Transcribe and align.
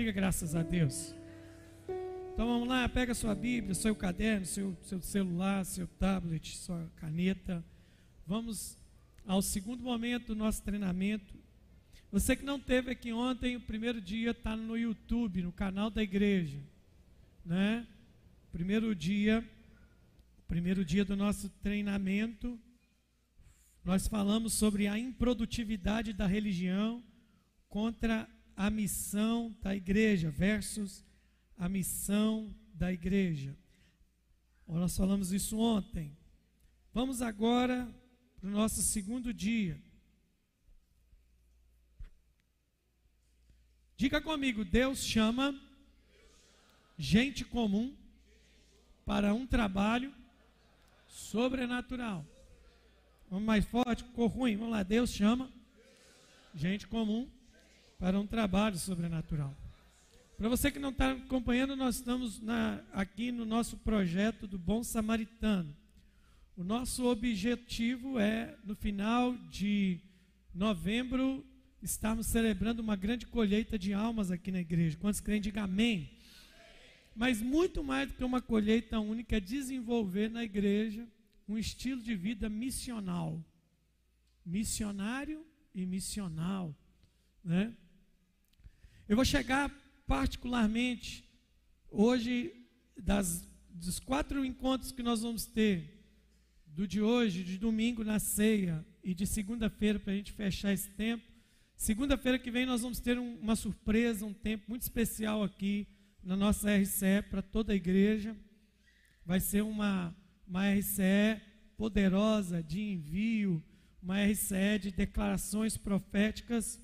Diga 0.00 0.12
graças 0.12 0.54
a 0.54 0.62
Deus. 0.62 1.14
Então 2.32 2.46
vamos 2.46 2.66
lá, 2.66 2.88
pega 2.88 3.12
sua 3.12 3.34
Bíblia, 3.34 3.74
seu 3.74 3.94
caderno, 3.94 4.46
seu, 4.46 4.74
seu 4.80 5.02
celular, 5.02 5.62
seu 5.62 5.86
tablet, 5.86 6.56
sua 6.56 6.90
caneta. 6.96 7.62
Vamos 8.26 8.78
ao 9.26 9.42
segundo 9.42 9.82
momento 9.82 10.28
do 10.28 10.34
nosso 10.34 10.62
treinamento. 10.62 11.34
Você 12.10 12.34
que 12.34 12.46
não 12.46 12.58
teve 12.58 12.90
aqui 12.90 13.12
ontem, 13.12 13.56
o 13.56 13.60
primeiro 13.60 14.00
dia 14.00 14.30
está 14.30 14.56
no 14.56 14.74
YouTube, 14.74 15.42
no 15.42 15.52
canal 15.52 15.90
da 15.90 16.02
igreja, 16.02 16.60
né? 17.44 17.86
Primeiro 18.50 18.94
dia, 18.94 19.46
primeiro 20.48 20.82
dia 20.82 21.04
do 21.04 21.14
nosso 21.14 21.50
treinamento, 21.62 22.58
nós 23.84 24.08
falamos 24.08 24.54
sobre 24.54 24.86
a 24.86 24.98
improdutividade 24.98 26.14
da 26.14 26.26
religião 26.26 27.04
contra 27.68 28.26
a 28.60 28.68
missão 28.68 29.56
da 29.62 29.74
igreja 29.74 30.30
versus 30.30 31.02
a 31.56 31.66
missão 31.66 32.54
da 32.74 32.92
igreja. 32.92 33.56
Nós 34.68 34.94
falamos 34.94 35.32
isso 35.32 35.56
ontem. 35.56 36.14
Vamos 36.92 37.22
agora 37.22 37.88
para 38.38 38.46
o 38.50 38.52
nosso 38.52 38.82
segundo 38.82 39.32
dia. 39.32 39.82
Diga 43.96 44.20
comigo, 44.20 44.62
Deus 44.62 44.98
chama 45.06 45.58
gente 46.98 47.46
comum 47.46 47.96
para 49.06 49.32
um 49.32 49.46
trabalho 49.46 50.14
sobrenatural. 51.08 52.26
Vamos 53.30 53.46
mais 53.46 53.64
forte, 53.64 54.04
ficou 54.04 54.26
ruim. 54.26 54.58
Vamos 54.58 54.72
lá, 54.72 54.82
Deus 54.82 55.10
chama 55.10 55.50
gente 56.54 56.86
comum 56.86 57.39
para 58.00 58.18
um 58.18 58.26
trabalho 58.26 58.78
sobrenatural. 58.78 59.54
Para 60.38 60.48
você 60.48 60.70
que 60.70 60.78
não 60.78 60.88
está 60.88 61.12
acompanhando, 61.12 61.76
nós 61.76 61.96
estamos 61.96 62.40
na, 62.40 62.82
aqui 62.94 63.30
no 63.30 63.44
nosso 63.44 63.76
projeto 63.76 64.46
do 64.46 64.58
Bom 64.58 64.82
Samaritano. 64.82 65.76
O 66.56 66.64
nosso 66.64 67.04
objetivo 67.04 68.18
é, 68.18 68.56
no 68.64 68.74
final 68.74 69.36
de 69.50 70.00
novembro, 70.54 71.44
estarmos 71.82 72.26
celebrando 72.26 72.80
uma 72.80 72.96
grande 72.96 73.26
colheita 73.26 73.78
de 73.78 73.92
almas 73.92 74.30
aqui 74.30 74.50
na 74.50 74.60
igreja. 74.60 74.96
Quantos 74.98 75.20
creem, 75.20 75.42
diga 75.42 75.64
amém. 75.64 76.10
Mas 77.14 77.42
muito 77.42 77.84
mais 77.84 78.08
do 78.08 78.14
que 78.14 78.24
uma 78.24 78.40
colheita 78.40 78.98
única, 78.98 79.36
é 79.36 79.40
desenvolver 79.40 80.30
na 80.30 80.42
igreja 80.42 81.06
um 81.46 81.58
estilo 81.58 82.00
de 82.00 82.14
vida 82.14 82.48
missional. 82.48 83.44
Missionário 84.44 85.44
e 85.74 85.84
missional. 85.84 86.74
Né? 87.44 87.74
Eu 89.10 89.16
vou 89.16 89.24
chegar 89.24 89.68
particularmente 90.06 91.28
hoje 91.90 92.54
das, 92.96 93.44
dos 93.68 93.98
quatro 93.98 94.44
encontros 94.44 94.92
que 94.92 95.02
nós 95.02 95.22
vamos 95.22 95.46
ter, 95.46 96.00
do 96.64 96.86
de 96.86 97.02
hoje, 97.02 97.42
de 97.42 97.58
domingo 97.58 98.04
na 98.04 98.20
ceia 98.20 98.86
e 99.02 99.12
de 99.12 99.26
segunda-feira 99.26 99.98
para 99.98 100.12
a 100.12 100.16
gente 100.16 100.30
fechar 100.30 100.72
esse 100.72 100.90
tempo. 100.90 101.24
Segunda-feira 101.74 102.38
que 102.38 102.52
vem 102.52 102.64
nós 102.64 102.82
vamos 102.82 103.00
ter 103.00 103.18
um, 103.18 103.34
uma 103.40 103.56
surpresa, 103.56 104.24
um 104.24 104.32
tempo 104.32 104.66
muito 104.68 104.82
especial 104.82 105.42
aqui 105.42 105.88
na 106.22 106.36
nossa 106.36 106.70
RCE 106.72 107.20
para 107.28 107.42
toda 107.42 107.72
a 107.72 107.76
igreja. 107.76 108.36
Vai 109.26 109.40
ser 109.40 109.64
uma, 109.64 110.16
uma 110.46 110.72
RCE 110.72 111.42
poderosa 111.76 112.62
de 112.62 112.80
envio, 112.80 113.60
uma 114.00 114.24
RCE 114.24 114.78
de 114.80 114.92
declarações 114.92 115.76
proféticas. 115.76 116.80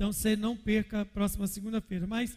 Então 0.00 0.14
você 0.14 0.34
não 0.34 0.56
perca 0.56 1.02
a 1.02 1.04
próxima 1.04 1.46
segunda-feira. 1.46 2.06
Mas 2.06 2.34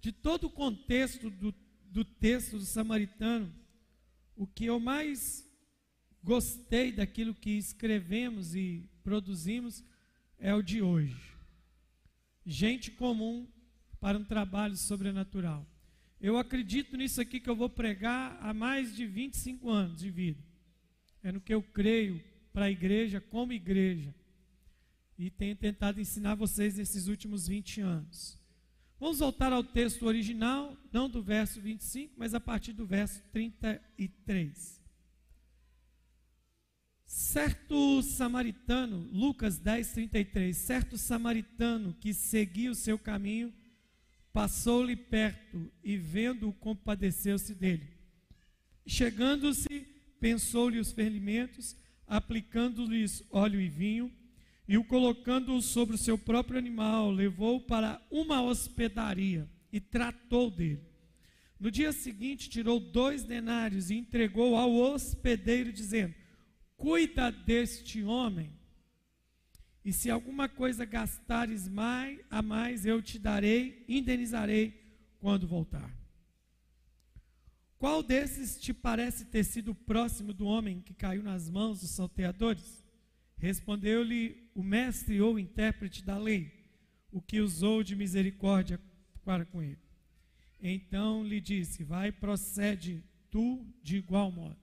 de 0.00 0.10
todo 0.10 0.44
o 0.44 0.50
contexto 0.50 1.28
do, 1.28 1.54
do 1.90 2.02
texto 2.06 2.56
do 2.56 2.64
samaritano, 2.64 3.54
o 4.34 4.46
que 4.46 4.64
eu 4.64 4.80
mais 4.80 5.46
gostei 6.24 6.90
daquilo 6.90 7.34
que 7.34 7.50
escrevemos 7.50 8.54
e 8.54 8.88
produzimos 9.04 9.84
é 10.38 10.54
o 10.54 10.62
de 10.62 10.80
hoje. 10.80 11.20
Gente 12.46 12.90
comum 12.90 13.46
para 14.00 14.16
um 14.16 14.24
trabalho 14.24 14.74
sobrenatural. 14.74 15.66
Eu 16.18 16.38
acredito 16.38 16.96
nisso 16.96 17.20
aqui 17.20 17.38
que 17.40 17.50
eu 17.50 17.56
vou 17.56 17.68
pregar 17.68 18.38
há 18.40 18.54
mais 18.54 18.96
de 18.96 19.04
25 19.04 19.68
anos 19.68 20.00
de 20.00 20.10
vida. 20.10 20.42
É 21.22 21.30
no 21.30 21.42
que 21.42 21.52
eu 21.52 21.62
creio 21.62 22.24
para 22.54 22.64
a 22.64 22.70
igreja 22.70 23.20
como 23.20 23.52
igreja. 23.52 24.14
E 25.18 25.30
tenho 25.30 25.56
tentado 25.56 26.00
ensinar 26.00 26.34
vocês 26.34 26.76
nesses 26.76 27.06
últimos 27.06 27.48
20 27.48 27.80
anos. 27.80 28.38
Vamos 28.98 29.18
voltar 29.18 29.52
ao 29.52 29.62
texto 29.62 30.06
original, 30.06 30.76
não 30.92 31.08
do 31.08 31.22
verso 31.22 31.60
25, 31.60 32.14
mas 32.16 32.34
a 32.34 32.40
partir 32.40 32.72
do 32.72 32.86
verso 32.86 33.22
33. 33.32 34.82
Certo 37.04 38.02
samaritano, 38.02 39.08
Lucas 39.12 39.58
10, 39.58 39.92
33, 39.92 40.56
certo 40.56 40.98
samaritano 40.98 41.94
que 41.94 42.12
seguia 42.12 42.70
o 42.70 42.74
seu 42.74 42.98
caminho, 42.98 43.52
passou-lhe 44.32 44.96
perto 44.96 45.70
e, 45.84 45.96
vendo-o, 45.96 46.52
compadeceu-se 46.52 47.54
dele. 47.54 47.88
Chegando-se, 48.86 49.86
pensou-lhe 50.20 50.78
os 50.78 50.92
ferimentos, 50.92 51.76
aplicando-lhes 52.06 53.22
óleo 53.30 53.60
e 53.60 53.68
vinho, 53.68 54.12
e 54.68 54.76
o 54.76 54.84
colocando-o 54.84 55.62
sobre 55.62 55.94
o 55.94 55.98
seu 55.98 56.18
próprio 56.18 56.58
animal, 56.58 57.10
levou-o 57.10 57.60
para 57.60 58.00
uma 58.10 58.42
hospedaria 58.42 59.48
e 59.72 59.80
tratou 59.80 60.50
dele. 60.50 60.82
No 61.58 61.70
dia 61.70 61.92
seguinte, 61.92 62.50
tirou 62.50 62.78
dois 62.78 63.24
denários 63.24 63.90
e 63.90 63.94
entregou 63.94 64.56
ao 64.56 64.74
hospedeiro, 64.74 65.72
dizendo: 65.72 66.14
Cuida 66.76 67.30
deste 67.30 68.02
homem 68.02 68.52
e 69.86 69.92
se 69.92 70.10
alguma 70.10 70.48
coisa 70.48 70.84
gastares 70.84 71.68
mais, 71.68 72.18
a 72.28 72.42
mais, 72.42 72.84
eu 72.84 73.00
te 73.00 73.20
darei, 73.20 73.84
indenizarei 73.88 74.82
quando 75.20 75.46
voltar. 75.46 75.96
Qual 77.78 78.02
desses 78.02 78.58
te 78.58 78.74
parece 78.74 79.26
ter 79.26 79.44
sido 79.44 79.76
próximo 79.76 80.32
do 80.32 80.44
homem 80.44 80.80
que 80.80 80.92
caiu 80.92 81.22
nas 81.22 81.48
mãos 81.48 81.82
dos 81.82 81.90
salteadores? 81.90 82.84
Respondeu-lhe 83.36 84.45
o 84.56 84.62
mestre 84.62 85.20
ou 85.20 85.38
intérprete 85.38 86.02
da 86.02 86.16
lei, 86.16 86.50
o 87.12 87.20
que 87.20 87.40
usou 87.40 87.84
de 87.84 87.94
misericórdia 87.94 88.80
para 89.22 89.44
com 89.44 89.62
ele. 89.62 89.78
Então 90.60 91.22
lhe 91.22 91.40
disse: 91.40 91.84
Vai, 91.84 92.10
procede 92.10 93.04
tu 93.30 93.62
de 93.82 93.98
igual 93.98 94.32
modo. 94.32 94.56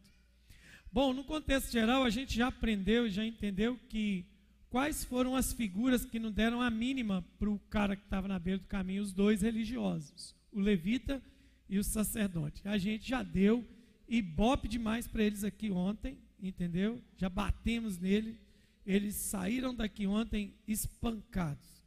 Bom, 0.91 1.13
no 1.13 1.23
contexto 1.23 1.71
geral, 1.71 2.03
a 2.03 2.09
gente 2.09 2.35
já 2.35 2.47
aprendeu 2.47 3.05
e 3.05 3.11
já 3.11 3.23
entendeu 3.23 3.79
que 3.87 4.25
quais 4.67 5.03
foram 5.03 5.35
as 5.35 5.53
figuras 5.53 6.03
que 6.03 6.19
não 6.19 6.31
deram 6.31 6.59
a 6.59 6.71
mínima 6.71 7.23
para 7.37 7.49
o 7.49 7.59
cara 7.69 7.95
que 7.95 8.03
estava 8.03 8.27
na 8.27 8.39
beira 8.39 8.59
do 8.59 8.67
caminho, 8.67 9.03
os 9.03 9.13
dois 9.13 9.43
religiosos, 9.43 10.35
o 10.51 10.59
levita 10.59 11.21
e 11.69 11.77
o 11.77 11.83
sacerdote. 11.83 12.67
A 12.67 12.79
gente 12.79 13.07
já 13.07 13.21
deu 13.21 13.63
ibope 14.07 14.67
demais 14.67 15.07
para 15.07 15.23
eles 15.23 15.43
aqui 15.43 15.69
ontem, 15.69 16.17
entendeu? 16.41 16.99
Já 17.15 17.29
batemos 17.29 17.99
nele, 17.99 18.39
eles 18.85 19.15
saíram 19.15 19.73
daqui 19.73 20.05
ontem 20.05 20.53
espancados. 20.67 21.83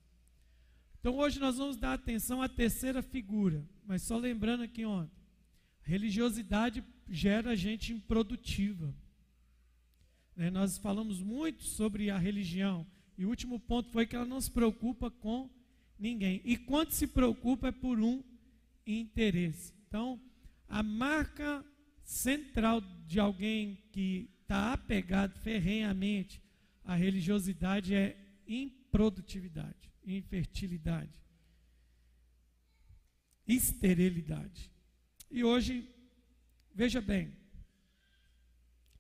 Então 1.01 1.17
hoje 1.17 1.39
nós 1.39 1.59
vamos 1.59 1.77
dar 1.77 1.93
atenção 1.93 2.43
à 2.43 2.49
terceira 2.49 3.03
figura, 3.03 3.65
mas 3.85 4.03
só 4.03 4.17
lembrando 4.17 4.63
aqui 4.63 4.85
ontem, 4.85 5.17
religiosidade 5.83 6.83
gera 7.09 7.55
gente 7.55 7.93
improdutiva. 7.93 8.95
Né? 10.35 10.51
Nós 10.51 10.77
falamos 10.79 11.23
muito 11.23 11.63
sobre 11.63 12.11
a 12.11 12.19
religião. 12.19 12.87
E 13.17 13.25
o 13.25 13.29
último 13.29 13.59
ponto 13.59 13.91
foi 13.91 14.07
que 14.07 14.15
ela 14.15 14.27
não 14.27 14.41
se 14.41 14.51
preocupa 14.51 15.11
com 15.11 15.49
ninguém. 15.99 16.43
E 16.45 16.57
quando 16.57 16.91
se 16.91 17.07
preocupa 17.07 17.69
é 17.69 17.73
por 17.73 17.99
um 18.01 18.23
interesse. 18.87 19.73
Então, 19.89 20.21
a 20.69 20.83
marca 20.83 21.65
central 22.05 22.83
de 23.07 23.19
alguém 23.19 23.83
que 23.93 24.29
está 24.43 24.75
apegado 24.75 25.39
ferrenhamente 25.39 26.41
à 26.87 26.95
religiosidade 26.95 27.95
é 27.95 28.17
improdutividade, 28.47 29.93
infertilidade, 30.05 31.21
esterilidade. 33.47 34.71
E 35.29 35.43
hoje, 35.43 35.93
veja 36.73 37.01
bem, 37.01 37.37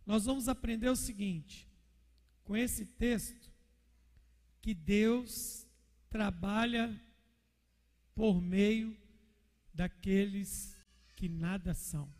nós 0.04 0.24
vamos 0.24 0.48
aprender 0.48 0.88
o 0.88 0.96
seguinte, 0.96 1.68
com 2.42 2.56
esse 2.56 2.84
texto, 2.84 3.52
que 4.60 4.74
Deus 4.74 5.64
trabalha 6.10 7.00
por 8.16 8.40
meio 8.40 8.96
daqueles 9.72 10.76
que 11.14 11.28
nada 11.28 11.72
são. 11.72 12.12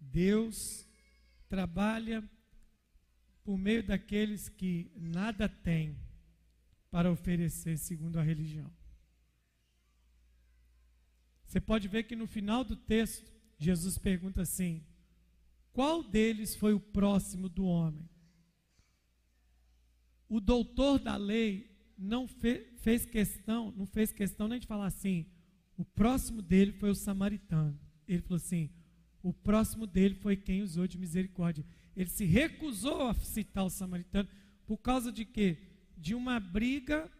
Deus 0.00 0.84
trabalha 1.48 2.28
por 3.44 3.58
meio 3.58 3.82
daqueles 3.82 4.48
que 4.48 4.90
nada 4.96 5.48
têm 5.48 5.96
para 6.90 7.10
oferecer 7.12 7.76
segundo 7.76 8.18
a 8.18 8.22
religião. 8.22 8.70
Você 11.44 11.60
pode 11.60 11.86
ver 11.86 12.04
que 12.04 12.16
no 12.16 12.26
final 12.26 12.64
do 12.64 12.74
texto, 12.74 13.30
Jesus 13.58 13.98
pergunta 13.98 14.42
assim: 14.42 14.82
qual 15.72 16.02
deles 16.02 16.56
foi 16.56 16.72
o 16.72 16.80
próximo 16.80 17.48
do 17.48 17.64
homem? 17.64 18.08
O 20.28 20.40
doutor 20.40 20.98
da 20.98 21.16
lei 21.16 21.70
não 21.96 22.26
fe, 22.26 22.72
fez 22.78 23.04
questão, 23.04 23.72
não 23.76 23.86
fez 23.86 24.10
questão 24.10 24.48
nem 24.48 24.58
de 24.58 24.66
falar 24.66 24.86
assim, 24.86 25.26
o 25.76 25.84
próximo 25.84 26.40
dele 26.40 26.72
foi 26.72 26.90
o 26.90 26.94
samaritano. 26.94 27.78
Ele 28.08 28.22
falou 28.22 28.36
assim: 28.36 28.70
o 29.22 29.32
próximo 29.32 29.86
dele 29.86 30.14
foi 30.14 30.36
quem 30.36 30.62
usou 30.62 30.86
de 30.86 30.98
misericórdia. 30.98 31.64
Ele 31.96 32.08
se 32.08 32.24
recusou 32.24 33.08
a 33.08 33.14
citar 33.14 33.64
o 33.64 33.70
samaritano 33.70 34.28
por 34.66 34.78
causa 34.78 35.12
de 35.12 35.24
quê? 35.24 35.58
De 35.96 36.14
uma 36.14 36.40
briga 36.40 37.10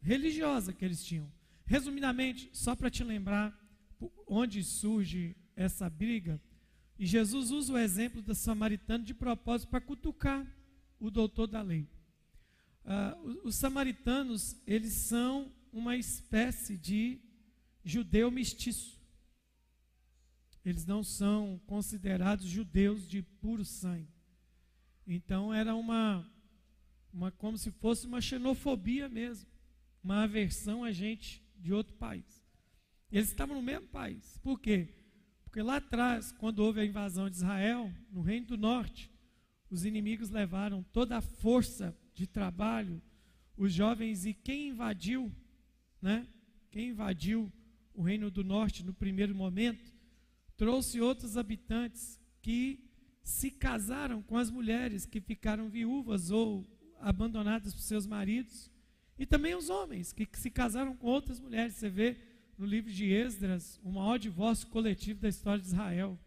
religiosa 0.00 0.72
que 0.72 0.84
eles 0.84 1.04
tinham. 1.04 1.30
Resumidamente, 1.64 2.50
só 2.52 2.76
para 2.76 2.90
te 2.90 3.02
lembrar 3.02 3.58
onde 4.26 4.62
surge 4.62 5.34
essa 5.56 5.88
briga, 5.88 6.40
e 6.98 7.06
Jesus 7.06 7.50
usa 7.50 7.72
o 7.72 7.78
exemplo 7.78 8.22
do 8.22 8.34
samaritano 8.34 9.04
de 9.04 9.14
propósito 9.14 9.70
para 9.70 9.80
cutucar 9.80 10.46
o 11.00 11.10
doutor 11.10 11.46
da 11.46 11.60
lei. 11.62 11.88
Uh, 12.84 13.40
os 13.44 13.56
samaritanos, 13.56 14.60
eles 14.66 14.92
são 14.92 15.50
uma 15.72 15.96
espécie 15.96 16.76
de 16.76 17.18
judeu 17.82 18.30
mestiço. 18.30 19.00
Eles 20.64 20.86
não 20.86 21.02
são 21.02 21.60
considerados 21.66 22.46
judeus 22.46 23.06
de 23.06 23.22
puro 23.22 23.64
sangue. 23.64 24.08
Então 25.06 25.52
era 25.52 25.74
uma, 25.74 26.26
uma 27.12 27.30
como 27.30 27.58
se 27.58 27.70
fosse 27.70 28.06
uma 28.06 28.20
xenofobia 28.20 29.08
mesmo, 29.08 29.46
uma 30.02 30.22
aversão 30.22 30.82
a 30.82 30.90
gente 30.90 31.42
de 31.58 31.72
outro 31.72 31.94
país. 31.94 32.42
Eles 33.12 33.28
estavam 33.28 33.56
no 33.56 33.62
mesmo 33.62 33.86
país. 33.88 34.38
Por 34.38 34.58
quê? 34.58 34.88
Porque 35.44 35.62
lá 35.62 35.76
atrás, 35.76 36.32
quando 36.32 36.58
houve 36.58 36.80
a 36.80 36.84
invasão 36.84 37.30
de 37.30 37.36
Israel, 37.36 37.92
no 38.10 38.22
Reino 38.22 38.46
do 38.46 38.56
Norte, 38.56 39.10
os 39.70 39.84
inimigos 39.84 40.30
levaram 40.30 40.82
toda 40.92 41.16
a 41.16 41.20
força 41.20 41.96
de 42.12 42.26
trabalho, 42.26 43.00
os 43.56 43.72
jovens, 43.72 44.26
e 44.26 44.34
quem 44.34 44.70
invadiu, 44.70 45.32
né? 46.02 46.26
Quem 46.70 46.88
invadiu 46.88 47.52
o 47.94 48.02
Reino 48.02 48.30
do 48.30 48.42
Norte 48.42 48.84
no 48.84 48.92
primeiro 48.92 49.32
momento, 49.32 49.93
trouxe 50.56 51.00
outros 51.00 51.36
habitantes 51.36 52.20
que 52.40 52.84
se 53.22 53.50
casaram 53.50 54.22
com 54.22 54.36
as 54.36 54.50
mulheres 54.50 55.06
que 55.06 55.20
ficaram 55.20 55.68
viúvas 55.68 56.30
ou 56.30 56.66
abandonadas 57.00 57.74
por 57.74 57.80
seus 57.80 58.06
maridos, 58.06 58.70
e 59.18 59.24
também 59.24 59.54
os 59.54 59.70
homens 59.70 60.12
que, 60.12 60.28
se 60.34 60.50
casaram 60.50 60.96
com 60.96 61.06
outras 61.06 61.38
mulheres. 61.38 61.74
Você 61.74 61.88
vê 61.88 62.16
no 62.58 62.66
livro 62.66 62.92
de 62.92 63.06
Esdras, 63.06 63.80
o 63.82 63.90
maior 63.90 64.18
divórcio 64.18 64.68
coletivo 64.68 65.20
da 65.20 65.28
história 65.28 65.60
de 65.60 65.68
Israel. 65.68 66.18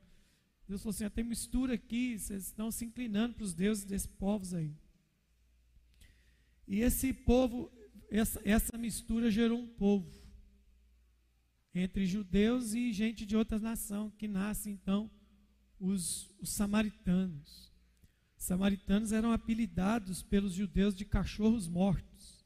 Deus 0.67 0.81
falou 0.81 0.91
assim: 0.91 1.05
ah, 1.05 1.09
tem 1.09 1.23
mistura 1.23 1.73
aqui, 1.73 2.17
vocês 2.17 2.45
estão 2.45 2.71
se 2.71 2.85
inclinando 2.85 3.35
para 3.35 3.43
os 3.43 3.53
deuses 3.53 3.83
desses 3.83 4.07
povos 4.07 4.53
aí. 4.53 4.73
E 6.67 6.81
esse 6.81 7.13
povo, 7.13 7.71
essa, 8.09 8.41
essa 8.43 8.77
mistura 8.77 9.29
gerou 9.29 9.59
um 9.59 9.67
povo 9.67 10.09
entre 11.79 12.05
judeus 12.05 12.73
e 12.73 12.91
gente 12.91 13.25
de 13.25 13.35
outras 13.35 13.61
nações, 13.61 14.13
que 14.17 14.27
nasce 14.27 14.69
então 14.69 15.09
os, 15.79 16.29
os 16.39 16.49
samaritanos. 16.49 17.71
Os 18.37 18.45
samaritanos 18.45 19.11
eram 19.11 19.31
apelidados 19.31 20.21
pelos 20.21 20.53
judeus 20.53 20.95
de 20.95 21.05
cachorros 21.05 21.67
mortos. 21.67 22.45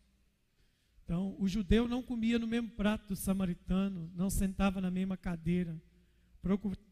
Então, 1.03 1.35
o 1.37 1.47
judeu 1.47 1.87
não 1.87 2.01
comia 2.01 2.39
no 2.39 2.47
mesmo 2.47 2.69
prato 2.69 3.09
do 3.09 3.15
samaritano, 3.15 4.09
não 4.15 4.29
sentava 4.29 4.79
na 4.79 4.89
mesma 4.89 5.17
cadeira, 5.17 5.81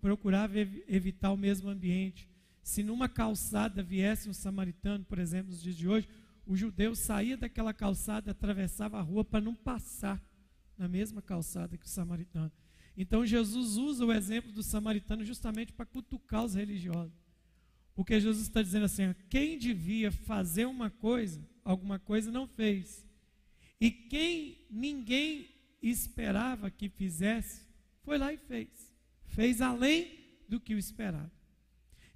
procurava 0.01 0.59
evitar 0.59 1.31
o 1.31 1.37
mesmo 1.37 1.69
ambiente. 1.69 2.29
Se 2.61 2.83
numa 2.83 3.07
calçada 3.07 3.81
viesse 3.81 4.27
um 4.27 4.33
samaritano, 4.33 5.05
por 5.05 5.19
exemplo, 5.19 5.51
nos 5.51 5.61
dias 5.61 5.77
de 5.77 5.87
hoje, 5.87 6.09
o 6.45 6.55
judeu 6.55 6.95
saía 6.95 7.37
daquela 7.37 7.73
calçada, 7.73 8.31
atravessava 8.31 8.99
a 8.99 9.01
rua 9.01 9.23
para 9.23 9.39
não 9.39 9.55
passar 9.55 10.21
na 10.79 10.87
mesma 10.87 11.21
calçada 11.21 11.77
que 11.77 11.85
o 11.85 11.89
samaritano. 11.89 12.51
Então 12.97 13.25
Jesus 13.25 13.77
usa 13.77 14.05
o 14.05 14.13
exemplo 14.13 14.51
do 14.51 14.63
samaritano 14.63 15.23
justamente 15.23 15.73
para 15.73 15.85
cutucar 15.85 16.43
os 16.43 16.55
religiosos. 16.55 17.13
Porque 17.93 18.19
Jesus 18.19 18.47
está 18.47 18.61
dizendo 18.61 18.85
assim: 18.85 19.13
quem 19.29 19.57
devia 19.57 20.11
fazer 20.11 20.65
uma 20.65 20.89
coisa, 20.89 21.45
alguma 21.63 21.99
coisa 21.99 22.31
não 22.31 22.47
fez. 22.47 23.05
E 23.79 23.91
quem 23.91 24.65
ninguém 24.69 25.49
esperava 25.81 26.71
que 26.71 26.89
fizesse, 26.89 27.67
foi 28.03 28.17
lá 28.17 28.33
e 28.33 28.37
fez. 28.37 28.69
Fez 29.25 29.61
além 29.61 30.17
do 30.47 30.59
que 30.59 30.73
o 30.73 30.79
esperado. 30.79 31.31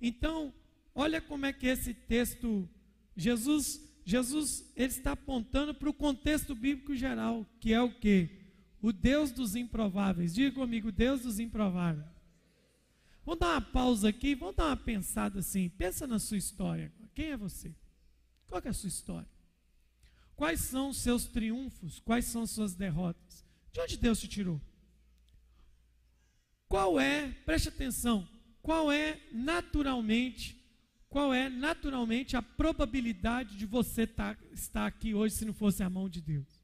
Então, 0.02 0.54
olha 0.94 1.22
como 1.22 1.46
é 1.46 1.54
que 1.54 1.68
esse 1.68 1.94
texto, 1.94 2.68
Jesus, 3.16 3.80
Jesus, 4.04 4.70
ele 4.76 4.88
está 4.88 5.14
apontando 5.14 5.74
para 5.74 5.90
o 5.90 5.94
contexto 5.94 6.54
bíblico 6.54 6.94
geral, 6.96 7.46
que 7.60 7.72
é 7.72 7.82
o 7.82 7.94
que? 7.94 8.43
O 8.84 8.92
Deus 8.92 9.32
dos 9.32 9.56
improváveis. 9.56 10.36
Diga 10.36 10.54
comigo, 10.54 10.92
Deus 10.92 11.22
dos 11.22 11.40
improváveis. 11.40 12.06
Vamos 13.26 13.40
dar 13.40 13.52
uma 13.52 13.62
pausa 13.62 14.10
aqui, 14.10 14.36
vamos 14.36 14.58
dar 14.58 14.66
uma 14.66 14.76
pensada 14.76 15.40
assim. 15.40 15.70
Pensa 15.70 16.06
na 16.06 16.20
sua 16.20 16.36
história. 16.36 16.92
Quem 17.16 17.28
é 17.28 17.38
você? 17.38 17.74
Qual 18.46 18.62
é 18.64 18.68
a 18.68 18.74
sua 18.74 18.90
história? 18.90 19.30
Quais 20.36 20.60
são 20.60 20.90
os 20.90 20.98
seus 20.98 21.24
triunfos? 21.26 22.02
Quais 22.02 22.26
são 22.26 22.42
as 22.42 22.52
suas 22.52 22.76
derrotas? 22.76 23.46
De 23.72 23.80
onde 23.80 23.96
Deus 23.96 24.20
te 24.20 24.28
tirou? 24.28 24.60
Qual 26.68 27.00
é, 27.00 27.30
preste 27.46 27.70
atenção, 27.70 28.28
qual 28.62 28.92
é 28.92 29.18
naturalmente, 29.32 30.62
qual 31.08 31.34
é 31.34 31.48
naturalmente 31.48 32.36
a 32.36 32.42
probabilidade 32.42 33.56
de 33.56 33.66
você 33.66 34.06
tá, 34.06 34.36
estar 34.52 34.88
aqui 34.88 35.14
hoje 35.14 35.36
se 35.36 35.46
não 35.46 35.54
fosse 35.54 35.84
a 35.84 35.90
mão 35.90 36.10
de 36.10 36.20
Deus? 36.20 36.63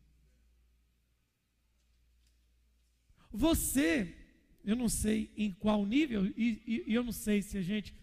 Você, 3.31 4.15
eu 4.63 4.75
não 4.75 4.89
sei 4.89 5.31
em 5.37 5.51
qual 5.51 5.85
nível, 5.85 6.25
e, 6.25 6.61
e, 6.65 6.83
e 6.87 6.93
eu 6.93 7.03
não 7.03 7.11
sei 7.11 7.41
se 7.41 7.57
a 7.57 7.61
gente, 7.61 7.93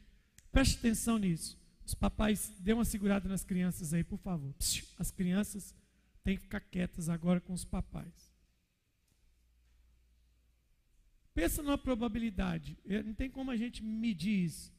preste 0.52 0.78
atenção 0.78 1.18
nisso. 1.18 1.58
Os 1.84 1.94
papais, 1.94 2.52
dê 2.58 2.72
uma 2.72 2.84
segurada 2.84 3.28
nas 3.28 3.44
crianças 3.44 3.94
aí, 3.94 4.02
por 4.02 4.18
favor. 4.18 4.54
As 4.98 5.10
crianças 5.10 5.74
têm 6.24 6.36
que 6.36 6.42
ficar 6.42 6.60
quietas 6.60 7.08
agora 7.08 7.40
com 7.40 7.52
os 7.52 7.64
papais. 7.64 8.34
Pensa 11.32 11.62
numa 11.62 11.76
probabilidade. 11.76 12.78
Não 13.04 13.14
tem 13.14 13.30
como 13.30 13.50
a 13.50 13.56
gente 13.56 13.84
medir 13.84 14.46
isso. 14.46 14.72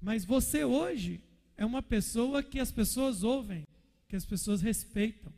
Mas 0.00 0.24
você 0.24 0.64
hoje 0.64 1.20
é 1.56 1.66
uma 1.66 1.82
pessoa 1.82 2.42
que 2.42 2.58
as 2.60 2.70
pessoas 2.70 3.22
ouvem, 3.22 3.66
que 4.08 4.16
as 4.16 4.24
pessoas 4.24 4.62
respeitam. 4.62 5.32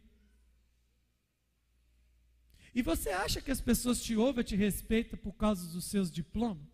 E 2.74 2.82
você 2.82 3.10
acha 3.10 3.40
que 3.40 3.50
as 3.50 3.60
pessoas 3.60 4.02
te 4.02 4.16
ouvem 4.16 4.40
e 4.40 4.44
te 4.44 4.56
respeitam 4.56 5.18
por 5.18 5.32
causa 5.34 5.66
dos 5.72 5.84
seus 5.84 6.10
diplomas? 6.10 6.66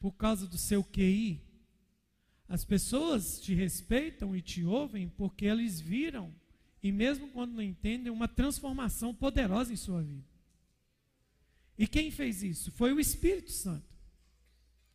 Por 0.00 0.12
causa 0.12 0.46
do 0.46 0.58
seu 0.58 0.82
QI? 0.82 1.40
As 2.48 2.64
pessoas 2.64 3.40
te 3.40 3.54
respeitam 3.54 4.34
e 4.34 4.42
te 4.42 4.64
ouvem 4.64 5.08
porque 5.08 5.44
eles 5.44 5.80
viram, 5.80 6.34
e 6.82 6.90
mesmo 6.90 7.28
quando 7.28 7.52
não 7.52 7.62
entendem, 7.62 8.10
uma 8.10 8.26
transformação 8.26 9.14
poderosa 9.14 9.72
em 9.72 9.76
sua 9.76 10.02
vida. 10.02 10.28
E 11.78 11.86
quem 11.86 12.10
fez 12.10 12.42
isso? 12.42 12.72
Foi 12.72 12.92
o 12.92 12.98
Espírito 12.98 13.52
Santo. 13.52 13.88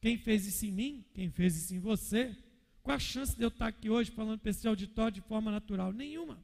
Quem 0.02 0.18
fez 0.18 0.46
isso 0.46 0.66
em 0.66 0.72
mim? 0.72 1.06
Quem 1.14 1.32
fez 1.32 1.56
isso 1.56 1.74
em 1.74 1.80
você? 1.80 2.36
Qual 2.84 2.96
a 2.96 3.00
chance 3.00 3.36
de 3.36 3.44
eu 3.44 3.48
estar 3.48 3.68
aqui 3.68 3.90
hoje 3.90 4.12
falando 4.12 4.40
para 4.40 4.52
esse 4.52 4.68
auditório 4.68 5.14
de 5.14 5.22
forma 5.22 5.50
natural? 5.50 5.94
Nenhuma. 5.94 6.44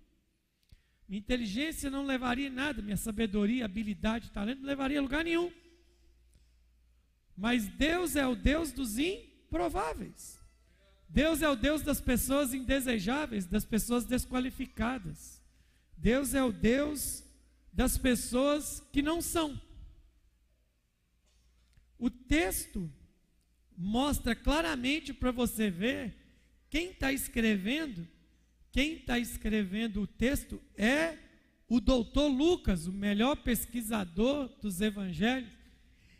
Minha 1.11 1.19
inteligência 1.19 1.89
não 1.89 2.05
levaria 2.05 2.49
nada, 2.49 2.81
minha 2.81 2.95
sabedoria, 2.95 3.65
habilidade, 3.65 4.31
talento 4.31 4.59
não 4.59 4.67
levaria 4.67 4.97
a 4.97 5.01
lugar 5.01 5.25
nenhum. 5.25 5.51
Mas 7.35 7.67
Deus 7.67 8.15
é 8.15 8.25
o 8.25 8.33
Deus 8.33 8.71
dos 8.71 8.97
improváveis. 8.97 10.39
Deus 11.09 11.41
é 11.41 11.49
o 11.49 11.55
Deus 11.57 11.81
das 11.81 11.99
pessoas 11.99 12.53
indesejáveis, 12.53 13.45
das 13.45 13.65
pessoas 13.65 14.05
desqualificadas. 14.05 15.43
Deus 15.97 16.33
é 16.33 16.41
o 16.41 16.53
Deus 16.53 17.25
das 17.73 17.97
pessoas 17.97 18.79
que 18.93 19.01
não 19.01 19.21
são. 19.21 19.61
O 21.99 22.09
texto 22.09 22.89
mostra 23.75 24.33
claramente 24.33 25.13
para 25.13 25.31
você 25.31 25.69
ver 25.69 26.15
quem 26.69 26.91
está 26.91 27.11
escrevendo, 27.11 28.07
quem 28.71 28.93
está 28.93 29.19
escrevendo 29.19 30.01
o 30.01 30.07
texto 30.07 30.61
é 30.77 31.17
o 31.67 31.79
doutor 31.79 32.27
Lucas, 32.27 32.87
o 32.87 32.91
melhor 32.91 33.35
pesquisador 33.37 34.49
dos 34.61 34.81
evangelhos, 34.81 35.51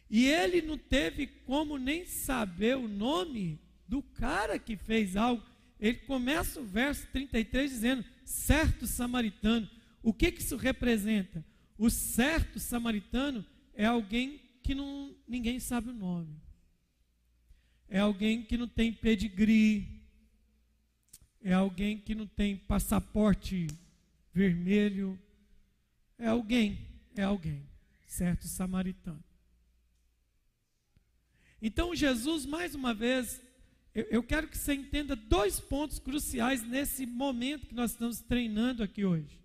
e 0.09 0.25
ele 0.25 0.61
não 0.61 0.77
teve 0.77 1.27
como 1.27 1.77
nem 1.77 2.05
saber 2.05 2.75
o 2.75 2.87
nome 2.87 3.59
do 3.87 4.01
cara 4.01 4.59
que 4.59 4.75
fez 4.75 5.15
algo. 5.15 5.43
Ele 5.79 5.97
começa 5.99 6.59
o 6.59 6.65
verso 6.65 7.07
33 7.11 7.71
dizendo: 7.71 8.05
certo 8.23 8.85
samaritano. 8.85 9.69
O 10.03 10.13
que, 10.13 10.31
que 10.31 10.41
isso 10.41 10.57
representa? 10.57 11.45
O 11.77 11.89
certo 11.89 12.59
samaritano 12.59 13.45
é 13.73 13.85
alguém 13.85 14.41
que 14.61 14.75
não, 14.75 15.15
ninguém 15.27 15.59
sabe 15.59 15.89
o 15.89 15.93
nome. 15.93 16.35
É 17.87 17.99
alguém 17.99 18.43
que 18.43 18.57
não 18.57 18.67
tem 18.67 18.91
pedigree. 18.91 20.00
É 21.43 21.53
alguém 21.53 21.97
que 21.97 22.13
não 22.13 22.27
tem 22.27 22.55
passaporte 22.55 23.67
vermelho. 24.33 25.19
É 26.17 26.27
alguém, 26.27 26.87
é 27.15 27.23
alguém, 27.23 27.67
certo 28.05 28.47
samaritano. 28.47 29.23
Então 31.61 31.95
Jesus, 31.95 32.45
mais 32.45 32.73
uma 32.75 32.93
vez, 32.93 33.41
eu, 33.93 34.03
eu 34.05 34.23
quero 34.23 34.47
que 34.47 34.57
você 34.57 34.73
entenda 34.73 35.15
dois 35.15 35.59
pontos 35.59 35.99
cruciais 35.99 36.63
nesse 36.63 37.05
momento 37.05 37.67
que 37.67 37.75
nós 37.75 37.91
estamos 37.91 38.19
treinando 38.19 38.83
aqui 38.83 39.05
hoje, 39.05 39.39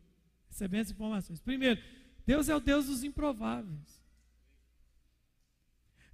recebendo 0.49 0.83
as 0.83 0.91
informações. 0.91 1.41
Primeiro, 1.41 1.81
Deus 2.27 2.49
é 2.49 2.57
o 2.57 2.61
Deus 2.61 2.87
dos 2.87 3.05
improváveis. 3.05 4.01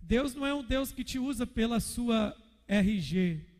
Deus 0.00 0.34
não 0.34 0.44
é 0.44 0.52
um 0.52 0.64
Deus 0.64 0.90
que 0.92 1.04
te 1.04 1.18
usa 1.18 1.46
pela 1.46 1.78
sua 1.78 2.36
RG. 2.66 3.51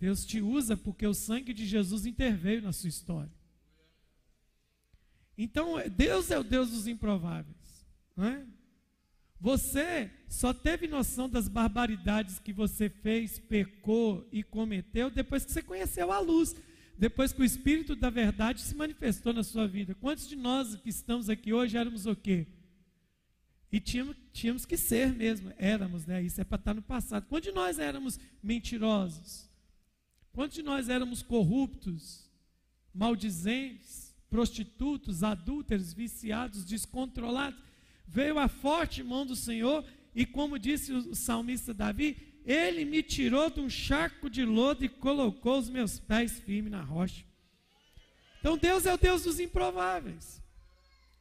Deus 0.00 0.24
te 0.24 0.40
usa 0.40 0.78
porque 0.78 1.06
o 1.06 1.12
sangue 1.12 1.52
de 1.52 1.66
Jesus 1.66 2.06
interveio 2.06 2.62
na 2.62 2.72
sua 2.72 2.88
história. 2.88 3.30
Então, 5.36 5.74
Deus 5.94 6.30
é 6.30 6.38
o 6.38 6.42
Deus 6.42 6.70
dos 6.70 6.86
improváveis. 6.86 7.86
Não 8.16 8.24
é? 8.24 8.46
Você 9.38 10.10
só 10.28 10.54
teve 10.54 10.86
noção 10.86 11.28
das 11.28 11.48
barbaridades 11.48 12.38
que 12.38 12.52
você 12.52 12.88
fez, 12.88 13.38
pecou 13.38 14.26
e 14.32 14.42
cometeu 14.42 15.10
depois 15.10 15.44
que 15.44 15.52
você 15.52 15.62
conheceu 15.62 16.10
a 16.10 16.18
luz, 16.18 16.56
depois 16.98 17.32
que 17.32 17.42
o 17.42 17.44
Espírito 17.44 17.94
da 17.94 18.08
verdade 18.10 18.62
se 18.62 18.74
manifestou 18.74 19.34
na 19.34 19.42
sua 19.42 19.68
vida. 19.68 19.94
Quantos 19.94 20.26
de 20.26 20.36
nós 20.36 20.76
que 20.76 20.88
estamos 20.88 21.28
aqui 21.28 21.52
hoje 21.52 21.76
éramos 21.76 22.06
o 22.06 22.16
quê? 22.16 22.46
E 23.70 23.80
tínhamos, 23.80 24.16
tínhamos 24.32 24.64
que 24.64 24.76
ser 24.76 25.12
mesmo, 25.12 25.52
éramos, 25.58 26.06
né? 26.06 26.22
Isso 26.22 26.40
é 26.40 26.44
para 26.44 26.58
estar 26.58 26.74
no 26.74 26.82
passado. 26.82 27.26
Quantos 27.26 27.50
de 27.50 27.54
nós 27.54 27.78
éramos 27.78 28.18
mentirosos? 28.42 29.49
Quantos 30.40 30.56
de 30.56 30.62
nós 30.62 30.88
éramos 30.88 31.22
corruptos, 31.22 32.26
maldizentes, 32.94 34.16
prostitutos, 34.30 35.22
adúlteros, 35.22 35.92
viciados, 35.92 36.64
descontrolados? 36.64 37.60
veio 38.08 38.38
a 38.38 38.48
forte 38.48 39.02
mão 39.02 39.26
do 39.26 39.36
Senhor, 39.36 39.84
e 40.14 40.24
como 40.24 40.58
disse 40.58 40.94
o 40.94 41.14
salmista 41.14 41.74
Davi, 41.74 42.40
ele 42.42 42.86
me 42.86 43.02
tirou 43.02 43.50
de 43.50 43.60
um 43.60 43.68
charco 43.68 44.30
de 44.30 44.42
lodo 44.42 44.82
e 44.82 44.88
colocou 44.88 45.58
os 45.58 45.68
meus 45.68 46.00
pés 46.00 46.40
firmes 46.40 46.72
na 46.72 46.80
rocha. 46.80 47.22
Então 48.38 48.56
Deus 48.56 48.86
é 48.86 48.94
o 48.94 48.98
Deus 48.98 49.24
dos 49.24 49.38
improváveis. 49.40 50.42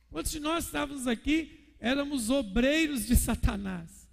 Quantos 0.09 0.31
de 0.31 0.39
nós 0.39 0.63
estávamos 0.63 1.07
aqui, 1.07 1.75
éramos 1.77 2.29
obreiros 2.29 3.05
de 3.05 3.17
Satanás, 3.17 4.09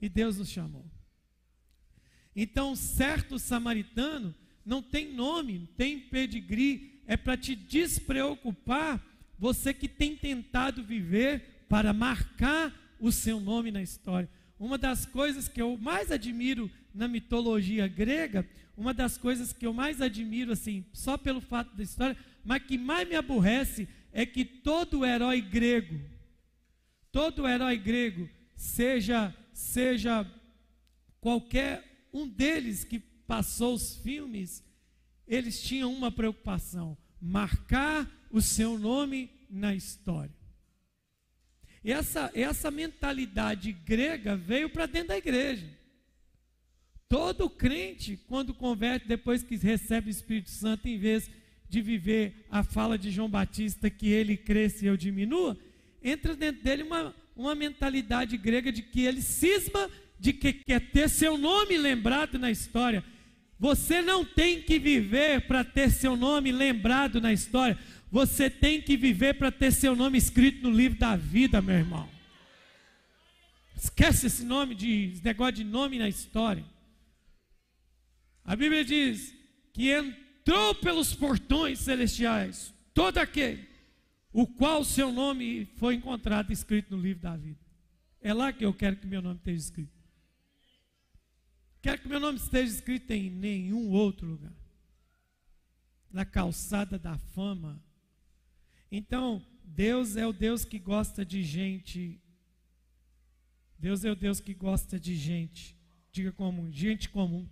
e 0.00 0.08
Deus 0.08 0.36
nos 0.36 0.48
chamou. 0.48 0.84
Então, 2.34 2.74
certo 2.74 3.38
samaritano 3.38 4.34
não 4.68 4.82
tem 4.82 5.14
nome, 5.14 5.60
não 5.60 5.66
tem 5.66 5.98
pedigree, 5.98 7.00
é 7.06 7.16
para 7.16 7.38
te 7.38 7.56
despreocupar, 7.56 9.02
você 9.38 9.72
que 9.72 9.88
tem 9.88 10.14
tentado 10.14 10.84
viver 10.84 11.64
para 11.70 11.94
marcar 11.94 12.74
o 13.00 13.10
seu 13.10 13.40
nome 13.40 13.70
na 13.70 13.80
história. 13.80 14.28
Uma 14.60 14.76
das 14.76 15.06
coisas 15.06 15.48
que 15.48 15.62
eu 15.62 15.78
mais 15.78 16.12
admiro 16.12 16.70
na 16.94 17.08
mitologia 17.08 17.88
grega, 17.88 18.46
uma 18.76 18.92
das 18.92 19.16
coisas 19.16 19.54
que 19.54 19.66
eu 19.66 19.72
mais 19.72 20.02
admiro, 20.02 20.52
assim, 20.52 20.84
só 20.92 21.16
pelo 21.16 21.40
fato 21.40 21.74
da 21.74 21.82
história, 21.82 22.16
mas 22.44 22.62
que 22.62 22.76
mais 22.76 23.08
me 23.08 23.14
aborrece 23.14 23.88
é 24.12 24.26
que 24.26 24.44
todo 24.44 25.06
herói 25.06 25.40
grego, 25.40 25.98
todo 27.10 27.48
herói 27.48 27.78
grego, 27.78 28.28
seja, 28.54 29.34
seja 29.50 30.30
qualquer 31.22 32.06
um 32.12 32.28
deles 32.28 32.84
que 32.84 33.07
passou 33.28 33.74
os 33.74 33.94
filmes, 33.96 34.64
eles 35.26 35.62
tinham 35.62 35.92
uma 35.92 36.10
preocupação: 36.10 36.96
marcar 37.20 38.10
o 38.30 38.40
seu 38.40 38.78
nome 38.78 39.30
na 39.48 39.74
história. 39.74 40.34
Essa, 41.84 42.30
essa 42.34 42.70
mentalidade 42.70 43.70
grega 43.72 44.36
veio 44.36 44.68
para 44.68 44.86
dentro 44.86 45.08
da 45.08 45.18
igreja. 45.18 45.66
Todo 47.08 47.48
crente, 47.48 48.16
quando 48.26 48.52
converte, 48.52 49.06
depois 49.06 49.42
que 49.42 49.56
recebe 49.56 50.08
o 50.08 50.10
Espírito 50.10 50.50
Santo, 50.50 50.88
em 50.88 50.98
vez 50.98 51.30
de 51.68 51.80
viver 51.80 52.46
a 52.50 52.62
fala 52.62 52.98
de 52.98 53.10
João 53.10 53.30
Batista, 53.30 53.88
que 53.88 54.08
ele 54.08 54.36
cresça 54.36 54.84
e 54.84 54.88
eu 54.88 54.96
diminua, 54.96 55.56
entra 56.02 56.34
dentro 56.34 56.62
dele 56.62 56.82
uma, 56.82 57.14
uma 57.36 57.54
mentalidade 57.54 58.36
grega 58.36 58.72
de 58.72 58.82
que 58.82 59.02
ele 59.02 59.22
cisma 59.22 59.88
de 60.18 60.32
que 60.32 60.52
quer 60.52 60.80
ter 60.90 61.08
seu 61.08 61.38
nome 61.38 61.78
lembrado 61.78 62.38
na 62.38 62.50
história. 62.50 63.04
Você 63.58 64.00
não 64.00 64.24
tem 64.24 64.62
que 64.62 64.78
viver 64.78 65.46
para 65.46 65.64
ter 65.64 65.90
seu 65.90 66.16
nome 66.16 66.52
lembrado 66.52 67.20
na 67.20 67.32
história. 67.32 67.78
Você 68.10 68.48
tem 68.48 68.80
que 68.80 68.96
viver 68.96 69.34
para 69.34 69.50
ter 69.50 69.72
seu 69.72 69.96
nome 69.96 70.16
escrito 70.16 70.62
no 70.62 70.74
livro 70.74 70.98
da 70.98 71.16
vida, 71.16 71.60
meu 71.60 71.74
irmão. 71.74 72.08
Esquece 73.76 74.26
esse 74.26 74.44
nome 74.44 74.74
de 74.74 75.12
esse 75.12 75.24
negócio 75.24 75.54
de 75.54 75.64
nome 75.64 75.98
na 75.98 76.08
história. 76.08 76.64
A 78.44 78.56
Bíblia 78.56 78.84
diz 78.84 79.34
que 79.72 79.90
entrou 79.90 80.74
pelos 80.76 81.14
portões 81.14 81.80
celestiais 81.80 82.72
todo 82.94 83.18
aquele 83.18 83.68
o 84.32 84.46
qual 84.46 84.84
seu 84.84 85.10
nome 85.10 85.66
foi 85.76 85.94
encontrado 85.94 86.52
escrito 86.52 86.94
no 86.94 87.02
livro 87.02 87.22
da 87.22 87.36
vida. 87.36 87.58
É 88.20 88.32
lá 88.32 88.52
que 88.52 88.64
eu 88.64 88.72
quero 88.72 88.96
que 88.96 89.06
meu 89.06 89.22
nome 89.22 89.36
esteja 89.36 89.58
escrito. 89.58 89.97
Quero 91.80 92.00
que 92.02 92.08
meu 92.08 92.20
nome 92.20 92.38
esteja 92.38 92.72
escrito 92.72 93.10
em 93.12 93.30
nenhum 93.30 93.90
outro 93.90 94.26
lugar. 94.26 94.52
Na 96.10 96.24
calçada 96.24 96.98
da 96.98 97.16
fama 97.18 97.82
então, 98.90 99.44
Deus 99.64 100.16
é 100.16 100.26
o 100.26 100.32
Deus 100.32 100.64
que 100.64 100.78
gosta 100.78 101.24
de 101.24 101.42
gente. 101.42 102.20
Deus 103.78 104.04
é 104.04 104.10
o 104.10 104.16
Deus 104.16 104.40
que 104.40 104.54
gosta 104.54 104.98
de 104.98 105.14
gente. 105.14 105.76
Diga 106.10 106.32
comum, 106.32 106.72
gente 106.72 107.08
comum. 107.08 107.46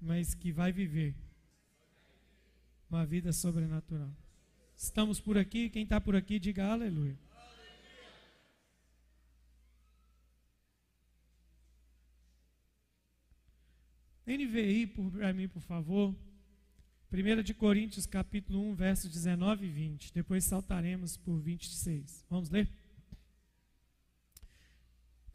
Mas 0.00 0.34
que 0.34 0.52
vai 0.52 0.72
viver 0.72 1.14
uma 2.90 3.06
vida 3.06 3.32
sobrenatural. 3.32 4.10
Estamos 4.76 5.20
por 5.20 5.38
aqui, 5.38 5.70
quem 5.70 5.84
está 5.84 6.00
por 6.00 6.16
aqui, 6.16 6.38
diga 6.38 6.66
aleluia. 6.66 7.18
NVI 14.26 14.86
para 14.86 15.32
mim, 15.32 15.48
por 15.48 15.60
favor. 15.62 16.14
1 17.12 17.42
de 17.42 17.54
Coríntios 17.54 18.06
capítulo 18.06 18.60
1, 18.70 18.74
versos 18.74 19.10
19 19.10 19.66
e 19.66 19.70
20. 19.70 20.12
Depois 20.12 20.44
saltaremos 20.44 21.16
por 21.16 21.40
26. 21.40 22.24
Vamos 22.28 22.50
ler? 22.50 22.68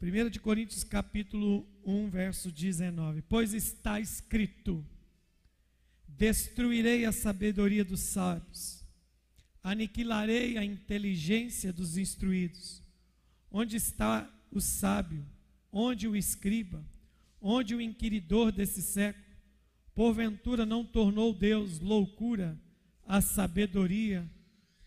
1 0.02 0.30
de 0.30 0.40
Coríntios 0.40 0.82
capítulo 0.82 1.66
1, 1.84 2.10
verso 2.10 2.50
19. 2.50 3.22
Pois 3.22 3.54
está 3.54 4.00
escrito: 4.00 4.84
Destruirei 6.06 7.04
a 7.04 7.12
sabedoria 7.12 7.84
dos 7.84 8.00
sábios, 8.00 8.84
aniquilarei 9.62 10.58
a 10.58 10.64
inteligência 10.64 11.72
dos 11.72 11.96
instruídos. 11.96 12.82
Onde 13.50 13.76
está 13.76 14.30
o 14.50 14.60
sábio? 14.60 15.24
Onde 15.72 16.08
o 16.08 16.16
escriba? 16.16 16.84
Onde 17.40 17.74
o 17.74 17.80
inquiridor 17.80 18.52
desse 18.52 18.82
século? 18.82 19.24
Porventura 19.94 20.66
não 20.66 20.84
tornou 20.84 21.34
Deus 21.34 21.80
loucura 21.80 22.58
a 23.06 23.20
sabedoria 23.20 24.28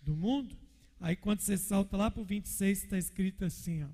do 0.01 0.15
mundo? 0.15 0.55
Aí 0.99 1.15
quando 1.15 1.41
você 1.41 1.57
salta 1.57 1.97
lá 1.97 2.09
para 2.09 2.21
o 2.21 2.25
26, 2.25 2.83
está 2.83 2.97
escrito 2.97 3.43
assim: 3.43 3.83
ó, 3.83 3.89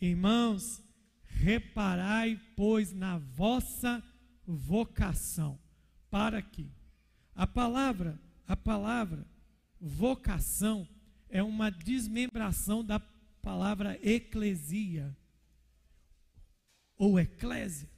Irmãos, 0.00 0.82
reparai, 1.24 2.40
pois, 2.56 2.92
na 2.92 3.18
vossa 3.18 4.02
vocação. 4.46 5.58
Para 6.10 6.38
aqui. 6.38 6.70
A 7.34 7.46
palavra, 7.46 8.20
a 8.46 8.56
palavra 8.56 9.26
vocação 9.80 10.88
é 11.28 11.42
uma 11.42 11.70
desmembração 11.70 12.84
da 12.84 13.00
palavra 13.42 13.98
eclesia 14.02 15.16
ou 16.98 17.18
eclésia. 17.18 17.88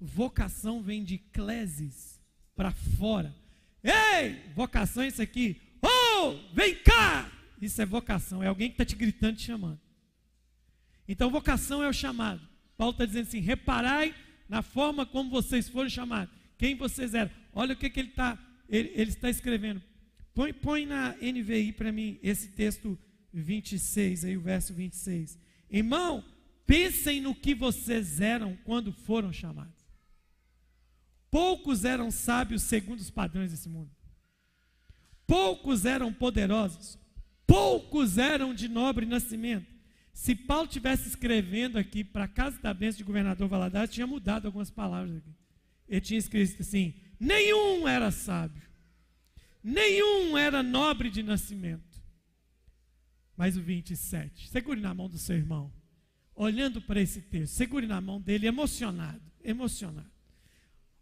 Vocação 0.00 0.82
vem 0.82 1.02
de 1.02 1.18
cleses 1.18 2.20
para 2.54 2.70
fora. 2.70 3.34
Ei, 3.82 4.52
vocação 4.54 5.02
é 5.02 5.08
isso 5.08 5.22
aqui. 5.22 5.60
Oh, 5.82 6.36
vem 6.52 6.76
cá! 6.76 7.32
Isso 7.60 7.80
é 7.82 7.86
vocação, 7.86 8.42
é 8.42 8.46
alguém 8.46 8.68
que 8.68 8.74
está 8.74 8.84
te 8.84 8.94
gritando, 8.94 9.36
te 9.36 9.44
chamando. 9.44 9.80
Então, 11.08 11.30
vocação 11.30 11.82
é 11.82 11.88
o 11.88 11.92
chamado. 11.92 12.40
Paulo 12.76 12.92
está 12.92 13.04
dizendo 13.04 13.26
assim: 13.26 13.40
reparai 13.40 14.14
na 14.48 14.62
forma 14.62 15.04
como 15.04 15.30
vocês 15.30 15.68
foram 15.68 15.88
chamados. 15.88 16.32
Quem 16.56 16.76
vocês 16.76 17.14
eram. 17.14 17.30
Olha 17.52 17.74
o 17.74 17.76
que, 17.76 17.90
que 17.90 17.98
ele, 17.98 18.10
tá, 18.10 18.38
ele, 18.68 18.92
ele 18.94 19.10
está 19.10 19.28
escrevendo. 19.28 19.82
Põe, 20.34 20.52
põe 20.52 20.86
na 20.86 21.16
NVI 21.16 21.72
para 21.72 21.90
mim 21.90 22.18
esse 22.22 22.48
texto 22.48 22.96
26, 23.32 24.24
aí 24.24 24.36
o 24.36 24.40
verso 24.40 24.72
26. 24.72 25.38
Irmão, 25.70 26.24
pensem 26.68 27.22
no 27.22 27.34
que 27.34 27.54
vocês 27.54 28.20
eram 28.20 28.54
quando 28.56 28.92
foram 28.92 29.32
chamados. 29.32 29.88
Poucos 31.30 31.82
eram 31.82 32.10
sábios 32.10 32.62
segundo 32.62 33.00
os 33.00 33.10
padrões 33.10 33.50
desse 33.50 33.70
mundo. 33.70 33.90
Poucos 35.26 35.86
eram 35.86 36.12
poderosos. 36.12 36.98
Poucos 37.46 38.18
eram 38.18 38.52
de 38.52 38.68
nobre 38.68 39.06
nascimento. 39.06 39.66
Se 40.12 40.34
Paulo 40.34 40.68
tivesse 40.68 41.08
escrevendo 41.08 41.78
aqui 41.78 42.04
para 42.04 42.24
a 42.24 42.28
casa 42.28 42.60
da 42.60 42.74
bênção 42.74 42.98
de 42.98 43.04
governador 43.04 43.48
Valadares, 43.48 43.94
tinha 43.94 44.06
mudado 44.06 44.44
algumas 44.44 44.70
palavras 44.70 45.16
aqui. 45.16 45.34
Ele 45.88 46.00
tinha 46.02 46.18
escrito 46.18 46.60
assim: 46.60 46.94
nenhum 47.18 47.88
era 47.88 48.10
sábio, 48.10 48.62
nenhum 49.62 50.36
era 50.36 50.62
nobre 50.62 51.08
de 51.08 51.22
nascimento. 51.22 52.02
Mas 53.34 53.56
o 53.56 53.62
27, 53.62 54.48
segure 54.48 54.80
na 54.80 54.92
mão 54.92 55.08
do 55.08 55.16
seu 55.16 55.36
irmão, 55.36 55.72
olhando 56.38 56.80
para 56.80 57.00
esse 57.00 57.20
texto, 57.20 57.52
segure 57.54 57.84
na 57.84 58.00
mão 58.00 58.20
dele, 58.20 58.46
emocionado, 58.46 59.20
emocionado. 59.42 60.08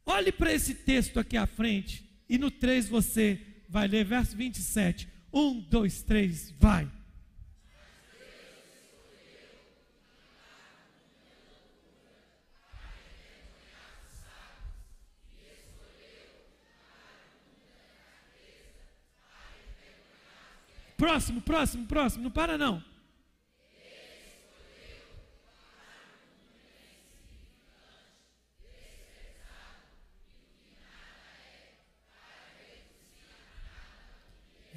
Olhe 0.06 0.32
para 0.32 0.52
esse 0.52 0.74
texto 0.74 1.20
aqui 1.20 1.36
à 1.36 1.46
frente, 1.46 2.08
e 2.26 2.38
no 2.38 2.50
3 2.50 2.88
você 2.88 3.38
vai 3.68 3.86
ler, 3.86 4.04
verso 4.04 4.34
27. 4.34 5.06
1, 5.30 5.60
2, 5.60 6.02
3, 6.02 6.54
vai. 6.58 6.90
Próximo, 20.96 21.42
próximo, 21.42 21.86
próximo, 21.86 22.24
não 22.24 22.30
para 22.30 22.56
não. 22.56 22.95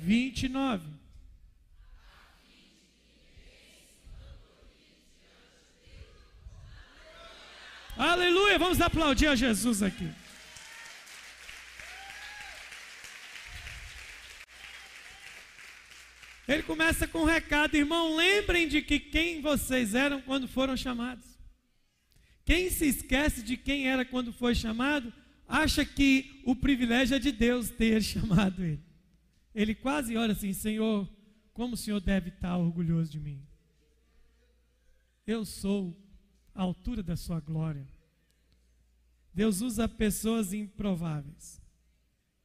Vinte 0.10 0.48
e 0.48 0.50
nove. 0.50 0.90
Aleluia! 7.96 8.58
Vamos 8.58 8.82
aplaudir 8.82 9.28
a 9.28 9.36
Jesus 9.36 9.84
aqui. 9.84 10.10
Ele 16.48 16.64
começa 16.64 17.08
com 17.08 17.20
um 17.20 17.26
recado, 17.26 17.76
irmão, 17.76 18.16
lembrem 18.16 18.68
de 18.68 18.82
que 18.82 19.00
quem 19.00 19.42
vocês 19.42 19.94
eram 19.94 20.24
quando 20.24 20.48
foram 20.48 20.76
chamados. 20.76 21.38
Quem 22.44 22.72
se 22.72 22.88
esquece 22.88 23.44
de 23.44 23.56
quem 23.56 23.88
era 23.88 24.04
quando 24.04 24.34
foi 24.34 24.56
chamado, 24.56 25.14
acha 25.48 25.86
que 25.86 26.42
o 26.48 26.56
privilégio 26.56 27.16
é 27.16 27.20
de 27.20 27.32
Deus 27.32 27.70
ter 27.70 28.02
chamado 28.02 28.66
ele. 28.66 28.89
Ele 29.62 29.76
quase 29.76 30.16
olha 30.16 30.34
assim: 30.34 30.54
Senhor, 30.54 31.08
como 31.54 31.74
o 31.74 31.78
Senhor 31.78 32.00
deve 32.00 32.30
estar 32.30 32.58
orgulhoso 32.58 33.12
de 33.12 33.20
mim. 33.20 33.46
Eu 35.26 35.46
sou 35.46 35.96
a 36.54 36.62
altura 36.62 37.04
da 37.04 37.16
sua 37.16 37.40
glória. 37.40 37.88
Deus 39.34 39.62
usa 39.62 39.88
pessoas 39.88 40.54
improváveis. 40.54 41.62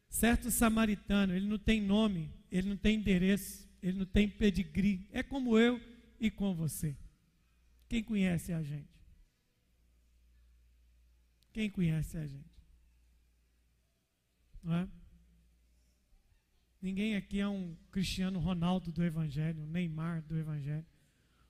Certo 0.09 0.51
samaritano, 0.51 1.35
ele 1.35 1.47
não 1.47 1.59
tem 1.59 1.81
nome, 1.81 2.31
ele 2.51 2.69
não 2.69 2.77
tem 2.77 2.97
endereço 2.97 3.65
ele 3.85 3.99
não 3.99 4.07
tem 4.07 4.27
pedigree. 4.27 5.07
É 5.13 5.23
como 5.23 5.59
eu 5.59 5.79
e 6.19 6.31
com 6.31 6.55
você. 6.55 6.97
Quem 7.87 8.03
conhece 8.03 8.51
a 8.51 8.63
gente? 8.63 8.89
Quem 11.53 11.69
conhece 11.69 12.17
a 12.17 12.27
gente? 12.27 12.65
Não 14.63 14.75
é? 14.75 14.89
Ninguém 16.85 17.17
aqui 17.17 17.41
é 17.41 17.49
um 17.49 17.75
Cristiano 17.91 18.39
Ronaldo 18.39 18.93
do 18.93 19.03
Evangelho, 19.03 19.63
um 19.63 19.67
Neymar 19.67 20.23
do 20.25 20.37
Evangelho. 20.37 20.85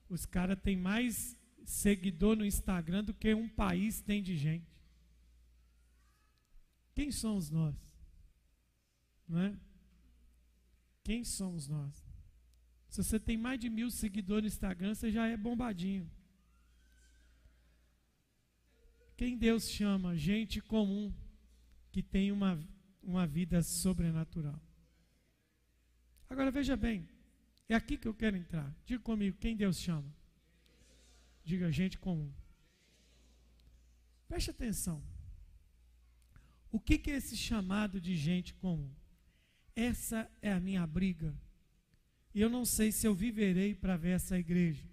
Os 0.07 0.25
caras 0.25 0.57
têm 0.57 0.77
mais 0.77 1.37
seguidor 1.65 2.37
no 2.37 2.45
Instagram 2.45 3.03
do 3.03 3.13
que 3.13 3.33
um 3.33 3.49
país 3.49 3.99
tem 3.99 4.23
de 4.23 4.37
gente. 4.37 4.73
Quem 6.93 7.11
somos 7.11 7.49
nós? 7.49 7.75
Não 9.27 9.41
é? 9.41 9.59
Quem 11.03 11.25
somos 11.25 11.67
nós? 11.67 11.93
Se 12.87 13.03
você 13.03 13.19
tem 13.19 13.35
mais 13.35 13.59
de 13.59 13.69
mil 13.69 13.91
seguidores 13.91 14.43
no 14.43 14.55
Instagram, 14.55 14.95
você 14.95 15.11
já 15.11 15.27
é 15.27 15.35
bombadinho. 15.35 16.09
Quem 19.17 19.37
Deus 19.37 19.69
chama? 19.69 20.15
Gente 20.15 20.61
comum 20.61 21.13
que 21.91 22.01
tem 22.01 22.31
uma, 22.31 22.57
uma 23.03 23.27
vida 23.27 23.61
sobrenatural. 23.61 24.61
Agora 26.35 26.51
veja 26.51 26.75
bem, 26.75 27.07
é 27.69 27.75
aqui 27.75 27.95
que 27.95 28.05
eu 28.05 28.13
quero 28.13 28.35
entrar. 28.35 28.69
Diga 28.85 29.01
comigo, 29.01 29.37
quem 29.37 29.55
Deus 29.55 29.79
chama? 29.79 30.13
Diga 31.45 31.71
gente 31.71 31.97
comum. 31.97 32.29
Preste 34.27 34.49
atenção. 34.51 35.01
O 36.69 36.77
que, 36.77 36.97
que 36.97 37.09
é 37.09 37.15
esse 37.15 37.37
chamado 37.37 38.01
de 38.01 38.17
gente 38.17 38.53
comum? 38.55 38.91
Essa 39.73 40.29
é 40.41 40.51
a 40.51 40.59
minha 40.59 40.85
briga 40.85 41.33
e 42.33 42.41
eu 42.41 42.49
não 42.49 42.65
sei 42.65 42.91
se 42.91 43.07
eu 43.07 43.15
viverei 43.15 43.73
para 43.73 43.95
ver 43.95 44.09
essa 44.09 44.37
igreja 44.37 44.85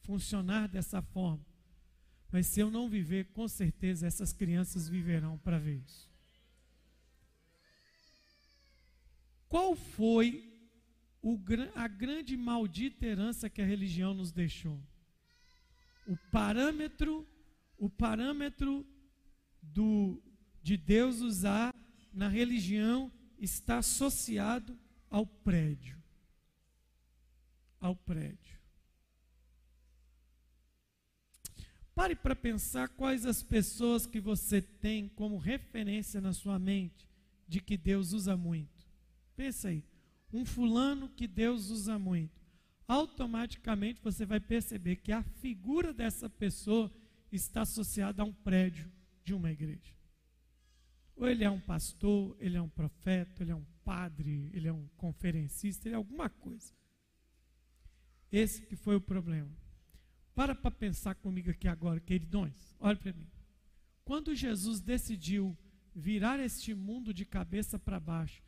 funcionar 0.00 0.66
dessa 0.66 1.02
forma. 1.02 1.44
Mas 2.32 2.46
se 2.46 2.60
eu 2.60 2.70
não 2.70 2.88
viver, 2.88 3.26
com 3.34 3.46
certeza 3.46 4.06
essas 4.06 4.32
crianças 4.32 4.88
viverão 4.88 5.36
para 5.36 5.58
ver 5.58 5.74
isso. 5.74 6.10
Qual 9.46 9.76
foi 9.76 10.55
o, 11.28 11.40
a 11.74 11.88
grande 11.88 12.36
maldita 12.36 13.04
herança 13.04 13.50
que 13.50 13.60
a 13.60 13.66
religião 13.66 14.14
nos 14.14 14.30
deixou? 14.30 14.80
O 16.06 16.16
parâmetro, 16.30 17.26
o 17.76 17.90
parâmetro 17.90 18.86
do, 19.60 20.22
de 20.62 20.76
Deus 20.76 21.20
usar 21.20 21.74
na 22.12 22.28
religião 22.28 23.10
está 23.38 23.78
associado 23.78 24.78
ao 25.10 25.26
prédio 25.26 25.96
ao 27.80 27.94
prédio. 27.94 28.58
Pare 31.94 32.14
para 32.14 32.36
pensar 32.36 32.88
quais 32.88 33.24
as 33.24 33.42
pessoas 33.42 34.06
que 34.06 34.20
você 34.20 34.60
tem 34.60 35.08
como 35.08 35.38
referência 35.38 36.20
na 36.20 36.32
sua 36.32 36.58
mente 36.58 37.08
de 37.48 37.60
que 37.60 37.76
Deus 37.76 38.12
usa 38.12 38.36
muito. 38.36 38.86
Pensa 39.34 39.68
aí, 39.68 39.82
um 40.32 40.44
fulano 40.44 41.08
que 41.08 41.26
Deus 41.26 41.70
usa 41.70 41.98
muito. 41.98 42.40
Automaticamente 42.88 44.00
você 44.00 44.24
vai 44.24 44.38
perceber 44.38 44.96
que 44.96 45.12
a 45.12 45.22
figura 45.22 45.92
dessa 45.92 46.30
pessoa 46.30 46.92
está 47.32 47.62
associada 47.62 48.22
a 48.22 48.26
um 48.26 48.32
prédio 48.32 48.90
de 49.24 49.34
uma 49.34 49.50
igreja. 49.50 49.94
Ou 51.16 51.28
ele 51.28 51.44
é 51.44 51.50
um 51.50 51.60
pastor, 51.60 52.36
ele 52.38 52.56
é 52.56 52.62
um 52.62 52.68
profeta, 52.68 53.42
ele 53.42 53.50
é 53.50 53.56
um 53.56 53.64
padre, 53.84 54.50
ele 54.52 54.68
é 54.68 54.72
um 54.72 54.86
conferencista, 54.96 55.88
ele 55.88 55.94
é 55.94 55.96
alguma 55.96 56.28
coisa. 56.28 56.72
Esse 58.30 58.66
que 58.66 58.76
foi 58.76 58.96
o 58.96 59.00
problema. 59.00 59.50
Para 60.34 60.54
para 60.54 60.70
pensar 60.70 61.14
comigo 61.14 61.50
aqui 61.50 61.66
agora, 61.66 61.98
queridões. 61.98 62.76
Olha 62.78 62.96
para 62.96 63.12
mim. 63.12 63.30
Quando 64.04 64.34
Jesus 64.34 64.80
decidiu 64.80 65.56
virar 65.94 66.38
este 66.38 66.74
mundo 66.74 67.12
de 67.14 67.24
cabeça 67.24 67.78
para 67.78 67.98
baixo 67.98 68.42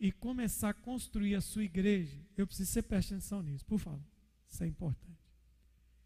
e 0.00 0.12
começar 0.12 0.70
a 0.70 0.74
construir 0.74 1.34
a 1.34 1.40
sua 1.40 1.64
igreja, 1.64 2.16
eu 2.36 2.46
preciso 2.46 2.70
você 2.70 2.82
preste 2.82 3.12
atenção 3.12 3.42
nisso, 3.42 3.64
por 3.64 3.78
favor. 3.78 4.04
Isso 4.48 4.62
é 4.62 4.66
importante. 4.66 5.18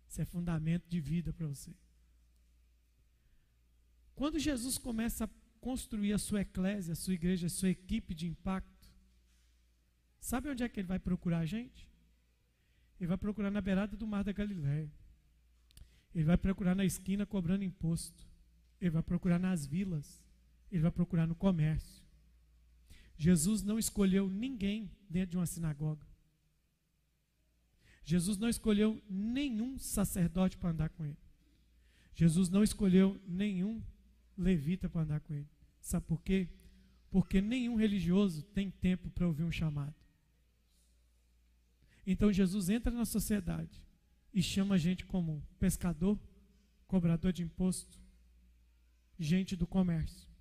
Isso 0.09 0.21
é 0.21 0.25
fundamento 0.25 0.89
de 0.89 1.01
vida 1.01 1.33
para 1.33 1.47
você. 1.47 1.75
Quando 4.15 4.39
Jesus 4.39 4.79
começa 4.79 5.25
a 5.25 5.31
construir 5.61 6.13
a 6.13 6.19
sua 6.19 6.41
eclésia, 6.41 6.93
a 6.93 6.97
sua 6.97 7.15
igreja, 7.15 7.47
a 7.47 7.51
sua 7.51 7.71
equipe 7.71 8.15
de 8.15 8.27
impacto, 8.27 8.89
sabe 10.21 10.49
onde 10.49 10.63
é 10.63 10.69
que 10.69 10.81
ele 10.81 10.89
vai 10.89 10.99
procurar 10.99 11.39
a 11.41 11.47
gente? 11.47 11.89
Ele 12.99 13.09
vai 13.09 13.19
procurar 13.19 13.51
na 13.51 13.61
beirada 13.61 13.97
do 13.97 14.07
mar 14.07 14.23
da 14.23 14.33
Galiléia. 14.33 14.91
Ele 16.15 16.25
vai 16.25 16.37
procurar 16.37 16.75
na 16.75 16.85
esquina 16.85 17.27
cobrando 17.27 17.65
imposto. 17.65 18.27
Ele 18.81 18.91
vai 18.91 19.03
procurar 19.03 19.39
nas 19.39 19.67
vilas. 19.67 20.23
Ele 20.71 20.83
vai 20.83 20.91
procurar 20.91 21.27
no 21.27 21.35
comércio. 21.35 22.02
Jesus 23.23 23.63
não 23.63 23.79
escolheu 23.79 24.29
ninguém 24.29 24.91
dentro 25.09 25.31
de 25.31 25.37
uma 25.37 25.47
sinagoga. 25.47 26.05
Jesus 28.03 28.37
não 28.37 28.49
escolheu 28.49 29.01
nenhum 29.09 29.79
sacerdote 29.79 30.57
para 30.57 30.71
andar 30.71 30.89
com 30.89 31.07
ele. 31.07 31.23
Jesus 32.17 32.49
não 32.49 32.65
escolheu 32.65 33.23
nenhum 33.25 33.81
levita 34.37 34.89
para 34.89 35.03
andar 35.03 35.21
com 35.21 35.33
ele. 35.35 35.49
Sabe 35.81 36.05
por 36.05 36.21
quê? 36.21 36.49
Porque 37.13 37.41
nenhum 37.41 37.77
religioso 37.77 38.43
tem 38.43 38.73
tempo 38.73 39.09
para 39.09 39.29
ouvir 39.29 39.45
um 39.45 39.53
chamado. 39.53 39.95
Então 42.05 42.33
Jesus 42.33 42.69
entra 42.71 42.91
na 42.91 43.05
sociedade 43.05 43.87
e 44.35 44.43
chama 44.43 44.77
gente 44.77 45.07
como 45.07 45.47
pescador, 45.61 46.19
cobrador 46.89 47.33
de 47.33 47.45
imposto, 47.45 48.01
gente 49.17 49.55
do 49.55 49.65
comércio. 49.65 50.32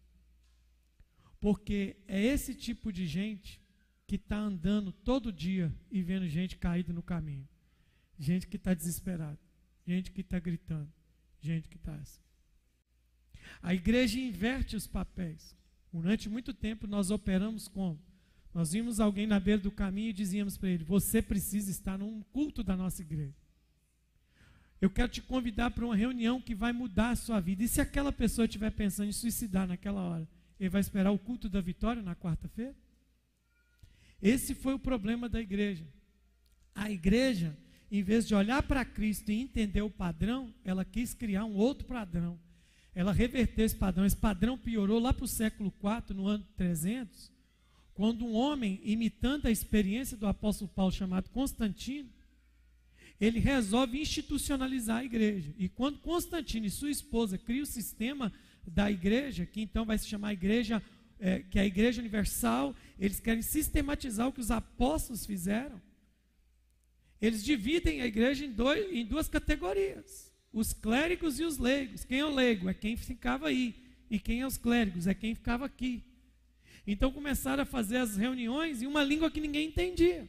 Porque 1.41 1.97
é 2.07 2.21
esse 2.21 2.55
tipo 2.55 2.93
de 2.93 3.05
gente 3.07 3.59
que 4.07 4.15
está 4.15 4.37
andando 4.37 4.91
todo 4.91 5.33
dia 5.33 5.73
e 5.91 6.03
vendo 6.03 6.29
gente 6.29 6.55
caída 6.55 6.93
no 6.93 7.01
caminho. 7.01 7.47
Gente 8.17 8.45
que 8.45 8.57
está 8.57 8.73
desesperada. 8.75 9.39
Gente 9.85 10.11
que 10.11 10.21
está 10.21 10.39
gritando. 10.39 10.89
Gente 11.41 11.67
que 11.67 11.77
está 11.77 11.95
assim. 11.95 12.21
A 13.61 13.73
igreja 13.73 14.19
inverte 14.19 14.75
os 14.75 14.85
papéis. 14.85 15.57
Durante 15.91 16.29
muito 16.29 16.53
tempo 16.53 16.85
nós 16.85 17.09
operamos 17.09 17.67
como? 17.67 17.99
Nós 18.53 18.73
vimos 18.73 18.99
alguém 18.99 19.25
na 19.25 19.39
beira 19.39 19.61
do 19.61 19.71
caminho 19.71 20.09
e 20.09 20.13
dizíamos 20.13 20.57
para 20.57 20.69
ele: 20.69 20.83
Você 20.83 21.21
precisa 21.21 21.71
estar 21.71 21.97
num 21.97 22.21
culto 22.31 22.63
da 22.63 22.77
nossa 22.77 23.01
igreja. 23.01 23.35
Eu 24.79 24.89
quero 24.89 25.09
te 25.09 25.21
convidar 25.21 25.71
para 25.71 25.85
uma 25.85 25.95
reunião 25.95 26.41
que 26.41 26.53
vai 26.53 26.71
mudar 26.71 27.11
a 27.11 27.15
sua 27.15 27.39
vida. 27.39 27.63
E 27.63 27.67
se 27.67 27.81
aquela 27.81 28.11
pessoa 28.11 28.45
estiver 28.45 28.71
pensando 28.71 29.09
em 29.09 29.13
suicidar 29.13 29.67
naquela 29.67 30.01
hora, 30.01 30.27
ele 30.61 30.69
vai 30.69 30.79
esperar 30.79 31.11
o 31.11 31.17
culto 31.17 31.49
da 31.49 31.59
vitória 31.59 32.03
na 32.03 32.15
quarta-feira? 32.15 32.75
Esse 34.21 34.53
foi 34.53 34.75
o 34.75 34.79
problema 34.79 35.27
da 35.27 35.41
igreja. 35.41 35.87
A 36.75 36.91
igreja, 36.91 37.57
em 37.89 38.03
vez 38.03 38.27
de 38.27 38.35
olhar 38.35 38.61
para 38.61 38.85
Cristo 38.85 39.31
e 39.31 39.41
entender 39.41 39.81
o 39.81 39.89
padrão, 39.89 40.53
ela 40.63 40.85
quis 40.85 41.15
criar 41.15 41.45
um 41.45 41.55
outro 41.55 41.87
padrão. 41.87 42.39
Ela 42.93 43.11
reverteu 43.11 43.65
esse 43.65 43.75
padrão. 43.75 44.05
Esse 44.05 44.15
padrão 44.15 44.55
piorou 44.55 44.99
lá 44.99 45.11
para 45.11 45.25
o 45.25 45.27
século 45.27 45.73
IV, 45.83 46.15
no 46.15 46.27
ano 46.27 46.45
300, 46.55 47.31
quando 47.95 48.23
um 48.23 48.33
homem, 48.33 48.79
imitando 48.83 49.47
a 49.47 49.51
experiência 49.51 50.15
do 50.15 50.27
apóstolo 50.27 50.69
Paulo, 50.69 50.91
chamado 50.91 51.27
Constantino, 51.31 52.09
ele 53.19 53.39
resolve 53.39 53.99
institucionalizar 53.99 54.97
a 54.97 55.05
igreja. 55.05 55.55
E 55.57 55.67
quando 55.67 55.97
Constantino 55.97 56.67
e 56.67 56.69
sua 56.69 56.91
esposa 56.91 57.35
criam 57.35 57.63
o 57.63 57.67
sistema 57.67 58.31
da 58.67 58.91
igreja, 58.91 59.45
que 59.45 59.61
então 59.61 59.85
vai 59.85 59.97
se 59.97 60.07
chamar 60.07 60.33
igreja, 60.33 60.81
é, 61.19 61.39
que 61.39 61.59
é 61.59 61.61
a 61.61 61.65
igreja 61.65 62.01
universal, 62.01 62.75
eles 62.99 63.19
querem 63.19 63.41
sistematizar 63.41 64.27
o 64.27 64.31
que 64.31 64.39
os 64.39 64.51
apóstolos 64.51 65.25
fizeram. 65.25 65.81
Eles 67.21 67.43
dividem 67.43 68.01
a 68.01 68.07
igreja 68.07 68.45
em, 68.45 68.51
dois, 68.51 68.91
em 68.91 69.05
duas 69.05 69.27
categorias: 69.27 70.31
os 70.51 70.73
clérigos 70.73 71.39
e 71.39 71.43
os 71.43 71.57
leigos. 71.57 72.03
Quem 72.03 72.19
é 72.19 72.25
o 72.25 72.33
leigo? 72.33 72.67
É 72.67 72.73
quem 72.73 72.97
ficava 72.97 73.47
aí. 73.47 73.75
E 74.09 74.19
quem 74.19 74.41
é 74.41 74.47
os 74.47 74.57
clérigos? 74.57 75.07
É 75.07 75.13
quem 75.13 75.35
ficava 75.35 75.65
aqui. 75.65 76.03
Então 76.85 77.11
começaram 77.11 77.63
a 77.63 77.65
fazer 77.65 77.97
as 77.97 78.17
reuniões 78.17 78.81
em 78.81 78.87
uma 78.87 79.03
língua 79.03 79.29
que 79.29 79.39
ninguém 79.39 79.67
entendia. 79.67 80.27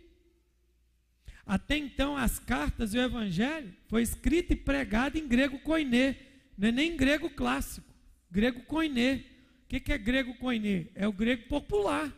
Até 1.45 1.77
então, 1.77 2.17
as 2.17 2.39
cartas 2.39 2.95
e 2.95 2.99
o 2.99 3.03
evangelho 3.03 3.75
foi 3.89 4.03
escrito 4.03 4.53
e 4.53 4.57
pregado 4.57 5.19
em 5.19 5.27
grego 5.27 5.59
koiné, 5.59 6.17
não 6.57 6.69
é 6.69 6.73
nem 6.73 6.97
grego 6.97 7.29
clássico, 7.29 7.92
grego 8.33 8.63
koiné. 8.63 9.25
O 9.65 9.69
que, 9.69 9.79
que 9.79 9.93
é 9.93 9.99
grego 9.99 10.35
koiné? 10.35 10.89
É 10.95 11.07
o 11.07 11.13
grego 11.13 11.47
popular. 11.49 12.11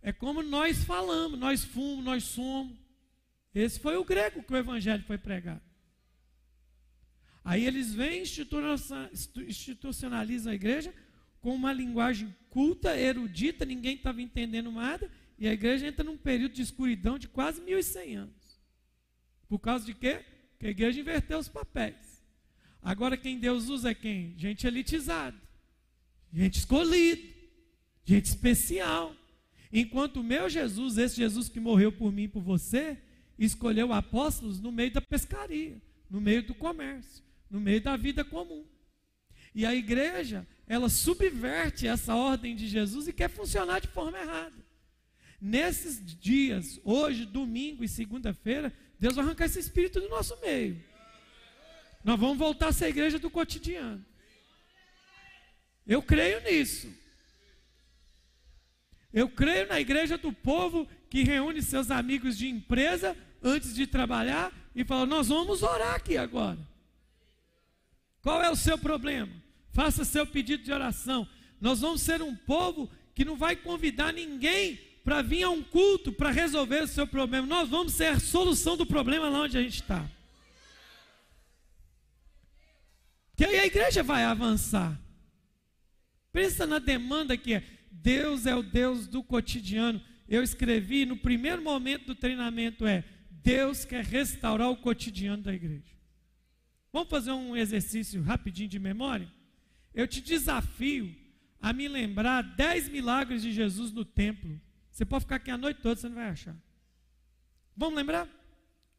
É 0.00 0.10
como 0.12 0.42
nós 0.42 0.82
falamos, 0.82 1.38
nós 1.38 1.62
fomos, 1.62 2.04
nós 2.04 2.24
somos. 2.24 2.76
Esse 3.54 3.78
foi 3.78 3.96
o 3.96 4.04
grego 4.04 4.42
que 4.42 4.52
o 4.52 4.56
evangelho 4.56 5.04
foi 5.04 5.16
pregado. 5.18 5.62
Aí 7.44 7.64
eles 7.64 7.92
vêm 7.92 8.22
institucionalizam 8.22 10.52
a 10.52 10.54
igreja 10.54 10.94
com 11.40 11.52
uma 11.54 11.72
linguagem 11.72 12.34
culta, 12.48 12.96
erudita, 12.96 13.64
ninguém 13.64 13.96
estava 13.96 14.22
entendendo 14.22 14.70
nada, 14.70 15.10
e 15.38 15.48
a 15.48 15.52
igreja 15.52 15.88
entra 15.88 16.04
num 16.04 16.16
período 16.16 16.54
de 16.54 16.62
escuridão 16.62 17.18
de 17.18 17.26
quase 17.28 17.60
1.100 17.60 18.16
anos. 18.16 18.60
Por 19.48 19.58
causa 19.58 19.84
de 19.84 19.92
quê? 19.92 20.24
Que 20.58 20.68
a 20.68 20.70
igreja 20.70 21.00
inverteu 21.00 21.38
os 21.38 21.48
papéis. 21.48 22.11
Agora 22.82 23.16
quem 23.16 23.38
Deus 23.38 23.68
usa 23.68 23.90
é 23.90 23.94
quem? 23.94 24.34
Gente 24.36 24.66
elitizada, 24.66 25.40
gente 26.32 26.58
escolhida, 26.58 27.22
gente 28.04 28.26
especial. 28.26 29.14
Enquanto 29.72 30.16
o 30.16 30.24
meu 30.24 30.50
Jesus, 30.50 30.98
esse 30.98 31.16
Jesus 31.16 31.48
que 31.48 31.60
morreu 31.60 31.92
por 31.92 32.12
mim 32.12 32.24
e 32.24 32.28
por 32.28 32.42
você, 32.42 32.98
escolheu 33.38 33.92
apóstolos 33.92 34.60
no 34.60 34.72
meio 34.72 34.92
da 34.92 35.00
pescaria, 35.00 35.80
no 36.10 36.20
meio 36.20 36.42
do 36.42 36.54
comércio, 36.54 37.22
no 37.48 37.60
meio 37.60 37.80
da 37.80 37.96
vida 37.96 38.24
comum. 38.24 38.66
E 39.54 39.64
a 39.64 39.74
igreja, 39.74 40.46
ela 40.66 40.88
subverte 40.88 41.86
essa 41.86 42.14
ordem 42.14 42.56
de 42.56 42.66
Jesus 42.66 43.06
e 43.06 43.12
quer 43.12 43.28
funcionar 43.28 43.80
de 43.80 43.88
forma 43.88 44.18
errada. 44.18 44.56
Nesses 45.40 46.04
dias, 46.18 46.80
hoje, 46.84 47.26
domingo 47.26 47.84
e 47.84 47.88
segunda-feira, 47.88 48.72
Deus 48.98 49.14
vai 49.14 49.24
arrancar 49.24 49.46
esse 49.46 49.58
espírito 49.58 50.00
do 50.00 50.08
nosso 50.08 50.38
meio. 50.40 50.82
Nós 52.04 52.18
vamos 52.18 52.38
voltar 52.38 52.68
a 52.68 52.72
ser 52.72 52.86
a 52.86 52.90
igreja 52.90 53.18
do 53.18 53.30
cotidiano. 53.30 54.04
Eu 55.86 56.02
creio 56.02 56.42
nisso. 56.42 56.92
Eu 59.12 59.28
creio 59.28 59.68
na 59.68 59.80
igreja 59.80 60.16
do 60.16 60.32
povo 60.32 60.88
que 61.10 61.22
reúne 61.22 61.60
seus 61.62 61.90
amigos 61.90 62.36
de 62.36 62.48
empresa 62.48 63.16
antes 63.42 63.74
de 63.74 63.86
trabalhar 63.86 64.52
e 64.74 64.84
fala: 64.84 65.04
Nós 65.04 65.28
vamos 65.28 65.62
orar 65.62 65.94
aqui 65.94 66.16
agora. 66.16 66.58
Qual 68.22 68.42
é 68.42 68.50
o 68.50 68.56
seu 68.56 68.78
problema? 68.78 69.32
Faça 69.72 70.04
seu 70.04 70.26
pedido 70.26 70.62
de 70.62 70.72
oração. 70.72 71.28
Nós 71.60 71.80
vamos 71.80 72.00
ser 72.02 72.22
um 72.22 72.34
povo 72.34 72.90
que 73.14 73.24
não 73.24 73.36
vai 73.36 73.54
convidar 73.54 74.12
ninguém 74.12 74.80
para 75.04 75.22
vir 75.22 75.42
a 75.42 75.50
um 75.50 75.62
culto 75.62 76.12
para 76.12 76.30
resolver 76.30 76.82
o 76.82 76.88
seu 76.88 77.06
problema. 77.06 77.46
Nós 77.46 77.68
vamos 77.68 77.92
ser 77.92 78.06
a 78.06 78.20
solução 78.20 78.76
do 78.76 78.86
problema 78.86 79.28
lá 79.28 79.40
onde 79.40 79.58
a 79.58 79.62
gente 79.62 79.82
está. 79.82 80.08
Que 83.50 83.56
a 83.56 83.66
igreja 83.66 84.02
vai 84.02 84.24
avançar. 84.24 84.98
Pensa 86.32 86.66
na 86.66 86.78
demanda 86.78 87.36
que 87.36 87.54
é. 87.54 87.64
Deus 87.90 88.46
é 88.46 88.54
o 88.54 88.62
Deus 88.62 89.06
do 89.06 89.22
cotidiano. 89.22 90.00
Eu 90.28 90.42
escrevi 90.42 91.04
no 91.04 91.16
primeiro 91.16 91.62
momento 91.62 92.06
do 92.06 92.14
treinamento 92.14 92.86
é 92.86 93.04
Deus 93.30 93.84
quer 93.84 94.04
restaurar 94.04 94.70
o 94.70 94.76
cotidiano 94.76 95.42
da 95.42 95.52
igreja. 95.52 95.92
Vamos 96.92 97.08
fazer 97.08 97.32
um 97.32 97.56
exercício 97.56 98.22
rapidinho 98.22 98.68
de 98.68 98.78
memória? 98.78 99.30
Eu 99.94 100.06
te 100.06 100.20
desafio 100.20 101.14
a 101.60 101.72
me 101.72 101.88
lembrar 101.88 102.42
dez 102.42 102.88
milagres 102.88 103.42
de 103.42 103.52
Jesus 103.52 103.92
no 103.92 104.04
templo 104.04 104.60
você 104.92 105.06
pode 105.06 105.24
ficar 105.24 105.36
aqui 105.36 105.50
a 105.50 105.56
noite 105.56 105.80
toda, 105.80 105.96
você 105.98 106.06
não 106.06 106.16
vai 106.16 106.28
achar. 106.28 106.54
Vamos 107.74 107.94
lembrar? 107.94 108.28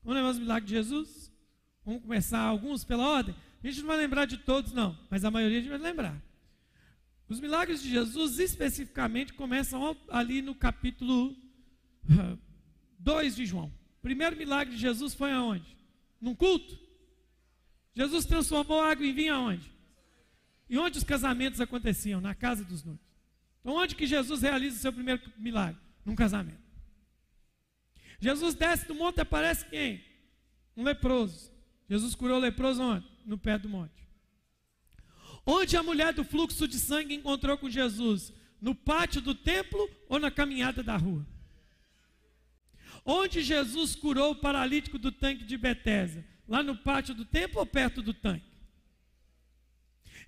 Vamos 0.03 0.15
lembrar 0.15 0.31
os 0.31 0.39
milagres 0.39 0.67
de 0.67 0.75
Jesus? 0.75 1.31
Vamos 1.85 2.01
começar 2.01 2.39
alguns 2.39 2.83
pela 2.83 3.07
ordem? 3.07 3.35
A 3.63 3.67
gente 3.67 3.79
não 3.79 3.87
vai 3.87 3.97
lembrar 3.97 4.25
de 4.25 4.37
todos, 4.37 4.73
não, 4.73 4.97
mas 5.09 5.23
a 5.23 5.31
maioria 5.31 5.59
a 5.59 5.61
gente 5.61 5.69
vai 5.69 5.79
lembrar. 5.79 6.21
Os 7.29 7.39
milagres 7.39 7.81
de 7.81 7.89
Jesus 7.89 8.37
especificamente 8.37 9.33
começam 9.33 9.95
ali 10.09 10.41
no 10.41 10.53
capítulo 10.53 11.33
2 12.99 13.35
de 13.37 13.45
João. 13.45 13.67
O 13.99 14.01
primeiro 14.01 14.35
milagre 14.35 14.75
de 14.75 14.81
Jesus 14.81 15.13
foi 15.13 15.31
aonde? 15.31 15.77
Num 16.19 16.35
culto? 16.35 16.77
Jesus 17.95 18.25
transformou 18.25 18.81
água 18.81 19.05
em 19.05 19.13
vinho 19.13 19.33
aonde? 19.33 19.71
E 20.69 20.77
onde 20.77 20.97
os 20.97 21.03
casamentos 21.03 21.61
aconteciam? 21.61 22.19
Na 22.19 22.35
casa 22.35 22.65
dos 22.65 22.83
noivos. 22.83 23.05
Então, 23.61 23.75
onde 23.75 23.95
que 23.95 24.05
Jesus 24.05 24.41
realiza 24.41 24.75
o 24.75 24.79
seu 24.79 24.91
primeiro 24.91 25.21
milagre? 25.37 25.79
Num 26.03 26.15
casamento. 26.15 26.61
Jesus 28.19 28.55
desce 28.55 28.85
do 28.87 28.95
monte 28.95 29.17
e 29.17 29.21
aparece 29.21 29.65
quem? 29.69 30.03
Um 30.75 30.83
leproso. 30.83 31.51
Jesus 31.89 32.13
curou 32.13 32.37
o 32.37 32.41
leproso 32.41 32.81
onde? 32.81 33.12
No 33.25 33.37
pé 33.37 33.57
do 33.57 33.69
monte. 33.69 34.07
Onde 35.45 35.75
a 35.75 35.83
mulher 35.83 36.13
do 36.13 36.23
fluxo 36.23 36.67
de 36.67 36.79
sangue 36.79 37.15
encontrou 37.15 37.57
com 37.57 37.69
Jesus? 37.69 38.31
No 38.61 38.73
pátio 38.73 39.21
do 39.21 39.35
templo 39.35 39.89
ou 40.07 40.19
na 40.19 40.31
caminhada 40.31 40.81
da 40.81 40.95
rua? 40.95 41.25
Onde 43.05 43.41
Jesus 43.41 43.95
curou 43.95 44.31
o 44.31 44.35
paralítico 44.35 44.97
do 44.97 45.11
tanque 45.11 45.43
de 45.43 45.57
Betesda? 45.57 46.25
Lá 46.47 46.63
no 46.63 46.77
pátio 46.77 47.13
do 47.13 47.25
templo 47.25 47.59
ou 47.59 47.65
perto 47.65 48.01
do 48.01 48.13
tanque? 48.13 48.45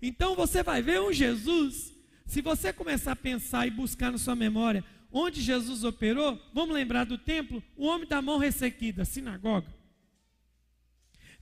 Então 0.02 0.36
você 0.36 0.62
vai 0.62 0.82
ver 0.82 1.00
um 1.02 1.14
Jesus 1.14 1.94
se 2.26 2.42
você 2.42 2.74
começar 2.74 3.14
a 3.14 3.16
pensar 3.16 3.68
e 3.68 3.72
buscar 3.72 4.12
na 4.12 4.18
sua 4.18 4.36
memória 4.36 4.84
onde 5.12 5.42
Jesus 5.42 5.86
operou, 5.86 6.38
vamos 6.54 6.76
lembrar 6.76 7.06
do 7.06 7.18
templo, 7.18 7.64
o 7.78 7.86
homem 7.86 8.06
da 8.06 8.22
mão 8.22 8.38
ressequida, 8.38 9.06
sinagoga. 9.06 9.74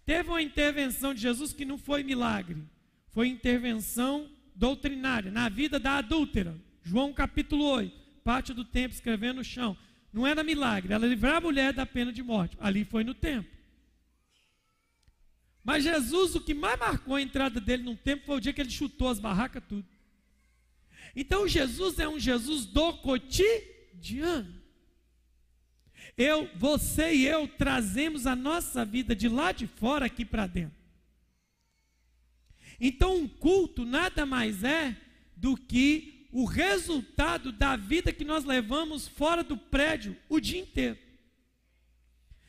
Teve 0.06 0.30
uma 0.30 0.42
intervenção 0.42 1.14
de 1.14 1.22
Jesus 1.22 1.54
que 1.54 1.66
não 1.66 1.78
foi 1.78 2.04
milagre, 2.04 2.62
foi 3.10 3.28
intervenção 3.28 4.30
doutrinária 4.56 5.32
na 5.32 5.48
vida 5.50 5.80
da 5.80 5.98
adúltera. 5.98 6.60
João 6.84 7.14
capítulo 7.14 7.64
8, 7.66 7.96
pátio 8.24 8.54
do 8.54 8.66
templo, 8.66 8.94
escrevendo 8.94 9.38
no 9.38 9.44
chão. 9.44 9.78
Não 10.12 10.28
era 10.28 10.44
milagre, 10.44 10.94
ela 10.94 11.08
livrar 11.08 11.38
a 11.38 11.42
mulher 11.42 11.74
da 11.74 11.86
pena 11.86 12.12
de 12.12 12.22
morte. 12.22 12.58
Ali 12.60 12.84
foi 12.84 13.04
no 13.04 13.14
templo. 13.14 13.52
Mas 15.64 15.84
Jesus, 15.84 16.36
o 16.36 16.42
que 16.42 16.54
mais 16.54 16.78
marcou 16.78 17.16
a 17.16 17.22
entrada 17.22 17.60
dele 17.60 17.84
no 17.84 17.96
templo 17.96 18.26
foi 18.26 18.38
o 18.38 18.42
dia 18.42 18.52
que 18.52 18.62
ele 18.62 18.70
chutou 18.70 19.08
as 19.08 19.20
barracas 19.20 19.64
tudo. 19.68 19.88
Então 21.16 21.48
Jesus 21.48 21.98
é 22.00 22.08
um 22.08 22.20
Jesus 22.20 22.66
do 22.66 22.94
cotidiano. 22.98 24.63
Eu, 26.18 26.50
você 26.56 27.14
e 27.14 27.26
eu 27.26 27.48
trazemos 27.48 28.28
a 28.28 28.36
nossa 28.36 28.86
vida 28.86 29.16
de 29.16 29.28
lá 29.28 29.52
de 29.52 29.66
fora 29.66 30.06
aqui 30.06 30.24
para 30.24 30.46
dentro. 30.48 30.78
Então, 32.80 33.18
um 33.18 33.28
culto 33.28 33.86
nada 33.86 34.26
mais 34.26 34.64
é 34.64 34.96
do 35.36 35.56
que 35.56 36.28
o 36.32 36.46
resultado 36.46 37.52
da 37.52 37.76
vida 37.76 38.12
que 38.12 38.26
nós 38.26 38.44
levamos 38.44 39.08
fora 39.08 39.44
do 39.44 39.58
prédio 39.58 40.18
o 40.28 40.40
dia 40.40 40.60
inteiro. 40.60 40.98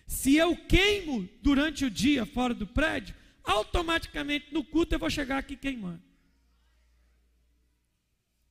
Se 0.07 0.37
eu 0.37 0.57
queimo 0.57 1.29
durante 1.43 1.85
o 1.85 1.91
dia 1.91 2.27
fora 2.27 2.55
do 2.55 2.67
prédio, 2.67 3.15
automaticamente 3.43 4.53
no 4.53 4.65
culto 4.65 4.95
eu 4.95 4.99
vou 4.99 5.11
chegar 5.11 5.39
aqui 5.39 5.57
queimando. 5.57 6.03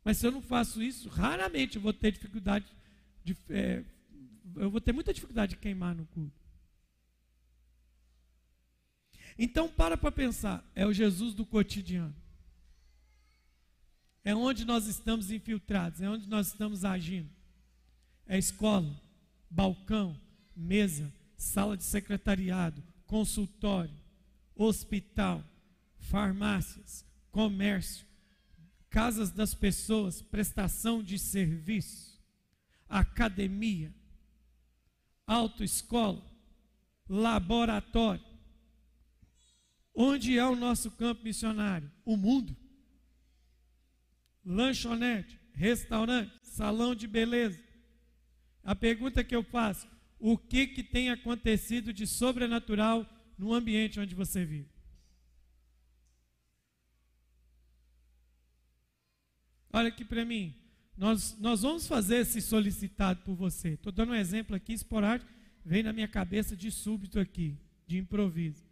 Mas 0.04 0.18
se 0.18 0.28
eu 0.28 0.32
não 0.32 0.42
faço 0.42 0.84
isso, 0.84 1.08
raramente 1.10 1.78
eu 1.78 1.82
vou 1.82 1.94
ter 1.94 2.12
dificuldade 2.12 2.66
de. 3.24 3.36
É, 3.50 3.84
eu 4.56 4.70
vou 4.70 4.82
ter 4.82 4.92
muita 4.92 5.14
dificuldade 5.14 5.52
de 5.52 5.60
queimar 5.60 5.96
no 5.96 6.06
culto. 6.08 6.44
Então 9.38 9.68
para 9.68 9.98
para 9.98 10.12
pensar, 10.12 10.64
é 10.76 10.86
o 10.86 10.94
Jesus 10.94 11.34
do 11.34 11.46
cotidiano. 11.46 12.16
É 14.24 14.34
onde 14.34 14.64
nós 14.64 14.88
estamos 14.88 15.32
infiltrados, 15.32 16.02
é 16.02 16.10
onde 16.10 16.28
nós 16.28 16.48
estamos 16.48 16.86
agindo. 16.86 17.30
É 18.26 18.38
escola, 18.38 18.90
balcão, 19.50 20.18
mesa, 20.56 21.12
sala 21.36 21.76
de 21.76 21.84
secretariado, 21.84 22.82
consultório, 23.06 23.94
hospital, 24.56 25.44
farmácias, 26.00 27.06
comércio, 27.32 28.06
casas 28.90 29.32
das 29.32 29.54
pessoas, 29.54 30.22
prestação 30.22 31.04
de 31.04 31.20
serviço, 31.20 32.22
academia, 32.88 33.94
autoescola, 35.26 36.24
laboratório. 37.08 38.24
Onde 39.96 40.38
é 40.38 40.46
o 40.46 40.56
nosso 40.56 40.92
campo 40.92 41.24
missionário? 41.24 41.92
O 42.04 42.18
mundo. 42.18 42.56
Lanchonete, 44.44 45.40
restaurante, 45.54 46.34
salão 46.42 46.96
de 46.96 47.08
beleza. 47.08 47.64
A 48.64 48.76
pergunta 48.76 49.24
que 49.24 49.36
eu 49.36 49.44
faço: 49.44 49.88
o 50.20 50.38
que, 50.38 50.68
que 50.68 50.84
tem 50.84 51.10
acontecido 51.10 51.94
de 51.94 52.08
sobrenatural 52.08 53.08
no 53.38 53.54
ambiente 53.54 54.00
onde 54.00 54.16
você 54.16 54.46
vive. 54.46 54.72
Olha 59.72 59.90
aqui 59.90 60.06
para 60.06 60.24
mim. 60.24 60.56
Nós, 60.96 61.38
nós 61.40 61.62
vamos 61.62 61.88
fazer 61.88 62.18
esse 62.18 62.42
solicitado 62.42 63.22
por 63.24 63.36
você. 63.36 63.70
Estou 63.70 63.92
dando 63.92 64.12
um 64.12 64.16
exemplo 64.16 64.56
aqui, 64.56 64.74
esporádico, 64.74 65.32
vem 65.66 65.84
na 65.84 65.92
minha 65.92 66.08
cabeça 66.08 66.56
de 66.56 66.70
súbito 66.70 67.20
aqui, 67.20 67.58
de 67.88 67.98
improviso. 67.98 68.64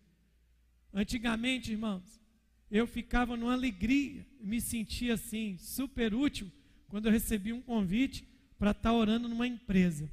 Antigamente, 0.93 1.71
irmãos, 1.71 2.21
eu 2.69 2.85
ficava 2.85 3.35
numa 3.35 3.53
alegria, 3.53 4.25
me 4.39 4.61
sentia 4.61 5.15
assim, 5.15 5.57
super 5.57 6.13
útil, 6.13 6.51
quando 6.87 7.07
eu 7.07 7.11
recebi 7.11 7.51
um 7.51 7.61
convite 7.61 8.25
para 8.57 8.71
estar 8.71 8.91
tá 8.91 8.93
orando 8.93 9.27
numa 9.27 9.47
empresa. 9.47 10.09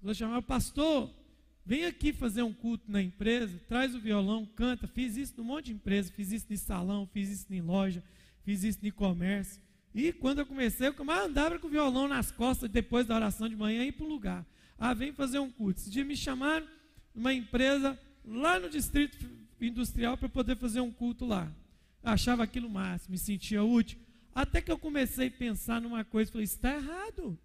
Vou 0.00 0.14
chamar 0.14 0.38
o 0.38 0.42
pastor, 0.42 1.12
vem 1.66 1.84
aqui 1.86 2.12
fazer 2.12 2.42
um 2.42 2.52
culto 2.52 2.90
na 2.90 3.02
empresa, 3.02 3.60
traz 3.66 3.94
o 3.94 4.00
violão, 4.00 4.46
canta. 4.46 4.86
Fiz 4.86 5.16
isso 5.16 5.34
num 5.36 5.44
monte 5.44 5.66
de 5.66 5.72
empresa, 5.72 6.12
fiz 6.12 6.30
isso 6.30 6.46
em 6.52 6.56
salão, 6.56 7.06
fiz 7.06 7.28
isso 7.30 7.52
em 7.52 7.60
loja, 7.60 8.02
fiz 8.44 8.62
isso 8.62 8.78
em 8.86 8.90
comércio. 8.90 9.60
E 9.94 10.12
quando 10.12 10.40
eu 10.40 10.46
comecei, 10.46 10.88
eu 10.88 11.04
mais 11.04 11.26
andava 11.26 11.58
com 11.58 11.66
o 11.66 11.70
violão 11.70 12.06
nas 12.06 12.30
costas 12.30 12.70
depois 12.70 13.06
da 13.06 13.16
oração 13.16 13.48
de 13.48 13.56
manhã 13.56 13.84
e 13.84 13.92
para 13.92 14.04
o 14.04 14.08
lugar. 14.08 14.46
Ah, 14.78 14.94
vem 14.94 15.12
fazer 15.12 15.38
um 15.38 15.50
culto. 15.50 15.80
Esse 15.80 15.90
dia 15.90 16.04
me 16.04 16.16
chamaram 16.16 16.66
numa 17.14 17.32
empresa 17.32 17.98
lá 18.24 18.60
no 18.60 18.68
distrito 18.68 19.18
industrial 19.60 20.16
para 20.16 20.28
poder 20.28 20.56
fazer 20.56 20.80
um 20.80 20.92
culto 20.92 21.24
lá. 21.24 21.52
Eu 22.02 22.10
achava 22.10 22.44
aquilo 22.44 22.70
máximo, 22.70 23.12
me 23.12 23.18
sentia 23.18 23.62
útil. 23.62 23.98
Até 24.34 24.60
que 24.60 24.70
eu 24.70 24.78
comecei 24.78 25.28
a 25.28 25.32
pensar 25.32 25.80
numa 25.80 26.04
coisa, 26.04 26.30
falei, 26.30 26.44
está 26.44 26.74
errado. 26.74 27.36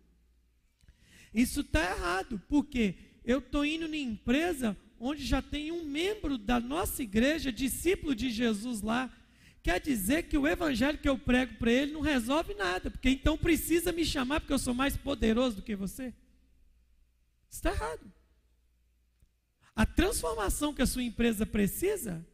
Isso 1.33 1.61
está 1.61 1.81
errado, 1.81 2.39
porque 2.47 2.95
eu 3.25 3.39
estou 3.39 3.65
indo 3.65 3.91
em 3.93 4.03
empresa 4.03 4.77
onde 4.99 5.25
já 5.25 5.41
tem 5.41 5.71
um 5.71 5.83
membro 5.83 6.37
da 6.37 6.59
nossa 6.59 7.01
igreja, 7.01 7.51
discípulo 7.51 8.15
de 8.15 8.29
Jesus 8.29 8.81
lá. 8.81 9.11
Quer 9.63 9.79
dizer 9.79 10.23
que 10.23 10.37
o 10.37 10.45
evangelho 10.45 10.97
que 10.97 11.07
eu 11.07 11.17
prego 11.17 11.55
para 11.55 11.71
ele 11.71 11.93
não 11.93 12.01
resolve 12.01 12.53
nada, 12.53 12.91
porque 12.91 13.09
então 13.09 13.37
precisa 13.37 13.93
me 13.93 14.03
chamar 14.03 14.41
porque 14.41 14.51
eu 14.51 14.59
sou 14.59 14.73
mais 14.73 14.97
poderoso 14.97 15.55
do 15.55 15.61
que 15.61 15.73
você. 15.73 16.13
Está 17.49 17.71
errado. 17.71 18.11
A 19.73 19.85
transformação 19.85 20.73
que 20.73 20.81
a 20.81 20.85
sua 20.85 21.01
empresa 21.01 21.45
precisa 21.45 22.27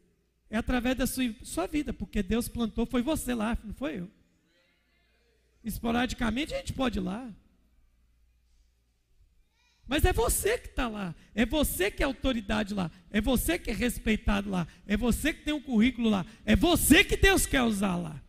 é 0.50 0.58
através 0.58 0.96
da 0.96 1.06
sua, 1.06 1.32
sua 1.44 1.68
vida, 1.68 1.92
porque 1.92 2.20
Deus 2.20 2.48
plantou, 2.48 2.84
foi 2.84 3.00
você 3.00 3.32
lá, 3.32 3.56
não 3.62 3.74
foi 3.74 4.00
eu. 4.00 4.10
Esporadicamente 5.62 6.52
a 6.52 6.58
gente 6.58 6.72
pode 6.72 6.98
ir 6.98 7.02
lá. 7.02 7.32
Mas 9.90 10.04
é 10.04 10.12
você 10.12 10.56
que 10.56 10.68
está 10.68 10.86
lá, 10.86 11.12
é 11.34 11.44
você 11.44 11.90
que 11.90 12.00
é 12.00 12.06
autoridade 12.06 12.72
lá, 12.74 12.88
é 13.10 13.20
você 13.20 13.58
que 13.58 13.70
é 13.70 13.72
respeitado 13.72 14.48
lá, 14.48 14.64
é 14.86 14.96
você 14.96 15.34
que 15.34 15.42
tem 15.42 15.52
um 15.52 15.60
currículo 15.60 16.08
lá, 16.08 16.24
é 16.44 16.54
você 16.54 17.02
que 17.02 17.16
Deus 17.16 17.44
quer 17.44 17.62
usar 17.64 17.96
lá. 17.96 18.22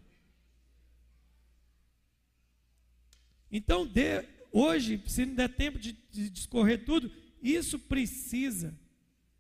Então, 3.52 3.86
de, 3.86 4.28
hoje, 4.52 5.04
se 5.06 5.24
não 5.24 5.36
der 5.36 5.50
tempo 5.50 5.78
de, 5.78 5.95
de 6.12 6.32
discorrer 6.32 6.84
tudo, 6.84 7.12
isso 7.43 7.78
precisa 7.78 8.76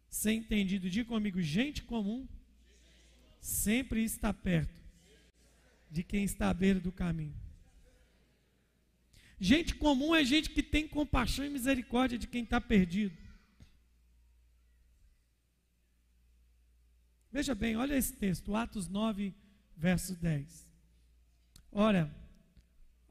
ser 0.07 0.33
entendido. 0.33 0.91
Diga 0.91 1.09
comigo, 1.09 1.41
gente 1.41 1.81
comum 1.81 2.27
sempre 3.39 4.03
está 4.03 4.31
perto 4.31 4.79
de 5.89 6.03
quem 6.03 6.23
está 6.23 6.51
à 6.51 6.53
beira 6.53 6.79
do 6.79 6.91
caminho. 6.91 7.33
Gente 9.43 9.73
comum 9.73 10.13
é 10.13 10.23
gente 10.23 10.51
que 10.51 10.61
tem 10.61 10.87
compaixão 10.87 11.43
e 11.43 11.49
misericórdia 11.49 12.15
de 12.15 12.27
quem 12.27 12.43
está 12.43 12.61
perdido. 12.61 13.17
Veja 17.31 17.55
bem, 17.55 17.75
olha 17.75 17.95
esse 17.95 18.13
texto, 18.13 18.55
Atos 18.55 18.87
9, 18.87 19.33
verso 19.75 20.15
10. 20.15 20.67
Ora, 21.71 22.15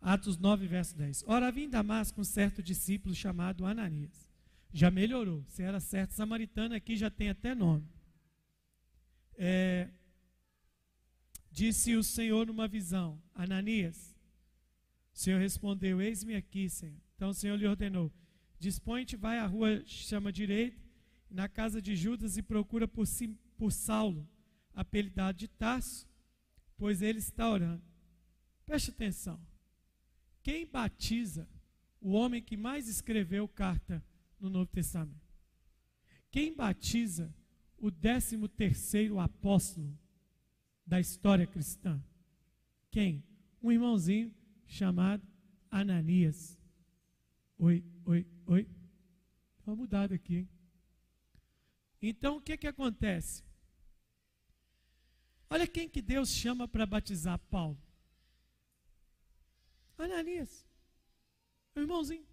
Atos 0.00 0.38
9, 0.38 0.68
verso 0.68 0.96
10. 0.96 1.24
Ora, 1.26 1.48
havia 1.48 1.64
em 1.64 1.68
Damasco 1.68 2.20
um 2.20 2.24
certo 2.24 2.62
discípulo 2.62 3.12
chamado 3.12 3.66
Ananias. 3.66 4.30
Já 4.72 4.88
melhorou. 4.88 5.44
Se 5.48 5.64
era 5.64 5.80
certo 5.80 6.12
samaritano, 6.12 6.76
aqui 6.76 6.96
já 6.96 7.10
tem 7.10 7.28
até 7.28 7.56
nome. 7.56 7.88
É, 9.34 9.90
disse 11.50 11.96
o 11.96 12.04
Senhor 12.04 12.46
numa 12.46 12.68
visão: 12.68 13.20
Ananias. 13.34 14.09
O 15.12 15.18
Senhor 15.18 15.38
respondeu: 15.38 16.00
Eis-me 16.00 16.34
aqui, 16.34 16.68
Senhor. 16.68 17.00
Então 17.16 17.30
o 17.30 17.34
Senhor 17.34 17.56
lhe 17.56 17.66
ordenou: 17.66 18.12
Dispõe-te, 18.58 19.16
vai 19.16 19.38
à 19.38 19.46
rua, 19.46 19.82
chama 19.86 20.32
direito, 20.32 20.82
na 21.30 21.48
casa 21.48 21.80
de 21.80 21.94
Judas 21.96 22.36
e 22.36 22.42
procura 22.42 22.88
por, 22.88 23.06
por 23.56 23.72
Saulo, 23.72 24.28
apelidado 24.74 25.38
de 25.38 25.48
Tarso, 25.48 26.08
pois 26.76 27.02
ele 27.02 27.18
está 27.18 27.48
orando. 27.50 27.82
Preste 28.66 28.90
atenção. 28.90 29.40
Quem 30.42 30.66
batiza 30.66 31.48
o 32.00 32.12
homem 32.12 32.42
que 32.42 32.56
mais 32.56 32.88
escreveu 32.88 33.46
carta 33.46 34.02
no 34.38 34.48
Novo 34.48 34.70
Testamento? 34.70 35.30
Quem 36.30 36.54
batiza 36.54 37.34
o 37.76 37.90
décimo 37.90 38.48
terceiro 38.48 39.18
apóstolo 39.18 39.98
da 40.86 41.00
história 41.00 41.46
cristã? 41.46 42.02
Quem? 42.90 43.24
Um 43.62 43.70
irmãozinho 43.70 44.34
chamado 44.70 45.26
Ananias. 45.70 46.58
Oi, 47.58 47.84
oi, 48.04 48.26
oi. 48.46 48.68
Está 49.58 49.74
mudado 49.74 50.14
aqui. 50.14 50.36
Hein? 50.36 50.48
Então 52.00 52.36
o 52.36 52.40
que, 52.40 52.56
que 52.56 52.66
acontece? 52.66 53.44
Olha 55.50 55.66
quem 55.66 55.88
que 55.88 56.00
Deus 56.00 56.30
chama 56.30 56.68
para 56.68 56.86
batizar 56.86 57.38
Paulo. 57.50 57.78
Ananias. 59.98 60.66
Meu 61.74 61.82
irmãozinho. 61.84 62.26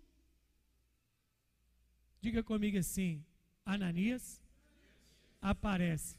Diga 2.22 2.44
comigo 2.44 2.78
assim: 2.78 3.26
Ananias 3.66 4.42
aparece 5.42 6.18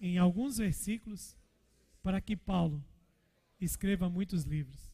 em 0.00 0.18
alguns 0.18 0.56
versículos 0.56 1.36
para 2.02 2.20
que 2.20 2.36
Paulo 2.36 2.82
escreva 3.60 4.08
muitos 4.08 4.44
livros. 4.44 4.91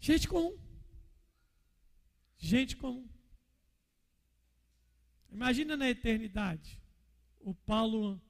Gente 0.00 0.28
comum. 0.28 0.56
Gente 2.36 2.76
comum. 2.76 3.08
Imagina 5.30 5.76
na 5.76 5.88
eternidade 5.90 6.80
o 7.40 7.54
Paulo 7.54 8.20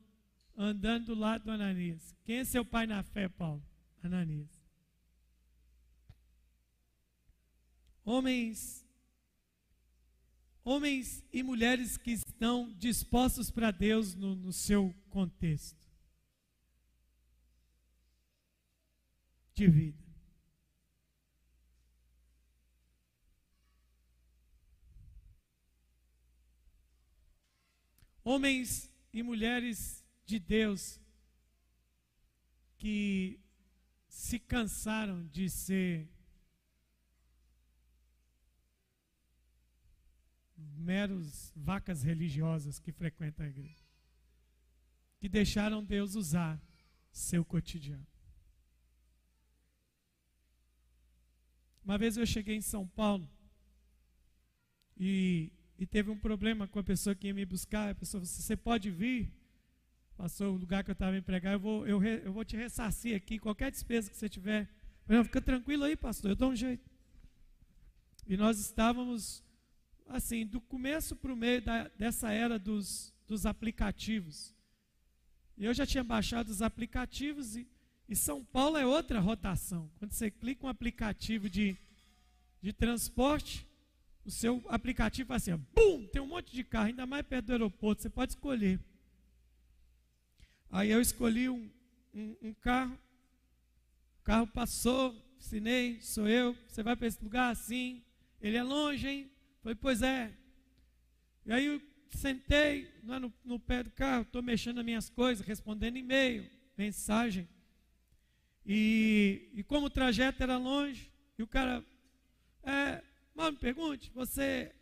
andando 0.56 1.06
do 1.06 1.14
lado 1.14 1.44
do 1.44 1.50
Ananias. 1.50 2.14
Quem 2.24 2.38
é 2.38 2.44
seu 2.44 2.64
pai 2.64 2.86
na 2.86 3.02
fé, 3.02 3.28
Paulo? 3.28 3.62
Ananias. 4.02 4.58
homens 8.08 8.86
homens 10.64 11.24
e 11.30 11.42
mulheres 11.42 11.96
que 11.96 12.10
estão 12.10 12.72
dispostos 12.74 13.50
para 13.50 13.70
Deus 13.70 14.14
no, 14.14 14.34
no 14.34 14.52
seu 14.52 14.94
contexto 15.10 15.86
de 19.54 19.66
vida. 19.66 20.07
Homens 28.30 28.92
e 29.10 29.22
mulheres 29.22 30.04
de 30.26 30.38
Deus 30.38 31.00
que 32.76 33.40
se 34.06 34.38
cansaram 34.38 35.26
de 35.28 35.48
ser 35.48 36.06
meros 40.54 41.54
vacas 41.56 42.02
religiosas 42.02 42.78
que 42.78 42.92
frequentam 42.92 43.46
a 43.46 43.48
igreja, 43.48 43.82
que 45.18 45.26
deixaram 45.26 45.82
Deus 45.82 46.14
usar 46.14 46.60
seu 47.10 47.42
cotidiano. 47.42 48.06
Uma 51.82 51.96
vez 51.96 52.18
eu 52.18 52.26
cheguei 52.26 52.56
em 52.56 52.60
São 52.60 52.86
Paulo 52.86 53.26
e, 54.98 55.50
e 55.78 55.86
teve 55.86 56.10
um 56.10 56.18
problema 56.18 56.66
com 56.66 56.78
a 56.78 56.82
pessoa 56.82 57.14
que 57.14 57.28
ia 57.28 57.34
me 57.34 57.46
buscar. 57.46 57.90
A 57.90 57.94
pessoa 57.94 58.20
disse: 58.20 58.42
Você 58.42 58.56
pode 58.56 58.90
vir? 58.90 59.32
Passou 60.16 60.54
o 60.54 60.56
lugar 60.56 60.82
que 60.82 60.90
eu 60.90 60.94
estava 60.94 61.16
empregado, 61.16 61.54
eu 61.54 61.60
vou, 61.60 61.86
eu, 61.86 62.02
eu 62.02 62.32
vou 62.32 62.44
te 62.44 62.56
ressarcir 62.56 63.14
aqui, 63.14 63.38
qualquer 63.38 63.70
despesa 63.70 64.10
que 64.10 64.16
você 64.16 64.28
tiver. 64.28 64.68
Falei, 65.06 65.22
fica 65.22 65.40
tranquilo 65.40 65.84
aí, 65.84 65.94
pastor, 65.94 66.32
eu 66.32 66.36
dou 66.36 66.50
um 66.50 66.56
jeito. 66.56 66.90
E 68.26 68.36
nós 68.36 68.58
estávamos 68.58 69.44
assim, 70.08 70.44
do 70.44 70.60
começo 70.60 71.14
para 71.14 71.32
o 71.32 71.36
meio 71.36 71.62
da, 71.62 71.88
dessa 71.96 72.32
era 72.32 72.58
dos, 72.58 73.14
dos 73.28 73.46
aplicativos. 73.46 74.52
Eu 75.56 75.72
já 75.72 75.86
tinha 75.86 76.02
baixado 76.02 76.48
os 76.48 76.62
aplicativos 76.62 77.54
e, 77.54 77.68
e 78.08 78.16
São 78.16 78.44
Paulo 78.44 78.76
é 78.76 78.84
outra 78.84 79.20
rotação. 79.20 79.88
Quando 79.98 80.12
você 80.12 80.30
clica 80.32 80.66
um 80.66 80.68
aplicativo 80.68 81.48
de, 81.48 81.76
de 82.60 82.72
transporte, 82.72 83.67
o 84.28 84.30
seu 84.30 84.62
aplicativo 84.68 85.28
faz 85.28 85.48
assim, 85.48 85.56
bum, 85.74 86.06
tem 86.06 86.20
um 86.20 86.26
monte 86.26 86.52
de 86.52 86.62
carro, 86.62 86.88
ainda 86.88 87.06
mais 87.06 87.26
perto 87.26 87.46
do 87.46 87.52
aeroporto, 87.52 88.02
você 88.02 88.10
pode 88.10 88.32
escolher. 88.32 88.78
Aí 90.70 90.90
eu 90.90 91.00
escolhi 91.00 91.48
um, 91.48 91.70
um, 92.14 92.36
um 92.42 92.52
carro, 92.52 92.98
o 94.20 94.22
carro 94.22 94.46
passou, 94.46 95.16
assinei, 95.38 95.98
sou 96.02 96.28
eu, 96.28 96.54
você 96.68 96.82
vai 96.82 96.94
para 96.94 97.06
esse 97.06 97.24
lugar 97.24 97.50
assim, 97.50 98.04
ele 98.38 98.58
é 98.58 98.62
longe, 98.62 99.08
hein? 99.08 99.30
Falei, 99.62 99.74
pois 99.74 100.02
é. 100.02 100.30
E 101.46 101.52
aí 101.52 101.64
eu 101.64 101.80
sentei 102.10 102.92
lá 103.04 103.18
no, 103.18 103.32
no 103.42 103.58
pé 103.58 103.82
do 103.82 103.90
carro, 103.90 104.24
estou 104.24 104.42
mexendo 104.42 104.76
nas 104.76 104.84
minhas 104.84 105.08
coisas, 105.08 105.46
respondendo 105.46 105.96
e-mail, 105.96 106.46
mensagem. 106.76 107.48
E, 108.66 109.48
e 109.54 109.62
como 109.62 109.86
o 109.86 109.90
trajeto 109.90 110.42
era 110.42 110.58
longe, 110.58 111.10
e 111.38 111.42
o 111.42 111.46
cara, 111.46 111.82
é, 112.62 113.02
mal 113.38 113.52
me 113.52 113.58
pergunte, 113.58 114.10
você 114.12 114.74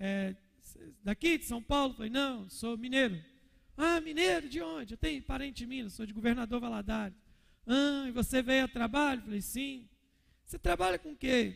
é 0.00 0.34
daqui 1.04 1.36
de 1.36 1.44
São 1.44 1.62
Paulo? 1.62 1.92
falei, 1.92 2.10
não, 2.10 2.48
sou 2.48 2.78
mineiro. 2.78 3.22
Ah, 3.76 4.00
mineiro, 4.00 4.48
de 4.48 4.62
onde? 4.62 4.94
Eu 4.94 4.98
tenho 4.98 5.22
parente 5.22 5.64
em 5.64 5.66
Minas, 5.66 5.92
sou 5.92 6.06
de 6.06 6.14
governador 6.14 6.58
Valadares. 6.58 7.14
Ah, 7.66 8.06
e 8.08 8.10
você 8.10 8.42
veio 8.42 8.64
a 8.64 8.68
trabalho? 8.68 9.20
falei, 9.20 9.42
sim. 9.42 9.86
Você 10.42 10.58
trabalha 10.58 10.98
com 10.98 11.12
o 11.12 11.16
quê? 11.16 11.54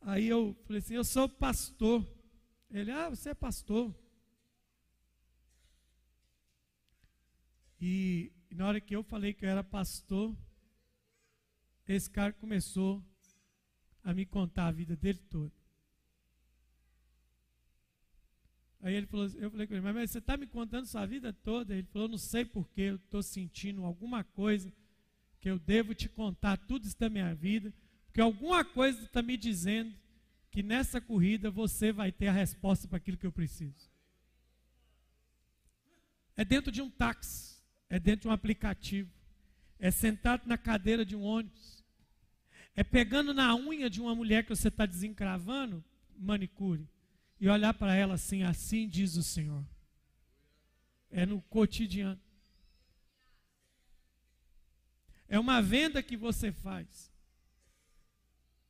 Aí 0.00 0.26
eu 0.26 0.56
falei 0.66 0.80
assim: 0.80 0.94
Eu 0.94 1.04
sou 1.04 1.28
pastor. 1.28 2.06
Ele, 2.70 2.90
ah, 2.90 3.08
você 3.08 3.30
é 3.30 3.34
pastor. 3.34 3.94
E 7.80 8.32
na 8.50 8.68
hora 8.68 8.80
que 8.80 8.94
eu 8.94 9.02
falei 9.02 9.32
que 9.32 9.44
eu 9.44 9.48
era 9.48 9.64
pastor, 9.64 10.36
esse 11.86 12.10
cara 12.10 12.32
começou 12.32 13.02
a 14.04 14.12
me 14.12 14.26
contar 14.26 14.66
a 14.66 14.72
vida 14.72 14.94
dele 14.94 15.18
toda. 15.30 15.52
Aí 18.80 18.94
ele 18.94 19.06
falou, 19.06 19.26
eu 19.36 19.50
falei 19.50 19.66
com 19.66 19.72
ele, 19.72 19.80
mas 19.80 20.10
você 20.10 20.18
está 20.18 20.36
me 20.36 20.46
contando 20.46 20.84
sua 20.84 21.06
vida 21.06 21.32
toda? 21.32 21.74
Ele 21.74 21.88
falou, 21.90 22.06
não 22.06 22.18
sei 22.18 22.44
porquê, 22.44 22.82
eu 22.82 22.96
estou 22.96 23.22
sentindo 23.22 23.82
alguma 23.82 24.22
coisa 24.22 24.70
que 25.40 25.48
eu 25.48 25.58
devo 25.58 25.94
te 25.94 26.06
contar 26.06 26.58
tudo 26.58 26.86
isso 26.86 26.98
da 26.98 27.08
minha 27.08 27.34
vida. 27.34 27.72
Porque 28.04 28.20
alguma 28.20 28.62
coisa 28.62 29.02
está 29.02 29.22
me 29.22 29.38
dizendo 29.38 29.94
que 30.50 30.62
nessa 30.62 31.00
corrida 31.00 31.50
você 31.50 31.92
vai 31.92 32.12
ter 32.12 32.28
a 32.28 32.32
resposta 32.32 32.86
para 32.86 32.98
aquilo 32.98 33.16
que 33.16 33.26
eu 33.26 33.32
preciso. 33.32 33.90
É 36.36 36.44
dentro 36.44 36.70
de 36.70 36.82
um 36.82 36.90
táxi, 36.90 37.56
é 37.88 37.98
dentro 37.98 38.22
de 38.22 38.28
um 38.28 38.32
aplicativo, 38.32 39.10
é 39.78 39.90
sentado 39.90 40.46
na 40.46 40.58
cadeira 40.58 41.06
de 41.06 41.16
um 41.16 41.22
ônibus, 41.22 41.73
é 42.76 42.82
pegando 42.82 43.32
na 43.32 43.54
unha 43.54 43.88
de 43.88 44.00
uma 44.00 44.14
mulher 44.14 44.44
que 44.44 44.50
você 44.50 44.68
está 44.68 44.84
desencravando, 44.84 45.84
manicure, 46.18 46.88
e 47.40 47.48
olhar 47.48 47.74
para 47.74 47.94
ela 47.94 48.14
assim, 48.14 48.42
assim 48.42 48.88
diz 48.88 49.16
o 49.16 49.22
Senhor. 49.22 49.64
É 51.10 51.24
no 51.24 51.40
cotidiano. 51.42 52.20
É 55.28 55.38
uma 55.38 55.62
venda 55.62 56.02
que 56.02 56.16
você 56.16 56.52
faz. 56.52 57.12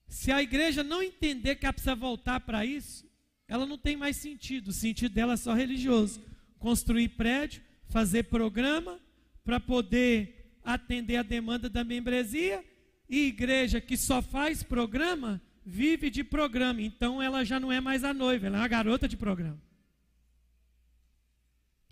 Se 0.07 0.31
a 0.31 0.43
igreja 0.43 0.85
não 0.85 1.03
entender 1.03 1.57
que 1.57 1.67
ela 1.67 1.73
precisa 1.73 1.95
voltar 1.95 2.41
para 2.41 2.65
isso, 2.65 3.09
ela 3.49 3.67
não 3.67 3.79
tem 3.79 3.97
mais 3.97 4.17
sentido. 4.17 4.69
O 4.69 4.73
sentido 4.73 5.15
dela 5.15 5.33
é 5.35 5.37
só 5.37 5.53
religioso. 5.55 6.23
Construir 6.59 7.09
prédio, 7.11 7.63
fazer 7.89 8.25
programa 8.25 9.01
para 9.45 9.59
poder 9.59 10.59
atender 10.63 11.17
a 11.17 11.23
demanda 11.23 11.69
da 11.69 11.85
membresia. 11.85 12.65
E 13.09 13.27
igreja 13.27 13.81
que 13.81 13.97
só 13.97 14.23
faz 14.23 14.63
programa, 14.63 15.41
vive 15.65 16.11
de 16.11 16.25
programa. 16.25 16.81
Então 16.83 17.21
ela 17.21 17.45
já 17.45 17.61
não 17.61 17.71
é 17.71 17.81
mais 17.81 18.05
a 18.05 18.15
noiva, 18.15 18.47
ela 18.47 18.59
é 18.59 18.61
uma 18.61 18.69
garota 18.69 19.09
de 19.09 19.17
programa. 19.17 19.61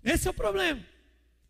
Esse 0.03 0.27
é 0.27 0.31
o 0.31 0.33
problema. 0.33 0.85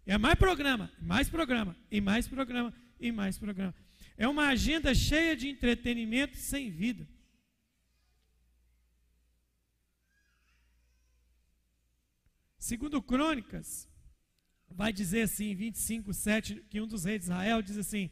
É 0.05 0.17
mais 0.17 0.35
programa, 0.35 0.91
mais 1.01 1.29
programa, 1.29 1.75
e 1.89 2.01
mais 2.01 2.27
programa, 2.27 2.73
e 2.99 3.11
mais 3.11 3.37
programa. 3.37 3.73
É 4.17 4.27
uma 4.27 4.47
agenda 4.47 4.93
cheia 4.93 5.35
de 5.35 5.47
entretenimento 5.47 6.37
sem 6.37 6.69
vida. 6.69 7.07
Segundo 12.57 13.01
Crônicas, 13.01 13.89
vai 14.69 14.93
dizer 14.93 15.23
assim, 15.23 15.53
25, 15.55 16.13
7, 16.13 16.55
que 16.69 16.79
um 16.79 16.87
dos 16.87 17.05
reis 17.05 17.19
de 17.19 17.25
Israel 17.25 17.61
diz 17.61 17.77
assim: 17.77 18.09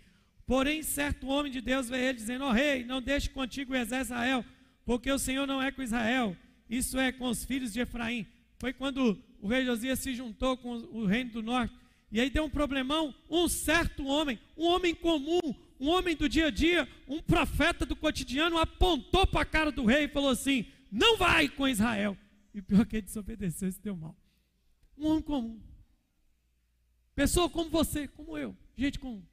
Porém, 0.51 0.83
certo 0.83 1.27
homem 1.27 1.49
de 1.49 1.61
Deus 1.61 1.87
veio 1.87 2.09
ele 2.09 2.17
dizendo: 2.17 2.43
Ó 2.43 2.49
oh, 2.49 2.51
rei, 2.51 2.83
não 2.83 3.01
deixe 3.01 3.29
contigo 3.29 3.71
o 3.71 3.75
exército 3.77 4.13
Israel, 4.13 4.43
porque 4.83 5.09
o 5.09 5.17
Senhor 5.17 5.47
não 5.47 5.61
é 5.61 5.71
com 5.71 5.81
Israel, 5.81 6.35
isso 6.69 6.99
é 6.99 7.09
com 7.09 7.29
os 7.29 7.45
filhos 7.45 7.71
de 7.71 7.79
Efraim. 7.79 8.27
Foi 8.59 8.73
quando 8.73 9.17
o 9.39 9.47
rei 9.47 9.63
Josias 9.63 9.99
se 9.99 10.13
juntou 10.13 10.57
com 10.57 10.73
o 10.73 11.05
reino 11.05 11.31
do 11.31 11.41
norte, 11.41 11.73
e 12.11 12.19
aí 12.19 12.29
deu 12.29 12.43
um 12.43 12.49
problemão. 12.49 13.15
Um 13.29 13.47
certo 13.47 14.05
homem, 14.05 14.37
um 14.57 14.65
homem 14.65 14.93
comum, 14.93 15.39
um 15.79 15.87
homem 15.87 16.17
do 16.17 16.27
dia 16.27 16.47
a 16.47 16.51
dia, 16.51 16.85
um 17.07 17.21
profeta 17.21 17.85
do 17.85 17.95
cotidiano, 17.95 18.57
apontou 18.57 19.25
para 19.25 19.43
a 19.43 19.45
cara 19.45 19.71
do 19.71 19.85
rei 19.85 20.03
e 20.03 20.09
falou 20.09 20.31
assim: 20.31 20.65
Não 20.91 21.15
vai 21.15 21.47
com 21.47 21.65
Israel. 21.65 22.17
E 22.53 22.61
pior 22.61 22.85
que 22.85 22.97
ele 22.97 23.03
desobedeceu, 23.03 23.69
isso 23.69 23.81
deu 23.81 23.95
mal. 23.95 24.17
Um 24.97 25.07
homem 25.07 25.23
comum. 25.23 25.61
Pessoa 27.15 27.49
como 27.49 27.69
você, 27.69 28.05
como 28.05 28.37
eu. 28.37 28.53
Gente 28.75 28.99
comum. 28.99 29.30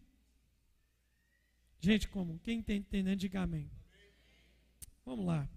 Gente 1.81 2.09
comum. 2.09 2.39
Quem 2.39 2.61
está 2.61 2.75
entendendo, 2.75 3.19
diga 3.19 3.43
amém. 3.43 3.71
Vamos 5.05 5.27
lá. 5.27 5.49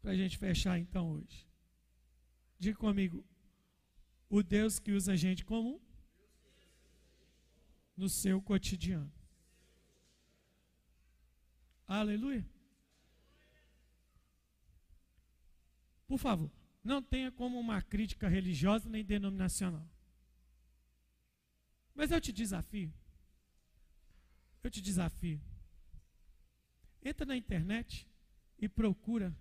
Para 0.00 0.10
a 0.10 0.16
gente 0.16 0.36
fechar 0.36 0.78
então 0.78 1.12
hoje. 1.12 1.46
Diga 2.58 2.76
comigo. 2.76 3.24
O 4.28 4.42
Deus 4.42 4.78
que 4.78 4.92
usa 4.92 5.16
gente 5.16 5.44
comum 5.44 5.80
no 7.96 8.08
seu 8.08 8.40
cotidiano. 8.42 9.12
Aleluia. 11.86 12.46
Por 16.06 16.18
favor, 16.18 16.50
não 16.82 17.02
tenha 17.02 17.30
como 17.30 17.58
uma 17.58 17.80
crítica 17.80 18.28
religiosa 18.28 18.88
nem 18.88 19.04
denominacional. 19.04 19.88
Mas 21.94 22.10
eu 22.10 22.20
te 22.20 22.32
desafio. 22.32 22.92
Eu 24.62 24.70
te 24.70 24.80
desafio. 24.80 25.40
Entra 27.02 27.26
na 27.26 27.36
internet 27.36 28.08
e 28.58 28.68
procura 28.68 29.36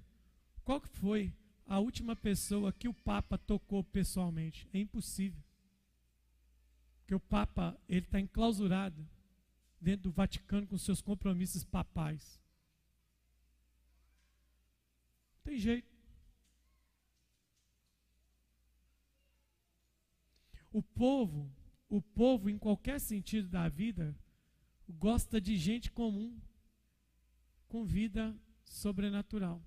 qual 0.63 0.81
foi 0.81 1.33
a 1.65 1.79
última 1.79 2.15
pessoa 2.15 2.73
que 2.73 2.87
o 2.87 2.93
Papa 2.93 3.37
tocou 3.37 3.83
pessoalmente. 3.83 4.67
É 4.73 4.79
impossível. 4.79 5.43
Porque 6.99 7.13
o 7.13 7.19
Papa 7.19 7.79
ele 7.87 8.05
está 8.05 8.19
enclausurado 8.19 9.07
dentro 9.79 10.03
do 10.03 10.11
Vaticano 10.11 10.67
com 10.67 10.77
seus 10.77 11.01
compromissos 11.01 11.63
papais. 11.63 12.41
Tem 15.43 15.57
jeito. 15.57 15.91
O 20.71 20.81
povo, 20.81 21.51
o 21.89 22.01
povo 22.01 22.49
em 22.49 22.57
qualquer 22.57 22.99
sentido 22.99 23.49
da 23.49 23.67
vida, 23.67 24.15
gosta 24.91 25.39
de 25.39 25.57
gente 25.57 25.91
comum 25.91 26.39
com 27.67 27.85
vida 27.85 28.35
sobrenatural. 28.63 29.63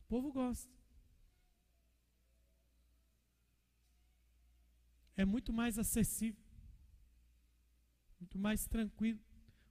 O 0.00 0.08
povo 0.08 0.32
gosta. 0.32 0.74
É 5.16 5.24
muito 5.24 5.52
mais 5.52 5.78
acessível, 5.78 6.42
muito 8.20 8.38
mais 8.38 8.66
tranquilo. 8.66 9.18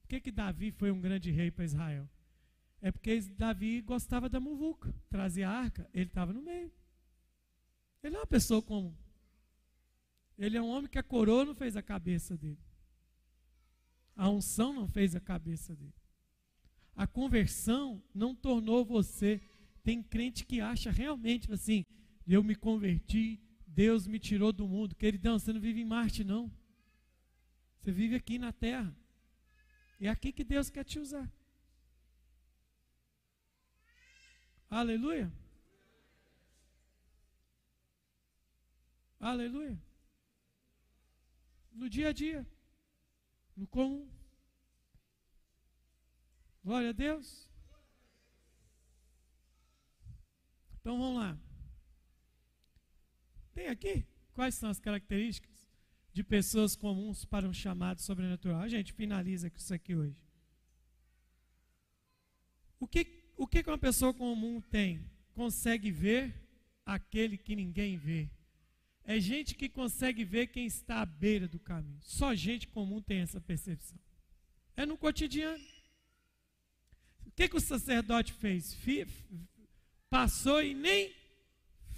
Por 0.01 0.09
que, 0.09 0.19
que 0.19 0.31
Davi 0.31 0.71
foi 0.71 0.91
um 0.91 0.99
grande 0.99 1.31
rei 1.31 1.51
para 1.51 1.65
Israel? 1.65 2.09
É 2.81 2.91
porque 2.91 3.19
Davi 3.21 3.81
gostava 3.81 4.27
da 4.29 4.39
muvuca, 4.39 4.93
trazia 5.09 5.49
a 5.49 5.51
arca, 5.51 5.89
ele 5.93 6.07
estava 6.07 6.33
no 6.33 6.41
meio. 6.41 6.71
Ele 8.03 8.15
é 8.15 8.19
uma 8.19 8.27
pessoa 8.27 8.61
comum. 8.61 8.95
Ele 10.37 10.57
é 10.57 10.61
um 10.61 10.67
homem 10.69 10.89
que 10.89 10.99
a 10.99 11.03
coroa 11.03 11.45
não 11.45 11.55
fez 11.55 11.77
a 11.77 11.81
cabeça 11.81 12.37
dele. 12.37 12.59
A 14.15 14.29
unção 14.29 14.73
não 14.73 14.87
fez 14.87 15.15
a 15.15 15.19
cabeça 15.19 15.75
dele. 15.75 15.93
A 16.95 17.05
conversão 17.05 18.01
não 18.13 18.33
tornou 18.33 18.85
você. 18.85 19.41
Tem 19.83 20.01
crente 20.01 20.45
que 20.45 20.61
acha 20.61 20.91
realmente 20.91 21.51
assim: 21.51 21.85
eu 22.27 22.43
me 22.43 22.55
converti, 22.55 23.39
Deus 23.67 24.07
me 24.07 24.19
tirou 24.19 24.51
do 24.51 24.67
mundo. 24.67 24.95
Queridão, 24.95 25.37
você 25.37 25.53
não 25.53 25.59
vive 25.59 25.81
em 25.81 25.85
Marte, 25.85 26.23
não. 26.23 26.51
Você 27.79 27.91
vive 27.91 28.15
aqui 28.15 28.39
na 28.39 28.51
Terra. 28.51 28.95
É 29.99 30.09
aqui 30.09 30.31
que 30.31 30.43
Deus 30.43 30.69
quer 30.69 30.83
te 30.83 30.99
usar. 30.99 31.31
Aleluia. 34.69 35.31
Aleluia. 39.19 39.77
No 41.75 41.89
dia 41.89 42.09
a 42.09 42.13
dia. 42.13 42.47
No 43.55 43.67
comum. 43.67 44.09
Glória 46.63 46.89
a 46.89 46.93
Deus. 46.93 47.49
Então 50.79 50.97
vamos 50.97 51.19
lá. 51.19 51.37
Tem 53.53 53.67
aqui 53.67 54.05
quais 54.33 54.55
são 54.55 54.69
as 54.69 54.79
características 54.79 55.69
de 56.13 56.23
pessoas 56.23 56.75
comuns 56.75 57.25
para 57.25 57.47
um 57.47 57.53
chamado 57.53 58.01
sobrenatural. 58.01 58.61
A 58.61 58.67
gente 58.67 58.93
finaliza 58.93 59.49
com 59.49 59.57
isso 59.57 59.73
aqui 59.73 59.95
hoje. 59.95 60.17
O 62.79 62.87
que 62.87 63.03
o 63.37 63.45
que 63.45 63.63
uma 63.67 63.77
pessoa 63.77 64.13
comum 64.13 64.61
tem? 64.61 65.03
Consegue 65.33 65.91
ver 65.91 66.33
aquele 66.85 67.37
que 67.37 67.55
ninguém 67.55 67.97
vê. 67.97 68.29
É 69.05 69.19
gente 69.19 69.53
que 69.53 69.69
consegue 69.69 70.23
ver 70.23 70.47
quem 70.47 70.65
está 70.65 71.01
à 71.01 71.05
beira 71.05 71.47
do 71.47 71.59
caminho. 71.59 71.99
Só 72.01 72.33
gente 72.33 72.67
comum 72.67 73.01
tem 73.01 73.19
essa 73.19 73.39
percepção. 73.39 73.99
É 74.75 74.85
no 74.85 74.97
cotidiano. 74.97 75.63
O 77.25 77.31
que, 77.31 77.47
que 77.47 77.55
o 77.55 77.61
sacerdote 77.61 78.33
fez? 78.33 78.75
Passou 80.09 80.63
e 80.63 80.73
nem 80.73 81.13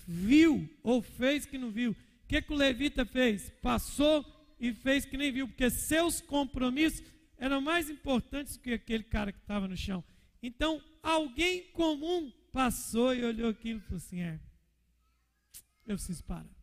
viu, 0.05 0.69
ou 0.83 1.01
fez 1.01 1.45
que 1.45 1.57
não 1.57 1.71
viu. 1.71 1.91
O 1.91 2.27
que, 2.27 2.41
que 2.41 2.51
o 2.51 2.55
levita 2.55 3.05
fez? 3.05 3.49
Passou 3.61 4.25
e 4.59 4.73
fez 4.73 5.05
que 5.05 5.17
nem 5.17 5.31
viu, 5.31 5.47
porque 5.47 5.69
seus 5.69 6.19
compromissos 6.19 7.03
eram 7.37 7.61
mais 7.61 7.89
importantes 7.89 8.57
que 8.57 8.73
aquele 8.73 9.03
cara 9.03 9.31
que 9.31 9.39
estava 9.39 9.67
no 9.67 9.77
chão. 9.77 10.03
Então, 10.41 10.83
alguém 11.01 11.71
comum 11.71 12.31
passou 12.51 13.13
e 13.13 13.23
olhou 13.23 13.49
aquilo 13.49 13.79
e 13.79 13.83
falou 13.83 13.97
assim: 13.97 14.21
é, 14.21 14.39
eu 15.85 15.95
preciso 15.95 16.23
parar. 16.23 16.56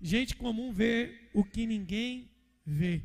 Gente 0.00 0.36
comum 0.36 0.72
vê 0.72 1.30
o 1.32 1.44
que 1.44 1.66
ninguém 1.66 2.30
vê. 2.64 3.02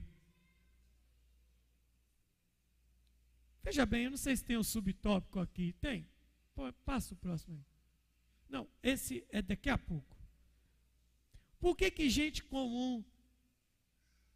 Veja 3.64 3.86
bem, 3.86 4.06
eu 4.06 4.12
não 4.12 4.18
sei 4.18 4.36
se 4.36 4.44
tem 4.44 4.58
um 4.58 4.64
subtópico 4.64 5.40
aqui. 5.40 5.74
Tem? 5.74 6.08
Pô, 6.54 6.72
passa 6.86 7.14
o 7.14 7.18
próximo 7.18 7.56
aí. 7.56 7.66
Não, 8.50 8.68
esse 8.84 9.26
é 9.30 9.42
daqui 9.42 9.70
a 9.70 9.78
pouco. 9.78 10.18
Por 11.60 11.78
que, 11.78 11.90
que 11.92 12.10
gente 12.10 12.44
comum 12.44 13.04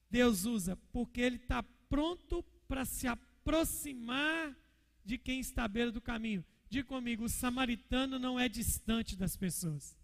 Deus 0.10 0.46
usa? 0.46 0.78
Porque 0.94 1.20
Ele 1.20 1.36
está 1.38 1.64
pronto 1.90 2.44
para 2.68 2.86
se 2.86 3.08
aproximar 3.08 4.56
de 5.04 5.18
quem 5.18 5.40
está 5.40 5.66
à 5.66 5.68
beira 5.68 5.92
do 5.92 6.00
caminho. 6.00 6.46
Diga 6.70 6.88
comigo, 6.88 7.26
o 7.26 7.30
samaritano 7.30 8.18
não 8.18 8.40
é 8.40 8.48
distante 8.48 9.16
das 9.16 9.36
pessoas. 9.36 9.98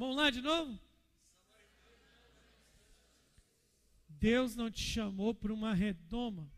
Vamos 0.00 0.16
lá 0.16 0.30
de 0.30 0.40
novo? 0.40 0.80
Deus 4.08 4.56
não 4.56 4.70
te 4.70 4.80
chamou 4.80 5.34
para 5.34 5.52
uma 5.52 5.74
redoma. 5.74 6.50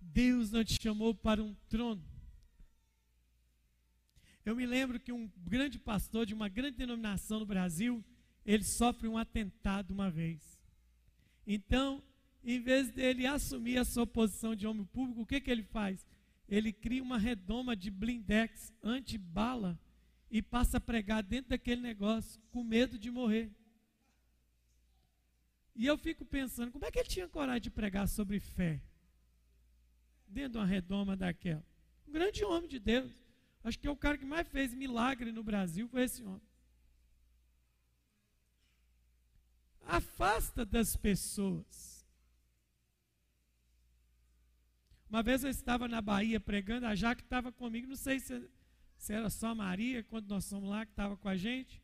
Deus 0.00 0.50
não 0.50 0.64
te 0.64 0.82
chamou 0.82 1.14
para 1.14 1.40
um 1.40 1.54
trono. 1.68 2.04
Eu 4.44 4.56
me 4.56 4.66
lembro 4.66 4.98
que 4.98 5.12
um 5.12 5.30
grande 5.36 5.78
pastor 5.78 6.26
de 6.26 6.34
uma 6.34 6.48
grande 6.48 6.76
denominação 6.76 7.38
no 7.38 7.46
Brasil, 7.46 8.04
ele 8.44 8.64
sofre 8.64 9.06
um 9.06 9.16
atentado 9.16 9.92
uma 9.92 10.10
vez. 10.10 10.60
Então, 11.46 12.02
em 12.42 12.60
vez 12.60 12.90
dele 12.90 13.28
assumir 13.28 13.78
a 13.78 13.84
sua 13.84 14.08
posição 14.08 14.56
de 14.56 14.66
homem 14.66 14.86
público, 14.86 15.20
o 15.20 15.26
que, 15.26 15.40
que 15.40 15.52
ele 15.52 15.62
faz? 15.62 16.04
Ele 16.48 16.72
cria 16.72 17.00
uma 17.00 17.16
redoma 17.16 17.76
de 17.76 17.92
blindex 17.92 18.72
anti-bala 18.82 19.78
e 20.30 20.42
passa 20.42 20.78
a 20.78 20.80
pregar 20.80 21.22
dentro 21.22 21.50
daquele 21.50 21.80
negócio 21.80 22.40
com 22.50 22.62
medo 22.62 22.98
de 22.98 23.10
morrer. 23.10 23.52
E 25.74 25.86
eu 25.86 25.96
fico 25.96 26.24
pensando, 26.24 26.72
como 26.72 26.84
é 26.84 26.90
que 26.90 26.98
ele 26.98 27.08
tinha 27.08 27.28
coragem 27.28 27.62
de 27.62 27.70
pregar 27.70 28.08
sobre 28.08 28.40
fé? 28.40 28.82
Dentro 30.26 30.52
de 30.52 30.58
uma 30.58 30.66
redoma 30.66 31.16
daquela. 31.16 31.64
Um 32.06 32.12
grande 32.12 32.44
homem 32.44 32.68
de 32.68 32.78
Deus. 32.78 33.12
Acho 33.62 33.78
que 33.78 33.86
é 33.86 33.90
o 33.90 33.96
cara 33.96 34.16
que 34.16 34.24
mais 34.24 34.48
fez 34.48 34.72
milagre 34.72 35.32
no 35.32 35.42
Brasil 35.42 35.88
foi 35.88 36.02
esse 36.02 36.22
homem. 36.22 36.42
Afasta 39.82 40.64
das 40.64 40.96
pessoas 40.96 41.96
Uma 45.08 45.22
vez 45.22 45.44
eu 45.44 45.50
estava 45.50 45.86
na 45.86 46.00
Bahia 46.00 46.40
pregando, 46.40 46.86
a 46.86 46.94
Jaque 46.94 47.22
estava 47.22 47.52
comigo, 47.52 47.86
não 47.86 47.96
sei 47.96 48.18
se, 48.18 48.48
se 48.96 49.12
era 49.12 49.30
só 49.30 49.54
Maria, 49.54 50.02
quando 50.04 50.28
nós 50.28 50.48
fomos 50.48 50.68
lá, 50.68 50.84
que 50.84 50.92
estava 50.92 51.16
com 51.16 51.28
a 51.28 51.36
gente. 51.36 51.82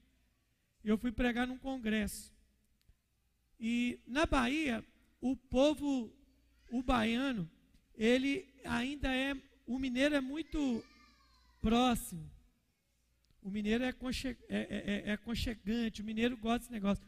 Eu 0.85 0.99
fui 0.99 1.13
pregar 1.13 1.47
num 1.47 1.59
congresso. 1.59 2.33
E 3.59 4.01
na 4.07 4.27
Bahia, 4.27 4.85
o 5.21 5.37
povo, 5.37 6.13
o 6.71 6.83
baiano, 6.83 7.49
ele 7.95 8.53
ainda 8.65 9.15
é, 9.15 9.37
o 9.67 9.79
mineiro 9.79 10.17
é 10.17 10.21
muito 10.21 10.85
próximo. 11.61 12.29
O 13.41 13.51
mineiro 13.51 13.85
é, 13.85 13.89
é, 13.89 14.37
é, 14.49 15.03
é 15.07 15.13
aconchegante, 15.13 16.03
o 16.03 16.05
mineiro 16.05 16.37
gosta 16.37 16.61
desse 16.61 16.73
negócio. 16.73 17.05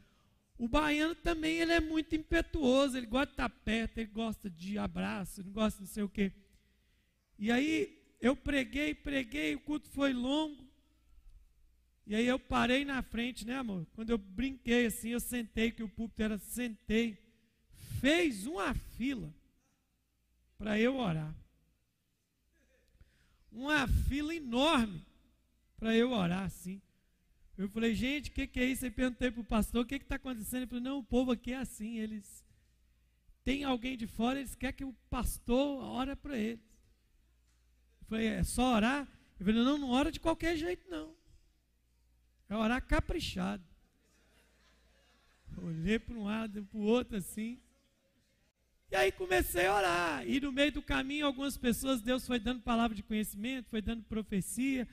O 0.57 0.68
baiano 0.68 1.14
também 1.16 1.59
ele 1.59 1.72
é 1.72 1.80
muito 1.80 2.14
impetuoso, 2.14 2.96
ele 2.96 3.07
gosta 3.07 3.26
de 3.26 3.32
estar 3.32 3.48
perto, 3.48 3.98
ele 3.98 4.11
gosta 4.11 4.48
de 4.48 4.78
abraço, 4.78 5.40
ele 5.40 5.50
gosta 5.50 5.78
de 5.78 5.86
não 5.86 5.92
sei 5.92 6.02
o 6.05 6.09
quê. 6.09 6.32
E 7.38 7.50
aí 7.50 8.03
eu 8.25 8.35
preguei, 8.35 8.95
preguei, 8.95 9.55
o 9.55 9.61
culto 9.61 9.87
foi 9.91 10.14
longo. 10.14 10.64
E 12.07 12.14
aí 12.14 12.27
eu 12.27 12.39
parei 12.39 12.83
na 12.83 13.03
frente, 13.03 13.47
né, 13.47 13.57
amor? 13.57 13.87
Quando 13.95 14.09
eu 14.09 14.16
brinquei 14.16 14.87
assim, 14.87 15.11
eu 15.11 15.20
sentei, 15.20 15.70
que 15.70 15.83
o 15.83 15.89
púlpito 15.91 16.22
era, 16.22 16.39
sentei. 16.39 17.18
Fez 18.01 18.47
uma 18.47 18.72
fila 18.72 19.31
para 20.57 20.81
eu 20.81 20.97
orar. 20.97 21.35
Uma 23.53 23.87
fila 23.87 24.35
enorme 24.35 25.05
para 25.77 25.95
eu 25.95 26.11
orar 26.12 26.45
assim. 26.45 26.81
Eu 27.59 27.68
falei, 27.68 27.95
gente, 27.95 28.31
o 28.31 28.33
que, 28.33 28.47
que 28.47 28.59
é 28.59 28.64
isso? 28.64 28.87
Eu 28.87 28.91
perguntei 28.91 29.31
para 29.31 29.43
o 29.43 29.45
pastor, 29.45 29.83
o 29.83 29.87
que 29.87 29.97
está 29.97 30.16
acontecendo? 30.16 30.62
Ele 30.62 30.66
falou, 30.66 30.85
não, 30.85 30.99
o 31.01 31.05
povo 31.05 31.31
aqui 31.31 31.53
é 31.53 31.59
assim, 31.59 31.99
eles 31.99 32.43
tem 33.45 33.64
alguém 33.64 33.99
de 33.99 34.07
fora, 34.07 34.39
eles 34.39 34.55
querem 34.55 34.77
que 34.77 34.85
o 34.85 34.95
pastor 35.11 35.85
ore 35.85 36.16
para 36.16 36.39
eles. 36.39 36.74
Eu 38.05 38.09
falei, 38.09 38.26
é 38.26 38.44
só 38.44 38.74
orar? 38.74 39.09
Ele 39.40 39.52
falou, 39.52 39.64
não, 39.64 39.78
não 39.78 39.90
ora 39.90 40.12
de 40.12 40.20
qualquer 40.20 40.57
jeito, 40.57 40.88
não. 40.90 41.14
É 42.48 42.55
orar 42.55 42.84
caprichado. 42.86 43.64
Olhei 45.57 45.98
para 45.98 46.14
um 46.14 46.24
lado, 46.24 46.64
para 46.64 46.78
o 46.78 46.82
outro 46.82 47.16
assim. 47.16 47.59
E 48.90 48.96
aí 48.96 49.11
comecei 49.11 49.66
a 49.66 49.74
orar. 49.74 50.28
E 50.28 50.38
no 50.38 50.52
meio 50.52 50.72
do 50.72 50.82
caminho, 50.82 51.26
algumas 51.26 51.57
pessoas, 51.57 52.02
Deus 52.02 52.26
foi 52.26 52.38
dando 52.38 52.61
palavra 52.61 52.94
de 52.94 53.02
conhecimento, 53.02 53.70
foi 53.70 53.80
dando 53.80 54.02
profecia. 54.02 54.86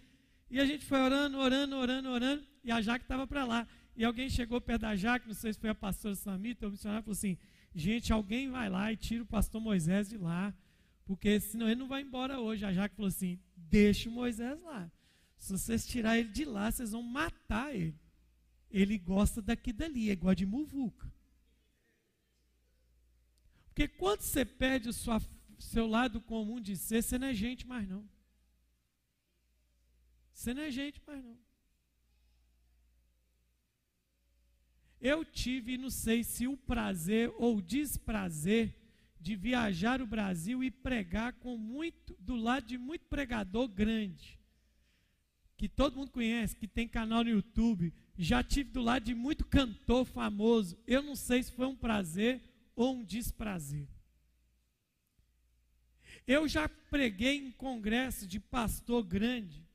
E 0.49 0.59
a 0.59 0.65
gente 0.65 0.85
foi 0.85 0.99
orando, 0.99 1.37
orando, 1.37 1.75
orando, 1.75 2.09
orando. 2.09 2.43
E 2.63 2.71
a 2.71 2.81
Jaque 2.81 3.03
estava 3.03 3.27
para 3.27 3.43
lá. 3.45 3.67
e 3.95 4.05
alguém 4.05 4.29
chegou 4.29 4.61
perto 4.61 4.81
da 4.81 4.95
Jaque, 4.95 5.27
não 5.27 5.33
sei 5.33 5.53
se 5.53 5.59
foi 5.59 5.69
a 5.69 5.75
pastora 5.75 6.15
Samita 6.15 6.65
ou 6.65 6.69
o 6.69 6.71
missionário, 6.71 7.03
falou 7.03 7.13
assim: 7.13 7.37
gente, 7.75 8.13
alguém 8.13 8.49
vai 8.49 8.69
lá 8.69 8.91
e 8.91 8.97
tira 8.97 9.23
o 9.23 9.25
pastor 9.27 9.59
Moisés 9.59 10.09
de 10.09 10.17
lá, 10.17 10.53
porque 11.11 11.41
senão 11.41 11.67
ele 11.67 11.81
não 11.81 11.89
vai 11.89 12.03
embora 12.03 12.39
hoje. 12.39 12.63
A 12.63 12.71
Jaque 12.71 12.95
falou 12.95 13.09
assim: 13.09 13.37
deixa 13.57 14.07
o 14.07 14.13
Moisés 14.13 14.57
lá. 14.61 14.89
Se 15.37 15.51
vocês 15.51 15.85
tirar 15.85 16.17
ele 16.17 16.29
de 16.29 16.45
lá, 16.45 16.71
vocês 16.71 16.91
vão 16.91 17.03
matar 17.03 17.75
ele. 17.75 17.99
Ele 18.69 18.97
gosta 18.97 19.41
daqui 19.41 19.73
dali, 19.73 20.09
é 20.09 20.13
igual 20.13 20.33
de 20.33 20.45
muvuca. 20.45 21.13
Porque 23.65 23.89
quando 23.89 24.21
você 24.21 24.45
perde 24.45 24.87
o 24.87 24.93
sua, 24.93 25.21
seu 25.59 25.85
lado 25.85 26.21
comum 26.21 26.61
de 26.61 26.77
ser, 26.77 27.03
você 27.03 27.19
não 27.19 27.27
é 27.27 27.33
gente 27.33 27.67
mais 27.67 27.85
não. 27.89 28.09
Você 30.31 30.53
não 30.53 30.61
é 30.61 30.71
gente 30.71 31.01
mais 31.05 31.21
não. 31.21 31.37
Eu 35.01 35.25
tive, 35.25 35.77
não 35.77 35.89
sei 35.89 36.23
se 36.23 36.47
o 36.47 36.55
prazer 36.55 37.33
ou 37.37 37.57
o 37.57 37.61
desprazer 37.61 38.80
de 39.21 39.35
viajar 39.35 40.01
o 40.01 40.07
Brasil 40.07 40.63
e 40.63 40.71
pregar 40.71 41.33
com 41.33 41.55
muito, 41.55 42.15
do 42.19 42.35
lado 42.35 42.65
de 42.65 42.77
muito 42.77 43.05
pregador 43.05 43.67
grande, 43.67 44.39
que 45.55 45.69
todo 45.69 45.95
mundo 45.95 46.11
conhece, 46.11 46.55
que 46.55 46.67
tem 46.67 46.87
canal 46.87 47.23
no 47.23 47.29
YouTube. 47.29 47.93
Já 48.17 48.43
tive 48.43 48.71
do 48.71 48.81
lado 48.81 49.05
de 49.05 49.13
muito 49.13 49.45
cantor 49.45 50.05
famoso. 50.05 50.75
Eu 50.87 51.03
não 51.03 51.15
sei 51.15 51.43
se 51.43 51.51
foi 51.51 51.67
um 51.67 51.75
prazer 51.75 52.41
ou 52.75 52.95
um 52.95 53.03
desprazer. 53.03 53.87
Eu 56.25 56.47
já 56.47 56.67
preguei 56.67 57.37
em 57.37 57.51
congresso 57.51 58.25
de 58.25 58.39
pastor 58.39 59.03
grande, 59.03 59.67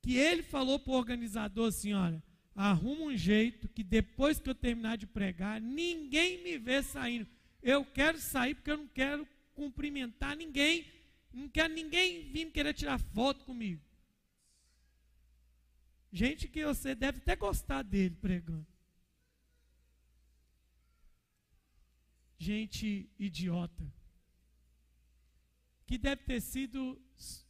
que 0.00 0.16
ele 0.16 0.42
falou 0.42 0.78
para 0.78 0.92
o 0.92 0.96
organizador 0.96 1.68
assim: 1.68 1.92
olha, 1.92 2.22
arruma 2.54 3.04
um 3.04 3.16
jeito 3.16 3.68
que 3.68 3.82
depois 3.82 4.38
que 4.38 4.48
eu 4.48 4.54
terminar 4.54 4.96
de 4.96 5.06
pregar, 5.06 5.60
ninguém 5.60 6.42
me 6.42 6.58
vê 6.58 6.82
saindo. 6.82 7.26
Eu 7.62 7.84
quero 7.84 8.18
sair 8.18 8.54
porque 8.54 8.70
eu 8.70 8.78
não 8.78 8.88
quero 8.88 9.26
cumprimentar 9.54 10.36
ninguém, 10.36 10.86
não 11.32 11.48
quero 11.48 11.72
ninguém 11.72 12.30
vir 12.30 12.50
querer 12.50 12.74
tirar 12.74 12.98
foto 12.98 13.44
comigo. 13.44 13.82
Gente 16.10 16.46
que 16.46 16.64
você 16.64 16.94
deve 16.94 17.18
até 17.18 17.34
gostar 17.34 17.82
dele 17.82 18.16
pregando. 18.20 18.66
Gente 22.36 23.08
idiota. 23.18 23.90
Que 25.86 25.96
deve 25.96 26.22
ter 26.24 26.40
sido 26.40 27.00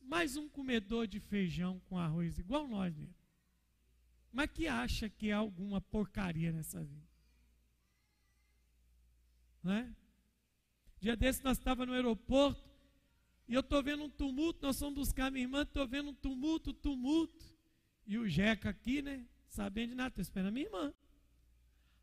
mais 0.00 0.36
um 0.36 0.48
comedor 0.48 1.06
de 1.06 1.18
feijão 1.18 1.80
com 1.88 1.98
arroz, 1.98 2.38
igual 2.38 2.68
nós 2.68 2.96
mesmo 2.96 3.21
mas 4.32 4.50
que 4.50 4.66
acha 4.66 5.10
que 5.10 5.30
há 5.30 5.36
alguma 5.36 5.80
porcaria 5.80 6.50
nessa 6.50 6.82
vida. 6.82 7.06
Não 9.62 9.72
é? 9.72 9.94
Dia 10.98 11.14
desse 11.14 11.44
nós 11.44 11.58
estávamos 11.58 11.88
no 11.88 11.94
aeroporto 11.94 12.72
e 13.46 13.54
eu 13.54 13.60
estou 13.60 13.82
vendo 13.82 14.04
um 14.04 14.08
tumulto, 14.08 14.64
nós 14.64 14.78
fomos 14.78 14.94
buscar 14.94 15.30
minha 15.30 15.44
irmã, 15.44 15.62
estou 15.62 15.86
vendo 15.86 16.10
um 16.10 16.14
tumulto, 16.14 16.72
tumulto. 16.72 17.44
E 18.06 18.16
o 18.16 18.26
Jeca 18.26 18.70
aqui, 18.70 19.02
né? 19.02 19.26
Sabendo 19.48 19.90
de 19.90 19.94
nada, 19.96 20.08
estou 20.08 20.22
esperando 20.22 20.54
minha 20.54 20.66
irmã. 20.66 20.94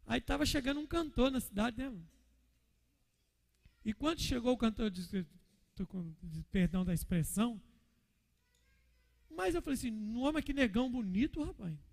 Aí 0.05 0.19
estava 0.19 0.45
chegando 0.45 0.79
um 0.79 0.87
cantor 0.87 1.31
na 1.31 1.39
cidade, 1.39 1.77
né? 1.77 1.89
Mano? 1.89 2.07
E 3.83 3.93
quando 3.93 4.19
chegou 4.19 4.53
o 4.53 4.57
cantor, 4.57 4.91
disse, 4.91 5.25
com 5.87 6.13
perdão 6.51 6.85
da 6.85 6.93
expressão, 6.93 7.59
mas 9.29 9.55
eu 9.55 9.61
falei 9.61 9.75
assim, 9.75 10.17
homem 10.17 10.43
que 10.43 10.53
negão 10.53 10.91
bonito, 10.91 11.41
rapaz 11.43 11.88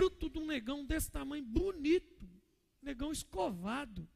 bruto 0.00 0.30
de 0.30 0.38
um 0.38 0.46
negão 0.46 0.82
desse 0.82 1.10
tamanho, 1.10 1.44
bonito, 1.44 2.26
negão 2.80 3.12
escovado. 3.12 4.08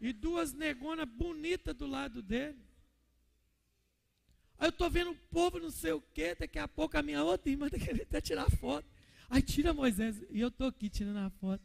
E 0.00 0.12
duas 0.12 0.52
negonas 0.52 1.08
bonitas 1.08 1.74
do 1.74 1.84
lado 1.84 2.22
dele. 2.22 2.64
Aí 4.56 4.68
eu 4.68 4.70
estou 4.70 4.88
vendo 4.88 5.10
o 5.10 5.16
povo 5.16 5.58
não 5.58 5.70
sei 5.70 5.92
o 5.92 6.00
quê, 6.00 6.36
daqui 6.36 6.60
a 6.60 6.68
pouco 6.68 6.96
a 6.96 7.02
minha 7.02 7.24
outra 7.24 7.50
irmã 7.50 7.66
está 7.66 7.78
querendo 7.84 8.02
até 8.02 8.20
tirar 8.20 8.48
foto. 8.50 8.88
Aí 9.28 9.42
tira 9.42 9.74
Moisés, 9.74 10.22
e 10.30 10.40
eu 10.40 10.48
estou 10.48 10.68
aqui 10.68 10.88
tirando 10.88 11.18
a 11.18 11.30
foto. 11.30 11.64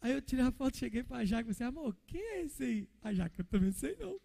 Aí 0.00 0.12
eu 0.12 0.20
tirei 0.20 0.44
a 0.44 0.50
foto, 0.50 0.76
cheguei 0.76 1.04
para 1.04 1.18
a 1.18 1.24
Jaque 1.24 1.50
e 1.50 1.54
falei 1.54 1.68
assim, 1.68 1.78
amor, 1.78 1.96
quem 2.06 2.20
é 2.20 2.42
esse 2.42 2.64
aí? 2.64 2.88
A 3.02 3.14
Jaque, 3.14 3.38
eu 3.38 3.44
também 3.44 3.70
sei 3.70 3.94
não. 3.96 4.18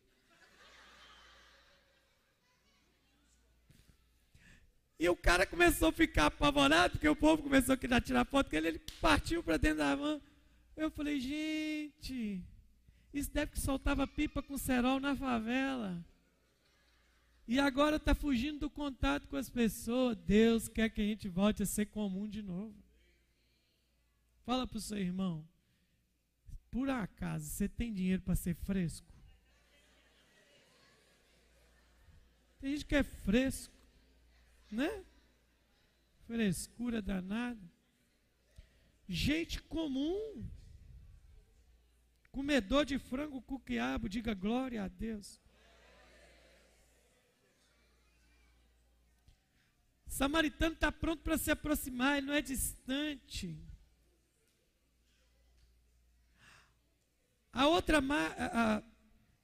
E 4.97 5.09
o 5.09 5.15
cara 5.15 5.45
começou 5.45 5.89
a 5.89 5.91
ficar 5.91 6.27
apavorado, 6.27 6.93
porque 6.93 7.09
o 7.09 7.15
povo 7.15 7.43
começou 7.43 7.73
a 7.73 7.77
querer 7.77 8.01
tirar 8.01 8.25
foto 8.25 8.49
com 8.49 8.55
ele, 8.55 8.67
ele 8.67 8.79
partiu 9.01 9.43
para 9.43 9.57
dentro 9.57 9.79
da 9.79 9.95
van. 9.95 10.21
Eu 10.75 10.89
falei, 10.89 11.19
gente, 11.19 12.41
isso 13.13 13.31
deve 13.31 13.51
que 13.51 13.59
soltava 13.59 14.07
pipa 14.07 14.41
com 14.41 14.57
cerol 14.57 14.99
na 14.99 15.15
favela. 15.15 16.03
E 17.47 17.59
agora 17.59 17.97
está 17.97 18.15
fugindo 18.15 18.59
do 18.59 18.69
contato 18.69 19.27
com 19.27 19.35
as 19.35 19.49
pessoas. 19.49 20.17
Deus 20.17 20.67
quer 20.67 20.89
que 20.89 21.01
a 21.01 21.05
gente 21.05 21.27
volte 21.27 21.61
a 21.61 21.65
ser 21.65 21.85
comum 21.87 22.27
de 22.27 22.41
novo. 22.41 22.73
Fala 24.45 24.65
para 24.65 24.77
o 24.77 24.81
seu 24.81 24.97
irmão. 24.97 25.47
Por 26.71 26.89
acaso 26.89 27.49
você 27.49 27.69
tem 27.69 27.93
dinheiro 27.93 28.21
para 28.21 28.35
ser 28.35 28.55
fresco? 28.55 29.07
Tem 32.59 32.71
gente 32.71 32.85
que 32.85 32.95
é 32.95 33.03
fresco 33.03 33.74
né? 34.71 35.05
Frescura 36.25 37.01
danada. 37.01 37.61
Gente 39.07 39.61
comum. 39.61 40.49
Comedor 42.31 42.85
de 42.85 42.99
frango 42.99 43.41
com 43.41 43.59
quiabo, 43.59 44.09
diga 44.09 44.33
glória 44.33 44.83
a 44.83 44.87
Deus. 44.87 45.39
Samaritano 50.07 50.73
está 50.73 50.91
pronto 50.91 51.21
para 51.23 51.37
se 51.37 51.51
aproximar, 51.51 52.17
ele 52.17 52.27
não 52.27 52.33
é 52.33 52.41
distante. 52.41 53.61
A 57.51 57.67
outra, 57.67 57.99
a, 57.99 58.77
a, 58.77 58.83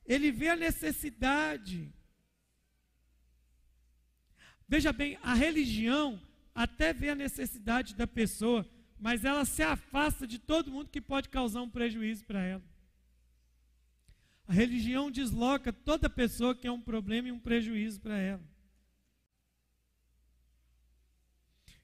ele 0.05 0.31
vê 0.31 0.49
a 0.49 0.55
necessidade. 0.55 1.93
Veja 4.71 4.93
bem, 4.93 5.19
a 5.21 5.33
religião 5.33 6.17
até 6.55 6.93
vê 6.93 7.09
a 7.09 7.15
necessidade 7.15 7.93
da 7.93 8.07
pessoa, 8.07 8.65
mas 8.97 9.25
ela 9.25 9.43
se 9.43 9.61
afasta 9.61 10.25
de 10.25 10.39
todo 10.39 10.71
mundo 10.71 10.89
que 10.89 11.01
pode 11.01 11.27
causar 11.27 11.61
um 11.61 11.69
prejuízo 11.69 12.23
para 12.23 12.41
ela. 12.41 12.63
A 14.47 14.53
religião 14.53 15.11
desloca 15.11 15.73
toda 15.73 16.09
pessoa 16.09 16.55
que 16.55 16.67
é 16.67 16.71
um 16.71 16.79
problema 16.79 17.27
e 17.27 17.33
um 17.33 17.39
prejuízo 17.39 17.99
para 17.99 18.17
ela. 18.17 18.41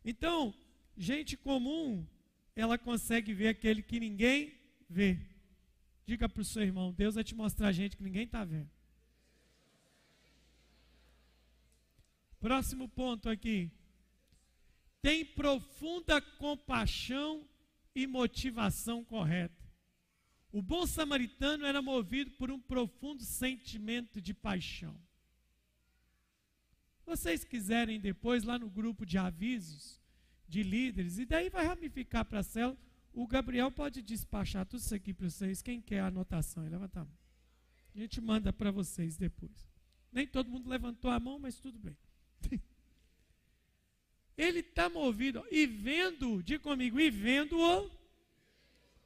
Então, 0.06 0.54
gente 0.96 1.36
comum, 1.36 2.08
ela 2.56 2.78
consegue 2.78 3.34
ver 3.34 3.50
aquele 3.50 3.82
que 3.82 4.00
ninguém 4.00 4.54
vê. 4.90 5.20
Diga 6.06 6.30
para 6.30 6.42
o 6.42 6.46
seu 6.46 6.64
irmão: 6.64 6.94
Deus 6.94 7.16
vai 7.16 7.24
te 7.26 7.36
mostrar 7.36 7.74
gente 7.74 7.98
que 7.98 8.04
ninguém 8.04 8.24
está 8.24 8.46
vendo. 8.46 8.77
Próximo 12.40 12.88
ponto 12.88 13.30
aqui. 13.30 13.72
Tem 15.02 15.26
profunda 15.26 16.22
compaixão 16.22 17.48
e 17.96 18.06
motivação 18.06 19.04
correta. 19.04 19.56
O 20.52 20.62
bom 20.62 20.86
samaritano 20.86 21.66
era 21.66 21.82
movido 21.82 22.32
por 22.32 22.50
um 22.52 22.60
profundo 22.60 23.24
sentimento 23.24 24.22
de 24.22 24.34
paixão. 24.34 25.00
Vocês 27.06 27.44
quiserem 27.44 28.00
depois, 28.00 28.44
lá 28.44 28.60
no 28.60 28.70
grupo 28.70 29.06
de 29.06 29.18
avisos 29.18 30.02
de 30.48 30.64
líderes, 30.64 31.18
e 31.18 31.26
daí 31.26 31.50
vai 31.50 31.66
ramificar 31.66 32.26
para 32.26 32.40
a 32.40 32.44
célula, 32.44 32.78
o 33.14 33.26
Gabriel 33.26 33.72
pode 33.72 34.02
despachar 34.02 34.66
tudo 34.66 34.80
isso 34.80 34.94
aqui 34.94 35.14
para 35.14 35.30
vocês. 35.30 35.62
Quem 35.62 35.82
quer 35.82 36.02
a 36.02 36.08
anotação? 36.08 36.68
Levanta 36.68 37.02
a 37.02 37.06
mão. 37.06 37.18
A 37.96 38.00
gente 38.00 38.22
manda 38.22 38.54
para 38.54 38.70
vocês 38.70 39.18
depois. 39.18 39.74
Nem 40.12 40.28
todo 40.28 40.50
mundo 40.50 40.70
levantou 40.70 41.10
a 41.10 41.20
mão, 41.20 41.40
mas 41.40 41.58
tudo 41.60 41.80
bem. 41.80 41.98
Ele 44.38 44.60
está 44.60 44.90
movido, 44.90 45.46
e 45.52 45.66
vendo, 45.66 46.42
diga 46.44 46.64
comigo, 46.64 47.00
e 47.00 47.10
vendo-o, 47.10 47.90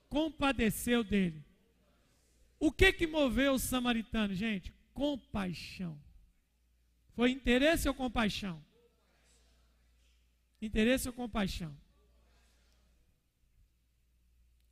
compadeceu 0.09 1.03
dele. 1.03 1.43
O 2.59 2.71
que 2.71 2.93
que 2.93 3.07
moveu 3.07 3.53
o 3.53 3.59
samaritano, 3.59 4.33
gente? 4.33 4.73
Compaixão. 4.93 5.99
Foi 7.13 7.31
interesse 7.31 7.87
ou 7.87 7.95
compaixão? 7.95 8.63
Interesse 10.61 11.07
ou 11.07 11.13
compaixão? 11.13 11.75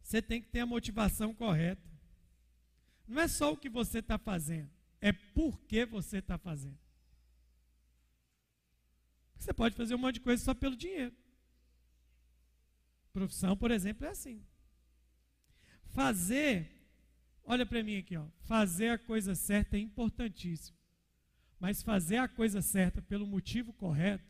Você 0.03 0.21
tem 0.21 0.41
que 0.41 0.49
ter 0.49 0.59
a 0.59 0.65
motivação 0.65 1.33
correta. 1.33 1.87
Não 3.07 3.21
é 3.21 3.27
só 3.27 3.53
o 3.53 3.57
que 3.57 3.69
você 3.69 3.99
está 3.99 4.17
fazendo, 4.19 4.69
é 5.01 5.11
por 5.11 5.59
que 5.61 5.85
você 5.85 6.17
está 6.17 6.37
fazendo. 6.37 6.77
Você 9.39 9.53
pode 9.53 9.75
fazer 9.75 9.95
um 9.95 9.97
monte 9.97 10.15
de 10.15 10.21
coisa 10.21 10.43
só 10.43 10.53
pelo 10.53 10.75
dinheiro. 10.75 11.15
Profissão, 13.13 13.55
por 13.55 13.71
exemplo, 13.71 14.05
é 14.05 14.09
assim. 14.09 14.45
Fazer, 15.85 16.69
olha 17.43 17.65
para 17.65 17.81
mim 17.81 17.97
aqui, 17.97 18.15
ó, 18.15 18.27
fazer 18.41 18.89
a 18.89 18.97
coisa 18.97 19.33
certa 19.33 19.77
é 19.77 19.79
importantíssimo. 19.79 20.77
Mas 21.59 21.81
fazer 21.81 22.17
a 22.17 22.27
coisa 22.27 22.61
certa 22.61 23.01
pelo 23.01 23.25
motivo 23.25 23.73
correto 23.73 24.29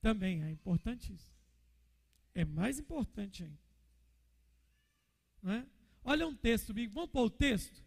também 0.00 0.42
é 0.42 0.50
importantíssimo. 0.50 1.32
É 2.34 2.44
mais 2.44 2.78
importante 2.78 3.44
ainda. 3.44 3.58
Não 5.42 5.52
é? 5.52 5.66
Olha 6.04 6.26
um 6.26 6.34
texto. 6.34 6.72
Vamos 6.90 7.10
pôr 7.10 7.26
o 7.26 7.30
texto? 7.30 7.82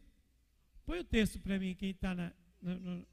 Põe 0.86 0.99
o 0.99 1.03
texto 1.03 1.39
para 1.39 1.57
mim, 1.57 1.73
quem 1.76 1.91
está 1.91 2.13
na. 2.13 2.32
No, 2.61 3.07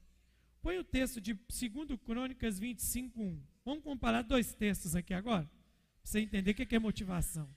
põe 0.63 0.79
o 0.79 0.83
texto 0.83 1.19
de 1.19 1.33
2 1.33 1.99
Crônicas 2.05 2.57
25, 2.57 3.21
1. 3.21 3.43
Vamos 3.65 3.83
comparar 3.83 4.21
dois 4.21 4.53
textos 4.53 4.95
aqui 4.95 5.13
agora? 5.13 5.43
Para 5.43 5.51
você 6.05 6.21
entender 6.21 6.51
o 6.51 6.55
que 6.55 6.73
é 6.73 6.79
motivação. 6.79 7.49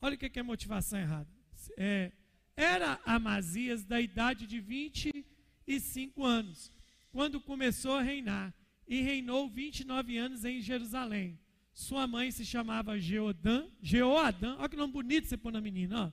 Olha 0.00 0.14
o 0.14 0.18
que 0.18 0.38
é 0.38 0.42
motivação 0.42 1.00
errada. 1.00 1.28
É, 1.76 2.12
era 2.56 3.00
Amazias 3.04 3.84
da 3.84 4.00
idade 4.00 4.46
de 4.46 4.60
25 4.60 6.24
anos, 6.24 6.72
quando 7.10 7.40
começou 7.40 7.94
a 7.96 8.02
reinar, 8.02 8.54
e 8.86 9.00
reinou 9.00 9.48
29 9.48 10.16
anos 10.16 10.44
em 10.44 10.60
Jerusalém. 10.60 11.38
Sua 11.72 12.06
mãe 12.06 12.30
se 12.30 12.46
chamava 12.46 13.00
Geodã, 13.00 13.66
Geoadã, 13.82 14.56
olha 14.58 14.68
que 14.68 14.76
nome 14.76 14.92
bonito 14.92 15.26
você 15.26 15.36
põe 15.36 15.52
na 15.52 15.60
menina, 15.60 16.06
ó. 16.06 16.12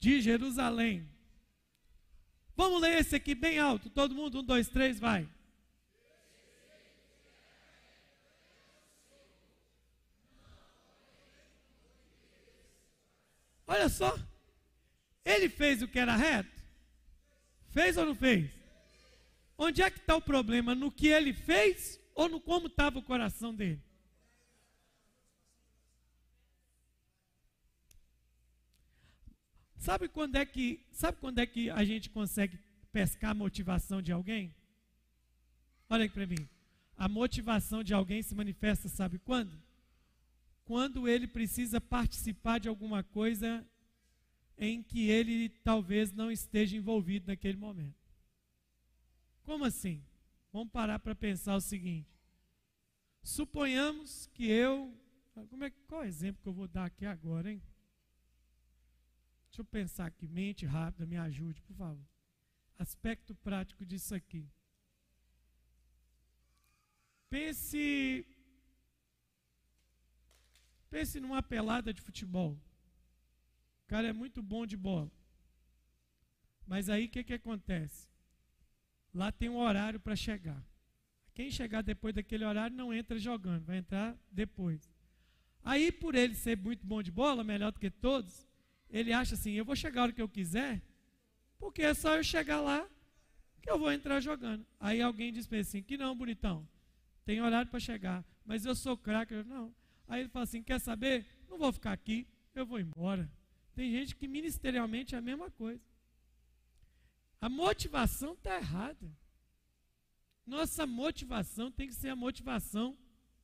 De 0.00 0.22
Jerusalém. 0.22 1.06
Vamos 2.58 2.80
ler 2.80 2.98
esse 2.98 3.14
aqui 3.14 3.36
bem 3.36 3.56
alto, 3.60 3.88
todo 3.88 4.16
mundo, 4.16 4.40
um, 4.40 4.42
dois, 4.42 4.68
três, 4.68 4.98
vai. 4.98 5.28
Olha 13.64 13.88
só, 13.88 14.18
ele 15.24 15.48
fez 15.48 15.82
o 15.82 15.86
que 15.86 16.00
era 16.00 16.16
reto? 16.16 16.60
Fez 17.70 17.96
ou 17.96 18.06
não 18.06 18.14
fez? 18.16 18.50
Onde 19.56 19.80
é 19.80 19.88
que 19.88 20.00
está 20.00 20.16
o 20.16 20.20
problema? 20.20 20.74
No 20.74 20.90
que 20.90 21.06
ele 21.06 21.32
fez 21.32 22.00
ou 22.12 22.28
no 22.28 22.40
como 22.40 22.66
estava 22.66 22.98
o 22.98 23.04
coração 23.04 23.54
dele? 23.54 23.80
Sabe 29.88 30.06
quando 30.06 30.36
é 30.36 30.44
que, 30.44 30.84
sabe 30.92 31.16
quando 31.16 31.38
é 31.38 31.46
que 31.46 31.70
a 31.70 31.82
gente 31.82 32.10
consegue 32.10 32.58
pescar 32.92 33.30
a 33.30 33.34
motivação 33.34 34.02
de 34.02 34.12
alguém? 34.12 34.54
Olha 35.88 36.04
aqui 36.04 36.12
para 36.12 36.26
mim. 36.26 36.46
A 36.94 37.08
motivação 37.08 37.82
de 37.82 37.94
alguém 37.94 38.20
se 38.20 38.34
manifesta, 38.34 38.86
sabe 38.86 39.18
quando? 39.18 39.58
Quando 40.66 41.08
ele 41.08 41.26
precisa 41.26 41.80
participar 41.80 42.60
de 42.60 42.68
alguma 42.68 43.02
coisa 43.02 43.66
em 44.58 44.82
que 44.82 45.08
ele 45.08 45.48
talvez 45.48 46.12
não 46.12 46.30
esteja 46.30 46.76
envolvido 46.76 47.28
naquele 47.28 47.56
momento. 47.56 48.12
Como 49.42 49.64
assim? 49.64 50.04
Vamos 50.52 50.70
parar 50.70 50.98
para 50.98 51.14
pensar 51.14 51.56
o 51.56 51.62
seguinte. 51.62 52.20
Suponhamos 53.22 54.26
que 54.34 54.50
eu. 54.50 54.94
Como 55.48 55.64
é, 55.64 55.70
qual 55.86 56.02
é 56.02 56.04
o 56.04 56.08
exemplo 56.08 56.42
que 56.42 56.48
eu 56.50 56.52
vou 56.52 56.68
dar 56.68 56.84
aqui 56.84 57.06
agora, 57.06 57.50
hein? 57.50 57.62
Deixa 59.48 59.60
eu 59.60 59.64
pensar 59.64 60.06
aqui, 60.06 60.26
mente 60.26 60.64
rápida, 60.66 61.06
me 61.06 61.16
ajude, 61.16 61.60
por 61.62 61.74
favor. 61.74 62.06
Aspecto 62.78 63.34
prático 63.34 63.84
disso 63.84 64.14
aqui. 64.14 64.48
Pense. 67.28 68.26
Pense 70.88 71.20
numa 71.20 71.42
pelada 71.42 71.92
de 71.92 72.00
futebol. 72.00 72.52
O 73.84 73.88
cara 73.88 74.08
é 74.08 74.12
muito 74.12 74.42
bom 74.42 74.64
de 74.64 74.76
bola. 74.76 75.10
Mas 76.66 76.88
aí 76.88 77.06
o 77.06 77.08
que, 77.08 77.24
que 77.24 77.34
acontece? 77.34 78.08
Lá 79.12 79.32
tem 79.32 79.48
um 79.48 79.58
horário 79.58 79.98
para 79.98 80.14
chegar. 80.14 80.62
Quem 81.34 81.50
chegar 81.50 81.82
depois 81.82 82.14
daquele 82.14 82.44
horário 82.44 82.76
não 82.76 82.92
entra 82.92 83.18
jogando, 83.18 83.64
vai 83.64 83.78
entrar 83.78 84.16
depois. 84.30 84.90
Aí, 85.62 85.92
por 85.92 86.14
ele 86.14 86.34
ser 86.34 86.56
muito 86.56 86.86
bom 86.86 87.02
de 87.02 87.10
bola, 87.10 87.44
melhor 87.44 87.72
do 87.72 87.78
que 87.78 87.90
todos, 87.90 88.47
ele 88.90 89.12
acha 89.12 89.34
assim: 89.34 89.52
eu 89.52 89.64
vou 89.64 89.76
chegar 89.76 90.00
a 90.00 90.04
hora 90.04 90.12
que 90.12 90.22
eu 90.22 90.28
quiser, 90.28 90.82
porque 91.58 91.82
é 91.82 91.94
só 91.94 92.16
eu 92.16 92.24
chegar 92.24 92.60
lá 92.60 92.88
que 93.60 93.70
eu 93.70 93.78
vou 93.78 93.92
entrar 93.92 94.20
jogando. 94.20 94.66
Aí 94.80 95.02
alguém 95.02 95.32
diz 95.32 95.46
para 95.46 95.58
ele 95.58 95.66
assim: 95.66 95.82
que 95.82 95.96
não, 95.96 96.16
bonitão, 96.16 96.66
tem 97.24 97.40
horário 97.40 97.70
para 97.70 97.80
chegar, 97.80 98.24
mas 98.44 98.64
eu 98.64 98.74
sou 98.74 98.96
craque. 98.96 99.34
Não. 99.44 99.74
Aí 100.06 100.20
ele 100.22 100.28
fala 100.28 100.44
assim: 100.44 100.62
quer 100.62 100.80
saber? 100.80 101.26
Não 101.48 101.58
vou 101.58 101.72
ficar 101.72 101.92
aqui, 101.92 102.26
eu 102.54 102.66
vou 102.66 102.80
embora. 102.80 103.30
Tem 103.74 103.90
gente 103.92 104.16
que 104.16 104.26
ministerialmente 104.26 105.14
é 105.14 105.18
a 105.18 105.22
mesma 105.22 105.50
coisa. 105.50 105.80
A 107.40 107.48
motivação 107.48 108.32
está 108.32 108.56
errada. 108.56 109.08
Nossa 110.44 110.86
motivação 110.86 111.70
tem 111.70 111.86
que 111.86 111.94
ser 111.94 112.08
a 112.08 112.16
motivação 112.16 112.96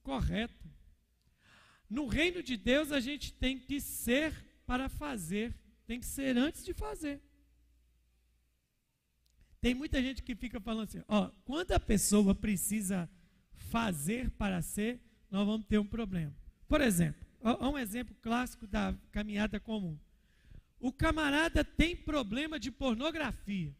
correta. 0.02 0.68
No 1.88 2.06
reino 2.06 2.42
de 2.42 2.56
Deus, 2.56 2.90
a 2.90 2.98
gente 2.98 3.32
tem 3.32 3.58
que 3.58 3.80
ser 3.80 4.34
para 4.66 4.88
fazer, 4.88 5.54
tem 5.86 6.00
que 6.00 6.06
ser 6.06 6.36
antes 6.36 6.64
de 6.64 6.72
fazer. 6.72 7.20
Tem 9.60 9.74
muita 9.74 10.02
gente 10.02 10.22
que 10.22 10.34
fica 10.34 10.60
falando 10.60 10.88
assim: 10.88 11.02
ó, 11.08 11.30
quando 11.44 11.72
a 11.72 11.80
pessoa 11.80 12.34
precisa 12.34 13.08
fazer 13.70 14.30
para 14.32 14.60
ser, 14.60 15.00
nós 15.30 15.46
vamos 15.46 15.66
ter 15.66 15.78
um 15.78 15.86
problema. 15.86 16.34
Por 16.68 16.80
exemplo, 16.80 17.26
ó, 17.42 17.70
um 17.70 17.78
exemplo 17.78 18.14
clássico 18.20 18.66
da 18.66 18.94
caminhada 19.10 19.58
comum. 19.58 19.98
O 20.78 20.92
camarada 20.92 21.64
tem 21.64 21.96
problema 21.96 22.58
de 22.58 22.70
pornografia. 22.70 23.74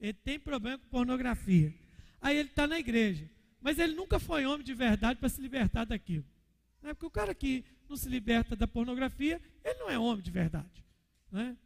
Ele 0.00 0.12
tem 0.12 0.38
problema 0.38 0.78
com 0.78 0.86
pornografia. 0.88 1.74
Aí 2.20 2.36
ele 2.36 2.48
está 2.48 2.66
na 2.66 2.78
igreja. 2.78 3.28
Mas 3.60 3.78
ele 3.78 3.94
nunca 3.94 4.20
foi 4.20 4.46
homem 4.46 4.64
de 4.64 4.74
verdade 4.74 5.18
para 5.18 5.28
se 5.28 5.40
libertar 5.40 5.84
daquilo. 5.84 6.24
Né? 6.80 6.94
Porque 6.94 7.06
o 7.06 7.10
cara 7.10 7.34
que 7.34 7.64
não 7.88 7.96
se 7.96 8.08
liberta 8.08 8.54
da 8.54 8.68
pornografia, 8.68 9.40
ele 9.66 9.80
não 9.80 9.90
é 9.90 9.98
homem 9.98 10.22
de 10.22 10.30
verdade. 10.30 10.84
Né? 11.30 11.56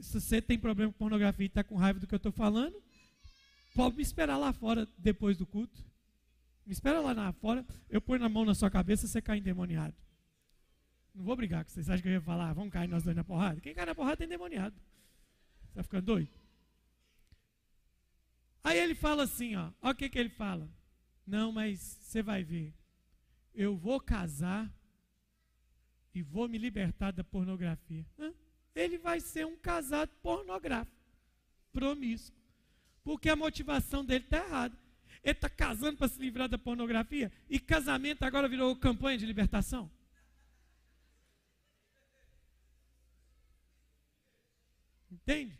Se 0.00 0.20
você 0.20 0.42
tem 0.42 0.58
problema 0.58 0.92
com 0.92 0.98
pornografia 0.98 1.44
e 1.44 1.48
está 1.48 1.64
com 1.64 1.74
raiva 1.76 1.98
do 1.98 2.06
que 2.06 2.14
eu 2.14 2.18
estou 2.18 2.30
falando, 2.30 2.80
pode 3.74 3.96
me 3.96 4.02
esperar 4.02 4.36
lá 4.36 4.52
fora 4.52 4.86
depois 4.98 5.36
do 5.36 5.46
culto. 5.46 5.82
Me 6.66 6.72
espera 6.72 7.00
lá 7.00 7.14
na 7.14 7.32
fora, 7.32 7.64
eu 7.88 8.00
ponho 8.00 8.20
na 8.20 8.28
mão 8.28 8.44
na 8.44 8.54
sua 8.54 8.70
cabeça 8.70 9.06
e 9.06 9.08
você 9.08 9.22
cai 9.22 9.38
endemoniado. 9.38 9.94
Não 11.14 11.24
vou 11.24 11.34
brigar 11.34 11.64
com 11.64 11.70
vocês. 11.70 11.86
Você 11.86 11.92
acha 11.92 12.02
que 12.02 12.08
eu 12.08 12.12
ia 12.12 12.20
falar, 12.20 12.52
vamos 12.52 12.70
cair 12.70 12.86
nós 12.86 13.02
dois 13.02 13.16
na 13.16 13.24
porrada? 13.24 13.60
Quem 13.60 13.74
cai 13.74 13.86
na 13.86 13.94
porrada 13.94 14.18
tem 14.18 14.26
endemoniado. 14.26 14.76
Você 15.62 15.70
está 15.70 15.82
ficando 15.82 16.04
doido? 16.04 16.30
Aí 18.62 18.78
ele 18.78 18.94
fala 18.94 19.22
assim, 19.22 19.56
ó, 19.56 19.72
olha 19.80 19.92
o 19.92 19.96
que, 19.96 20.10
que 20.10 20.18
ele 20.18 20.28
fala. 20.28 20.68
Não, 21.26 21.50
mas 21.50 21.80
você 21.80 22.22
vai 22.22 22.44
ver. 22.44 22.74
Eu 23.54 23.74
vou 23.76 23.98
casar 23.98 24.70
e 26.18 26.22
vou 26.22 26.48
me 26.48 26.58
libertar 26.58 27.12
da 27.12 27.22
pornografia. 27.22 28.04
Hã? 28.18 28.34
Ele 28.74 28.98
vai 28.98 29.20
ser 29.20 29.46
um 29.46 29.56
casado 29.56 30.10
pornográfico, 30.20 30.96
promíscuo. 31.72 32.36
Porque 33.04 33.28
a 33.28 33.36
motivação 33.36 34.04
dele 34.04 34.24
está 34.24 34.38
errada. 34.38 34.76
Ele 35.22 35.32
está 35.32 35.48
casando 35.48 35.96
para 35.96 36.08
se 36.08 36.20
livrar 36.20 36.48
da 36.48 36.58
pornografia 36.58 37.32
e 37.48 37.60
casamento 37.60 38.24
agora 38.24 38.48
virou 38.48 38.74
campanha 38.76 39.16
de 39.16 39.26
libertação. 39.26 39.90
Entende? 45.10 45.58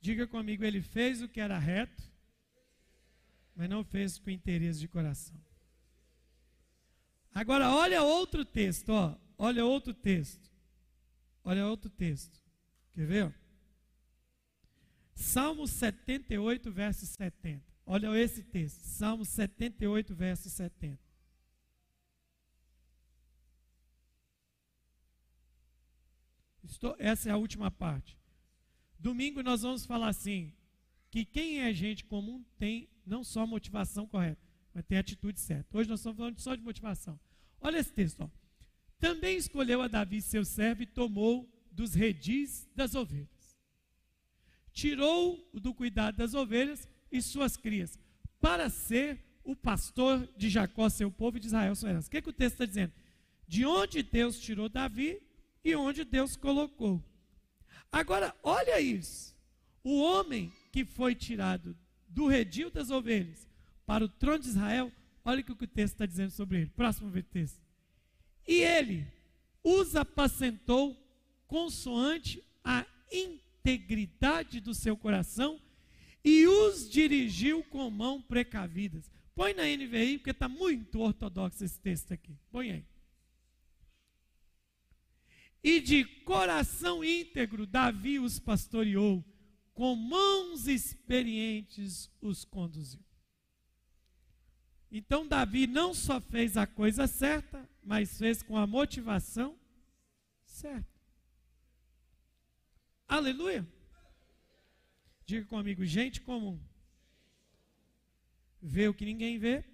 Diga 0.00 0.26
comigo, 0.26 0.64
ele 0.64 0.82
fez 0.82 1.22
o 1.22 1.28
que 1.28 1.40
era 1.40 1.58
reto, 1.58 2.13
mas 3.54 3.68
não 3.68 3.84
fez 3.84 4.18
com 4.18 4.30
interesse 4.30 4.80
de 4.80 4.88
coração. 4.88 5.40
Agora, 7.32 7.70
olha 7.70 8.02
outro 8.02 8.44
texto, 8.44 8.90
ó. 8.90 9.16
Olha 9.36 9.64
outro 9.64 9.92
texto. 9.92 10.50
Olha 11.42 11.66
outro 11.66 11.90
texto. 11.90 12.40
Quer 12.92 13.06
ver? 13.06 13.34
Salmo 15.14 15.66
78, 15.66 16.70
verso 16.72 17.06
70. 17.06 17.64
Olha 17.86 18.16
esse 18.16 18.42
texto. 18.42 18.80
Salmo 18.82 19.24
78, 19.24 20.14
verso 20.14 20.48
70. 20.48 20.98
Estou, 26.64 26.96
essa 26.98 27.28
é 27.28 27.32
a 27.32 27.36
última 27.36 27.70
parte. 27.70 28.18
Domingo 28.98 29.42
nós 29.42 29.62
vamos 29.62 29.84
falar 29.84 30.08
assim: 30.08 30.52
que 31.14 31.24
quem 31.24 31.60
é 31.60 31.72
gente 31.72 32.02
comum 32.02 32.44
tem 32.58 32.88
não 33.06 33.22
só 33.22 33.46
motivação 33.46 34.04
correta, 34.04 34.42
mas 34.74 34.84
tem 34.84 34.98
atitude 34.98 35.38
certa. 35.38 35.78
Hoje 35.78 35.88
nós 35.88 36.00
estamos 36.00 36.18
falando 36.18 36.40
só 36.40 36.56
de 36.56 36.60
motivação. 36.60 37.20
Olha 37.60 37.78
esse 37.78 37.92
texto. 37.92 38.22
Ó. 38.22 38.28
Também 38.98 39.36
escolheu 39.36 39.80
a 39.80 39.86
Davi 39.86 40.20
seu 40.20 40.44
servo 40.44 40.82
e 40.82 40.86
tomou 40.86 41.48
dos 41.70 41.94
redis 41.94 42.68
das 42.74 42.96
ovelhas. 42.96 43.56
Tirou-o 44.72 45.60
do 45.60 45.72
cuidado 45.72 46.16
das 46.16 46.34
ovelhas 46.34 46.88
e 47.12 47.22
suas 47.22 47.56
crias, 47.56 47.96
para 48.40 48.68
ser 48.68 49.24
o 49.44 49.54
pastor 49.54 50.28
de 50.36 50.50
Jacó, 50.50 50.88
seu 50.88 51.12
povo, 51.12 51.36
e 51.36 51.40
de 51.40 51.46
Israel, 51.46 51.76
sua 51.76 51.90
herança. 51.90 52.08
O 52.08 52.10
que, 52.10 52.22
que 52.22 52.30
o 52.30 52.32
texto 52.32 52.54
está 52.54 52.66
dizendo? 52.66 52.92
De 53.46 53.64
onde 53.64 54.02
Deus 54.02 54.40
tirou 54.40 54.68
Davi 54.68 55.22
e 55.62 55.76
onde 55.76 56.04
Deus 56.04 56.34
colocou. 56.34 57.00
Agora, 57.92 58.34
olha 58.42 58.80
isso. 58.80 59.32
O 59.84 60.02
homem 60.02 60.52
que 60.74 60.84
foi 60.84 61.14
tirado 61.14 61.78
do 62.08 62.26
redil 62.26 62.68
das 62.68 62.90
ovelhas 62.90 63.46
para 63.86 64.04
o 64.04 64.08
trono 64.08 64.40
de 64.40 64.48
Israel, 64.48 64.90
olha 65.24 65.40
o 65.40 65.44
que 65.44 65.52
o 65.52 65.68
texto 65.68 65.94
está 65.94 66.04
dizendo 66.04 66.32
sobre 66.32 66.62
ele. 66.62 66.70
Próximo 66.70 67.12
texto. 67.22 67.62
E 68.44 68.54
ele 68.54 69.06
os 69.62 69.94
apacentou 69.94 71.00
consoante 71.46 72.42
a 72.64 72.84
integridade 73.12 74.58
do 74.58 74.74
seu 74.74 74.96
coração 74.96 75.60
e 76.24 76.44
os 76.44 76.90
dirigiu 76.90 77.62
com 77.62 77.88
mão 77.88 78.20
precavidas. 78.20 79.08
Põe 79.32 79.54
na 79.54 79.62
NVI, 79.62 80.18
porque 80.18 80.32
está 80.32 80.48
muito 80.48 80.98
ortodoxo 80.98 81.64
esse 81.64 81.78
texto 81.78 82.10
aqui. 82.10 82.36
Põe 82.50 82.72
aí. 82.72 82.84
E 85.62 85.78
de 85.80 86.04
coração 86.24 87.04
íntegro, 87.04 87.64
Davi 87.64 88.18
os 88.18 88.40
pastoreou, 88.40 89.24
com 89.74 89.96
mãos 89.96 90.68
experientes 90.68 92.10
os 92.20 92.44
conduziu. 92.44 93.04
Então, 94.90 95.26
Davi 95.26 95.66
não 95.66 95.92
só 95.92 96.20
fez 96.20 96.56
a 96.56 96.66
coisa 96.66 97.08
certa, 97.08 97.68
mas 97.82 98.16
fez 98.16 98.42
com 98.42 98.56
a 98.56 98.66
motivação 98.66 99.58
certa. 100.44 100.94
Aleluia. 103.08 103.66
Diga 105.26 105.46
comigo, 105.46 105.84
gente 105.84 106.20
comum. 106.20 106.62
Vê 108.62 108.86
o 108.86 108.94
que 108.94 109.04
ninguém 109.04 109.38
vê 109.38 109.64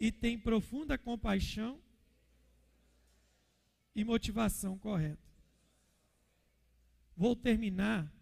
e 0.00 0.10
tem 0.10 0.36
profunda 0.36 0.98
compaixão 0.98 1.80
e 3.94 4.04
motivação 4.04 4.76
correta. 4.76 5.22
Vou 7.16 7.36
terminar 7.36 8.12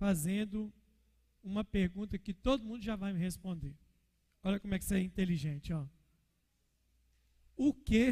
fazendo 0.00 0.72
uma 1.42 1.62
pergunta 1.62 2.18
que 2.18 2.32
todo 2.32 2.64
mundo 2.64 2.82
já 2.82 2.96
vai 2.96 3.12
me 3.12 3.20
responder. 3.20 3.76
Olha 4.42 4.58
como 4.58 4.74
é 4.74 4.78
que 4.78 4.84
você 4.86 4.94
é 4.94 5.00
inteligente, 5.00 5.74
ó. 5.74 5.86
O 7.54 7.74
que 7.74 8.08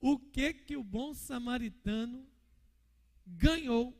o 0.00 0.18
que 0.18 0.54
que 0.54 0.74
o 0.74 0.82
bom 0.82 1.12
samaritano 1.12 2.26
ganhou 3.26 3.94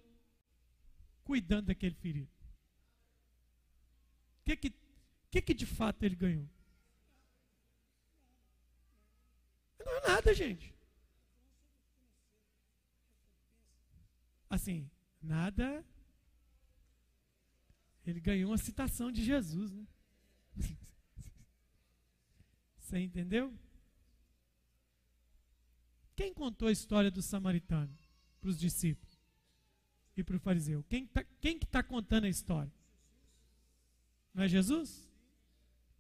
cuidando 1.24 1.66
daquele 1.66 1.94
ferido? 1.94 2.32
O 4.40 4.44
que 4.46 4.56
que, 4.56 4.74
que 5.30 5.42
que 5.42 5.54
de 5.54 5.66
fato 5.66 6.04
ele 6.04 6.16
ganhou? 6.16 6.48
Não 9.78 9.92
é 9.98 10.08
nada, 10.08 10.32
gente. 10.32 10.74
Assim, 14.48 14.90
nada. 15.20 15.84
Ele 18.06 18.20
ganhou 18.20 18.50
uma 18.52 18.58
citação 18.58 19.10
de 19.10 19.24
Jesus, 19.24 19.72
né? 19.72 19.84
Você 22.78 23.00
entendeu? 23.00 23.52
Quem 26.14 26.32
contou 26.32 26.68
a 26.68 26.72
história 26.72 27.10
do 27.10 27.20
samaritano 27.20 27.92
para 28.40 28.48
os 28.48 28.58
discípulos 28.58 29.20
e 30.16 30.22
para 30.22 30.36
o 30.36 30.40
fariseu? 30.40 30.84
Quem, 30.84 31.06
tá, 31.06 31.24
quem 31.40 31.58
que 31.58 31.64
está 31.64 31.82
contando 31.82 32.24
a 32.24 32.28
história? 32.28 32.72
Não 34.32 34.44
é 34.44 34.48
Jesus? 34.48 35.10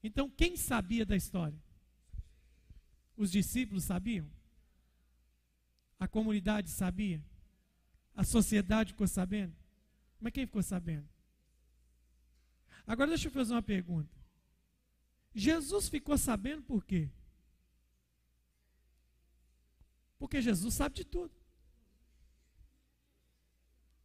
Então, 0.00 0.30
quem 0.30 0.56
sabia 0.56 1.04
da 1.04 1.16
história? 1.16 1.60
Os 3.16 3.32
discípulos 3.32 3.82
sabiam? 3.82 4.30
A 5.98 6.06
comunidade 6.06 6.70
sabia? 6.70 7.20
A 8.14 8.22
sociedade 8.22 8.92
ficou 8.92 9.08
sabendo? 9.08 9.56
Mas 10.20 10.32
quem 10.32 10.46
ficou 10.46 10.62
sabendo? 10.62 11.15
Agora 12.86 13.08
deixa 13.08 13.28
eu 13.28 13.32
fazer 13.32 13.52
uma 13.52 13.62
pergunta. 13.62 14.14
Jesus 15.34 15.88
ficou 15.88 16.16
sabendo 16.16 16.62
por 16.62 16.84
quê? 16.84 17.10
Porque 20.18 20.40
Jesus 20.40 20.74
sabe 20.74 20.94
de 20.94 21.04
tudo. 21.04 21.34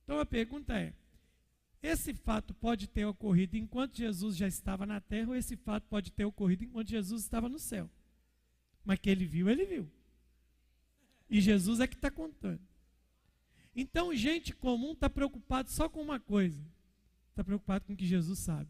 Então 0.04 0.20
a 0.20 0.26
pergunta 0.26 0.78
é: 0.78 0.94
esse 1.82 2.14
fato 2.14 2.54
pode 2.54 2.88
ter 2.88 3.06
ocorrido 3.06 3.56
enquanto 3.56 3.96
Jesus 3.96 4.36
já 4.36 4.48
estava 4.48 4.86
na 4.86 5.00
terra, 5.00 5.30
ou 5.30 5.36
esse 5.36 5.56
fato 5.56 5.88
pode 5.88 6.12
ter 6.12 6.26
ocorrido 6.26 6.64
enquanto 6.64 6.90
Jesus 6.90 7.24
estava 7.24 7.48
no 7.48 7.60
céu? 7.60 7.90
Mas 8.84 9.00
que 9.00 9.10
ele 9.10 9.26
viu, 9.26 9.50
ele 9.50 9.66
viu. 9.66 9.92
E 11.30 11.40
Jesus 11.40 11.80
é 11.80 11.88
que 11.88 11.96
está 11.96 12.12
contando. 12.12 12.62
Então, 13.74 14.14
gente 14.14 14.54
comum 14.54 14.92
está 14.92 15.10
preocupado 15.10 15.70
só 15.70 15.88
com 15.88 16.02
uma 16.02 16.20
coisa: 16.20 16.62
está 17.42 17.44
preocupado 17.44 17.86
com 17.86 17.94
o 17.94 17.98
que 17.98 18.06
Jesus 18.06 18.40
sabe. 18.40 18.70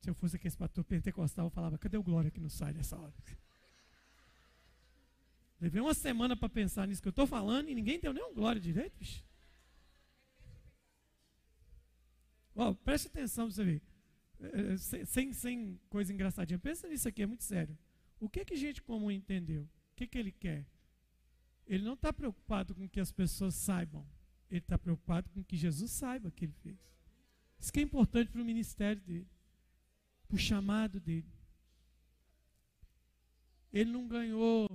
Se 0.00 0.10
eu 0.10 0.14
fosse 0.14 0.36
aquele 0.36 0.56
pastor 0.56 0.84
pentecostal, 0.84 1.46
eu 1.46 1.50
falava: 1.50 1.78
cadê 1.78 1.96
o 1.96 2.02
glória 2.02 2.30
que 2.30 2.40
não 2.40 2.48
sai 2.48 2.72
nessa 2.72 2.98
hora? 2.98 3.14
Levei 5.60 5.80
uma 5.80 5.94
semana 5.94 6.36
para 6.36 6.48
pensar 6.48 6.88
nisso 6.88 7.00
que 7.00 7.06
eu 7.06 7.10
estou 7.10 7.26
falando 7.26 7.68
e 7.68 7.74
ninguém 7.74 8.00
deu 8.00 8.12
nenhum 8.12 8.34
glória 8.34 8.60
direito, 8.60 8.98
bicho. 8.98 9.24
Ó, 12.56 12.74
preste 12.74 13.06
atenção 13.06 13.46
para 13.46 13.54
você 13.54 13.64
ver. 13.64 13.82
É, 14.40 14.72
é, 14.72 15.04
sem, 15.06 15.32
sem 15.32 15.80
coisa 15.88 16.12
engraçadinha. 16.12 16.58
Pensa 16.58 16.88
nisso 16.88 17.08
aqui, 17.08 17.22
é 17.22 17.26
muito 17.26 17.44
sério. 17.44 17.78
O 18.18 18.28
que 18.28 18.44
que 18.44 18.56
gente 18.56 18.82
comum 18.82 19.10
entendeu? 19.10 19.62
O 19.62 19.94
que 19.94 20.06
que 20.06 20.18
ele 20.18 20.32
quer? 20.32 20.66
Ele 21.64 21.84
não 21.84 21.94
está 21.94 22.12
preocupado 22.12 22.74
com 22.74 22.88
que 22.88 22.98
as 22.98 23.12
pessoas 23.12 23.54
saibam. 23.54 24.04
Ele 24.52 24.60
está 24.60 24.78
preocupado 24.78 25.28
com 25.30 25.42
que 25.42 25.56
Jesus 25.56 25.90
saiba 25.90 26.30
que 26.30 26.44
ele 26.44 26.54
fez. 26.62 26.78
Isso 27.58 27.72
que 27.72 27.80
é 27.80 27.82
importante 27.82 28.30
para 28.30 28.40
o 28.40 28.44
ministério 28.44 29.02
dele. 29.02 29.26
Para 30.28 30.36
o 30.36 30.38
chamado 30.38 31.00
dele. 31.00 31.26
Ele 33.72 33.90
não 33.90 34.06
ganhou 34.06 34.68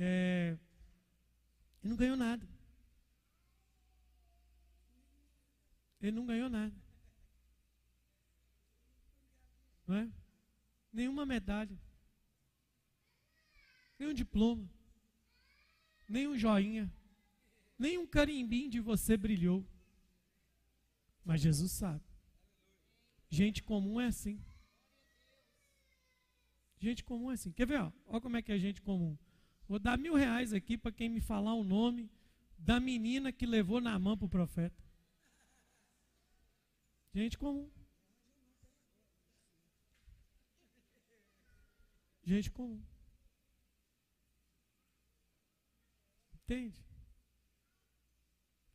é, 0.00 0.56
ele 1.82 1.90
não 1.90 1.96
ganhou 1.96 2.16
nada. 2.16 2.48
Ele 6.00 6.12
não 6.12 6.24
ganhou 6.24 6.48
nada. 6.48 6.74
Não 9.86 9.96
é? 9.96 10.08
Nenhuma 10.92 11.26
medalha. 11.26 11.76
Nenhum 13.98 14.14
diploma. 14.14 14.70
Nenhum 16.08 16.38
joinha. 16.38 16.92
Nenhum 17.78 18.06
carimbim 18.06 18.68
de 18.68 18.80
você 18.80 19.16
brilhou. 19.16 19.64
Mas 21.24 21.40
Jesus 21.40 21.72
sabe. 21.72 22.04
Gente 23.30 23.62
comum 23.62 24.00
é 24.00 24.06
assim. 24.06 24.42
Gente 26.80 27.04
comum 27.04 27.30
é 27.30 27.34
assim. 27.34 27.52
Quer 27.52 27.66
ver? 27.66 27.80
Olha 28.06 28.20
como 28.20 28.36
é 28.36 28.42
que 28.42 28.50
é 28.50 28.58
gente 28.58 28.80
comum. 28.82 29.16
Vou 29.68 29.78
dar 29.78 29.98
mil 29.98 30.14
reais 30.14 30.52
aqui 30.52 30.78
para 30.78 30.90
quem 30.90 31.08
me 31.08 31.20
falar 31.20 31.54
o 31.54 31.62
nome 31.62 32.10
da 32.58 32.80
menina 32.80 33.30
que 33.32 33.46
levou 33.46 33.80
na 33.80 33.98
mão 33.98 34.16
para 34.16 34.26
o 34.26 34.30
profeta. 34.30 34.82
Gente 37.14 37.36
comum. 37.38 37.70
Gente 42.24 42.50
comum. 42.50 42.82
Entende? 46.34 46.87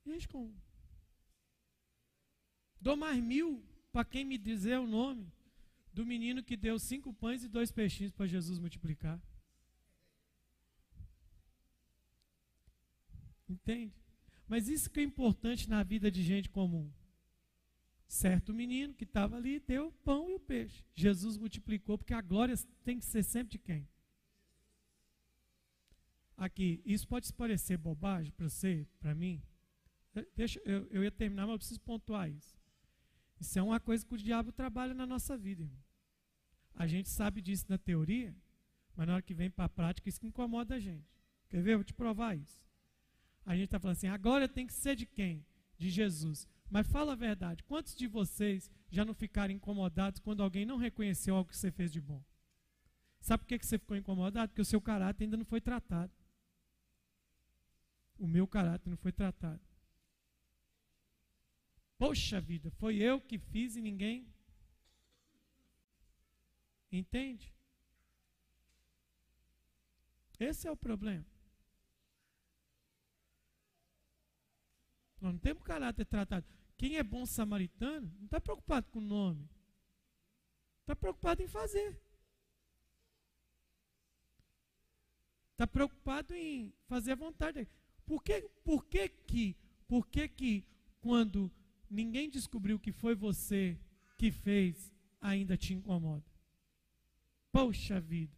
Gente 0.06 0.28
comum. 0.28 0.54
Dou 2.80 2.98
mais 2.98 3.22
mil 3.24 3.64
para 3.92 4.04
quem 4.04 4.26
me 4.26 4.38
dizer 4.38 4.78
o 4.80 4.88
nome 4.88 5.32
do 5.94 6.06
menino 6.06 6.44
que 6.44 6.58
deu 6.58 6.78
cinco 6.80 7.14
pães 7.14 7.44
e 7.44 7.48
dois 7.48 7.72
peixinhos 7.72 8.12
para 8.12 8.26
Jesus 8.26 8.60
multiplicar. 8.60 9.22
Entende? 13.48 13.94
Mas 14.48 14.68
isso 14.68 14.90
que 14.90 15.00
é 15.00 15.04
importante 15.04 15.70
na 15.70 15.84
vida 15.84 16.12
de 16.12 16.22
gente 16.24 16.50
comum. 16.50 16.92
Certo 18.08 18.54
menino 18.54 18.94
que 18.94 19.04
estava 19.04 19.38
ali 19.38 19.60
deu 19.60 19.88
o 19.88 19.92
pão 19.92 20.30
e 20.30 20.36
o 20.36 20.40
peixe. 20.40 20.84
Jesus 20.94 21.38
multiplicou, 21.38 21.98
porque 21.98 22.14
a 22.14 22.22
glória 22.22 22.56
tem 22.84 23.00
que 23.00 23.06
ser 23.06 23.24
sempre 23.24 23.54
de 23.54 23.60
quem? 23.60 23.88
Aqui, 26.36 26.82
isso 26.86 27.08
pode 27.08 27.32
parecer 27.34 27.78
bobagem 27.78 28.32
para 28.34 28.50
você, 28.50 28.88
para 29.00 29.16
mim. 29.16 29.42
Deixa, 30.36 30.60
eu, 30.66 30.88
eu 30.92 31.04
ia 31.04 31.12
terminar, 31.12 31.44
mas 31.44 31.54
eu 31.54 31.58
preciso 31.60 31.82
pontuar 31.82 32.30
isso. 32.30 32.56
Isso 33.40 33.58
é 33.58 33.64
uma 33.64 33.80
coisa 33.80 34.06
que 34.06 34.14
o 34.14 34.18
diabo 34.18 34.52
trabalha 34.52 34.94
na 34.94 35.06
nossa 35.06 35.38
vida, 35.38 35.64
irmão. 35.64 35.84
A 36.76 36.88
gente 36.88 37.10
sabe 37.10 37.42
disso 37.42 37.66
na 37.70 37.78
teoria, 37.78 38.36
Mas 38.96 39.08
na 39.08 39.14
hora 39.14 39.22
que 39.22 39.34
vem 39.34 39.50
para 39.50 39.66
a 39.66 39.70
prática, 39.70 40.08
isso 40.08 40.20
que 40.20 40.28
incomoda 40.28 40.76
a 40.76 40.80
gente. 40.80 41.12
Quer 41.50 41.62
ver? 41.62 41.74
Eu 41.74 41.80
vou 41.80 41.84
te 41.84 41.94
provar 41.94 42.38
isso. 42.38 42.62
A 43.46 43.56
gente 43.56 43.66
está 43.66 43.80
falando 43.80 43.98
assim, 43.98 44.08
agora 44.08 44.48
tem 44.48 44.66
que 44.66 44.74
ser 44.74 44.96
de 44.96 45.06
quem? 45.06 45.46
De 45.78 45.90
Jesus. 45.90 46.48
Mas 46.70 46.88
fala 46.88 47.14
a 47.14 47.16
verdade, 47.16 47.64
quantos 47.64 47.96
de 47.96 48.08
vocês 48.08 48.72
já 48.90 49.04
não 49.04 49.14
ficaram 49.14 49.54
incomodados 49.54 50.20
quando 50.20 50.42
alguém 50.42 50.66
não 50.66 50.78
reconheceu 50.78 51.36
algo 51.36 51.50
que 51.50 51.58
você 51.58 51.72
fez 51.72 51.92
de 51.92 52.00
bom? 52.00 52.24
Sabe 53.20 53.44
por 53.44 53.48
que 53.48 53.66
você 53.66 53.78
ficou 53.78 53.96
incomodado? 53.98 54.50
Porque 54.50 54.62
o 54.62 54.66
seu 54.66 54.82
caráter 54.82 55.26
ainda 55.26 55.38
não 55.38 55.46
foi 55.46 55.62
tratado. 55.62 56.12
O 58.18 58.28
meu 58.28 58.48
caráter 58.48 58.90
não 58.90 58.98
foi 58.98 59.12
tratado. 59.12 59.62
Poxa 61.98 62.42
vida, 62.42 62.70
foi 62.72 62.98
eu 62.98 63.22
que 63.22 63.38
fiz 63.38 63.76
e 63.76 63.82
ninguém. 63.82 64.28
Entende? 66.92 67.54
Esse 70.40 70.68
é 70.68 70.72
o 70.72 70.76
problema. 70.76 71.26
Não 75.22 75.38
temos 75.38 75.64
caráter 75.64 76.06
tratado. 76.06 76.46
Quem 76.78 76.98
é 76.98 77.04
bom 77.04 77.26
samaritano 77.26 78.12
não 78.18 78.26
está 78.26 78.42
preocupado 78.42 78.90
com 78.92 79.00
o 79.00 79.02
nome. 79.02 79.50
Está 80.82 80.96
preocupado 80.96 81.42
em 81.42 81.48
fazer. 81.48 81.98
Está 85.54 85.66
preocupado 85.66 86.34
em 86.34 86.74
fazer 86.88 87.14
a 87.14 87.16
vontade. 87.16 87.68
Por 88.06 88.22
que, 88.22 88.42
por 88.66 88.84
que 88.86 89.08
que, 89.08 89.56
por 89.88 90.08
que 90.08 90.28
que 90.28 90.68
quando 91.00 91.50
ninguém 91.94 92.30
descobriu 92.30 92.80
que 92.80 92.92
foi 92.92 93.16
você 93.16 93.80
que 94.18 94.32
fez, 94.32 94.92
ainda 95.22 95.56
te 95.56 95.74
incomoda? 95.74 96.26
Poxa 97.52 98.00
vida. 98.02 98.36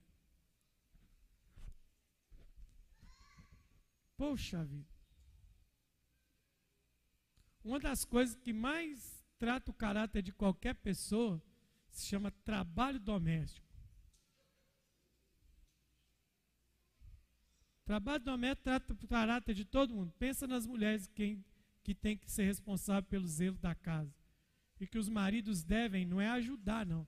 Poxa 4.17 4.63
vida. 4.63 4.95
Uma 7.63 7.79
das 7.79 8.05
coisas 8.05 8.35
que 8.35 8.53
mais 8.53 9.25
trata 9.39 9.71
o 9.71 9.73
caráter 9.73 10.21
de 10.21 10.31
qualquer 10.31 10.75
pessoa 10.75 11.41
se 11.89 12.05
chama 12.05 12.31
trabalho 12.31 12.99
doméstico. 12.99 13.65
Trabalho 17.85 18.23
doméstico 18.23 18.63
trata 18.63 18.93
o 18.93 19.07
caráter 19.07 19.53
de 19.53 19.63
todo 19.63 19.93
mundo. 19.93 20.11
Pensa 20.17 20.47
nas 20.47 20.65
mulheres 20.65 21.07
que, 21.07 21.39
que 21.85 21.93
tem 21.93 22.17
que 22.17 22.31
ser 22.31 22.45
responsável 22.45 23.03
pelo 23.03 23.27
zelo 23.27 23.59
da 23.59 23.75
casa. 23.75 24.11
E 24.79 24.87
que 24.87 24.97
os 24.97 25.07
maridos 25.07 25.63
devem, 25.63 26.03
não 26.03 26.19
é 26.19 26.27
ajudar, 26.29 26.83
não. 26.83 27.07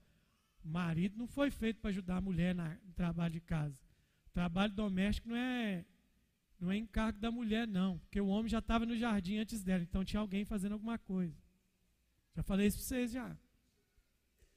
O 0.64 0.70
marido 0.70 1.18
não 1.18 1.28
foi 1.28 1.50
feito 1.50 1.82
para 1.82 1.90
ajudar 1.90 2.18
a 2.18 2.22
mulher 2.22 2.54
no 2.54 2.94
trabalho 2.94 3.34
de 3.34 3.42
casa. 3.42 3.82
Trabalho 4.32 4.72
doméstico 4.72 5.30
não 5.30 5.36
é 5.36 5.84
não 6.60 6.72
é 6.72 6.78
encargo 6.78 7.20
da 7.20 7.32
mulher, 7.32 7.68
não, 7.68 8.00
porque 8.00 8.22
o 8.22 8.28
homem 8.28 8.50
já 8.50 8.60
estava 8.60 8.86
no 8.86 8.96
jardim 8.96 9.38
antes 9.38 9.64
dela, 9.64 9.84
então 9.84 10.06
tinha 10.06 10.20
alguém 10.20 10.46
fazendo 10.46 10.74
alguma 10.74 10.98
coisa. 10.98 11.36
Já 12.36 12.44
falei 12.44 12.68
isso 12.68 12.78
para 12.78 12.86
vocês 12.86 13.12
já. 13.12 13.38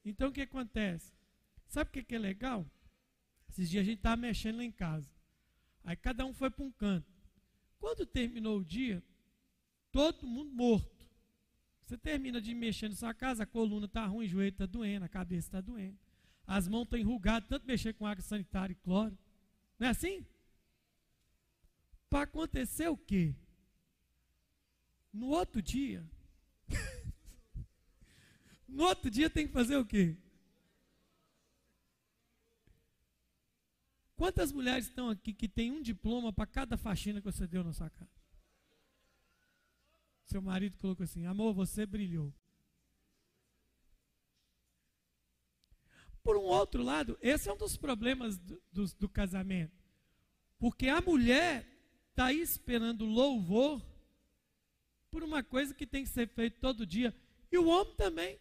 Então 0.04 0.28
o 0.28 0.32
que 0.32 0.42
acontece? 0.42 1.14
Sabe 1.66 1.88
o 1.88 1.92
que, 1.92 2.02
que 2.02 2.14
é 2.14 2.18
legal? 2.18 2.70
Esses 3.48 3.70
dias 3.70 3.82
a 3.82 3.84
gente 3.84 3.98
estava 3.98 4.16
mexendo 4.16 4.58
lá 4.58 4.64
em 4.64 4.72
casa. 4.72 5.10
Aí 5.82 5.96
cada 5.96 6.26
um 6.26 6.34
foi 6.34 6.50
para 6.50 6.64
um 6.64 6.72
canto. 6.72 7.10
Quando 7.78 8.04
terminou 8.04 8.58
o 8.58 8.64
dia, 8.64 9.02
todo 9.92 10.26
mundo 10.26 10.52
morto. 10.52 11.06
Você 11.80 11.96
termina 11.98 12.40
de 12.40 12.54
mexer 12.54 12.88
na 12.88 12.94
sua 12.94 13.12
casa, 13.12 13.42
a 13.42 13.46
coluna 13.46 13.86
está 13.86 14.06
ruim, 14.06 14.26
o 14.26 14.28
joelho 14.28 14.50
está 14.50 14.66
doendo, 14.66 15.04
a 15.04 15.08
cabeça 15.08 15.48
está 15.48 15.60
doendo. 15.60 15.98
As 16.46 16.68
mãos 16.68 16.84
estão 16.84 16.98
enrugadas, 16.98 17.48
tanto 17.48 17.66
mexer 17.66 17.94
com 17.94 18.06
água 18.06 18.22
sanitária 18.22 18.72
e 18.72 18.76
cloro. 18.76 19.16
Não 19.78 19.86
é 19.86 19.90
assim? 19.90 20.24
para 22.10 22.24
acontecer 22.24 22.88
o 22.88 22.96
quê? 22.96 23.34
No 25.12 25.28
outro 25.28 25.62
dia, 25.62 26.04
no 28.68 28.84
outro 28.84 29.08
dia 29.08 29.30
tem 29.30 29.46
que 29.46 29.52
fazer 29.52 29.76
o 29.76 29.86
quê? 29.86 30.16
Quantas 34.16 34.52
mulheres 34.52 34.86
estão 34.86 35.08
aqui 35.08 35.32
que 35.32 35.48
tem 35.48 35.70
um 35.70 35.80
diploma 35.80 36.32
para 36.32 36.46
cada 36.46 36.76
faxina 36.76 37.20
que 37.20 37.24
você 37.24 37.46
deu 37.46 37.64
na 37.64 37.72
sua 37.72 37.88
casa? 37.88 38.19
Seu 40.30 40.40
marido 40.40 40.78
colocou 40.78 41.02
assim: 41.02 41.26
Amor, 41.26 41.52
você 41.52 41.84
brilhou. 41.84 42.32
Por 46.22 46.36
um 46.36 46.42
outro 46.44 46.84
lado, 46.84 47.18
esse 47.20 47.48
é 47.48 47.52
um 47.52 47.56
dos 47.56 47.76
problemas 47.76 48.38
do, 48.38 48.62
do, 48.70 48.84
do 48.94 49.08
casamento. 49.08 49.82
Porque 50.56 50.86
a 50.86 51.00
mulher 51.00 51.66
está 52.10 52.32
esperando 52.32 53.04
louvor 53.04 53.84
por 55.10 55.24
uma 55.24 55.42
coisa 55.42 55.74
que 55.74 55.84
tem 55.84 56.04
que 56.04 56.10
ser 56.10 56.28
feita 56.28 56.58
todo 56.60 56.86
dia. 56.86 57.12
E 57.50 57.58
o 57.58 57.66
homem 57.66 57.96
também. 57.96 58.38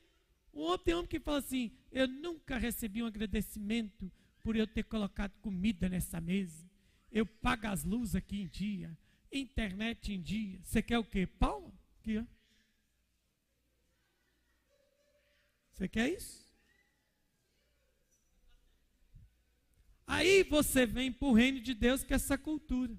O 0.54 0.62
homem 0.66 0.84
tem 0.86 0.94
homem 0.94 1.08
que 1.08 1.20
fala 1.20 1.40
assim: 1.40 1.72
Eu 1.92 2.08
nunca 2.08 2.60
recebi 2.60 3.02
um 3.02 3.08
agradecimento 3.08 4.12
por 4.44 4.56
eu 4.56 4.68
ter 4.68 4.84
colocado 4.84 5.34
comida 5.42 5.90
nessa 5.90 6.22
mesa. 6.22 6.70
Eu 7.12 7.26
pago 7.26 7.66
as 7.66 7.84
luzes 7.84 8.14
aqui 8.14 8.44
em 8.44 8.48
dia, 8.48 8.96
internet 9.32 10.14
em 10.14 10.22
dia. 10.22 10.60
Você 10.64 10.84
quer 10.84 11.00
o 11.00 11.04
quê? 11.04 11.26
Palma? 11.26 11.79
Aqui, 12.10 12.18
ó. 12.18 12.26
Você 15.74 15.88
quer 15.88 16.10
isso? 16.10 16.50
Aí 20.08 20.44
você 20.44 20.86
vem 20.88 21.12
para 21.12 21.28
o 21.28 21.34
reino 21.34 21.62
de 21.62 21.74
Deus, 21.74 22.04
é 22.10 22.16
essa 22.16 22.38
cultura 22.38 22.98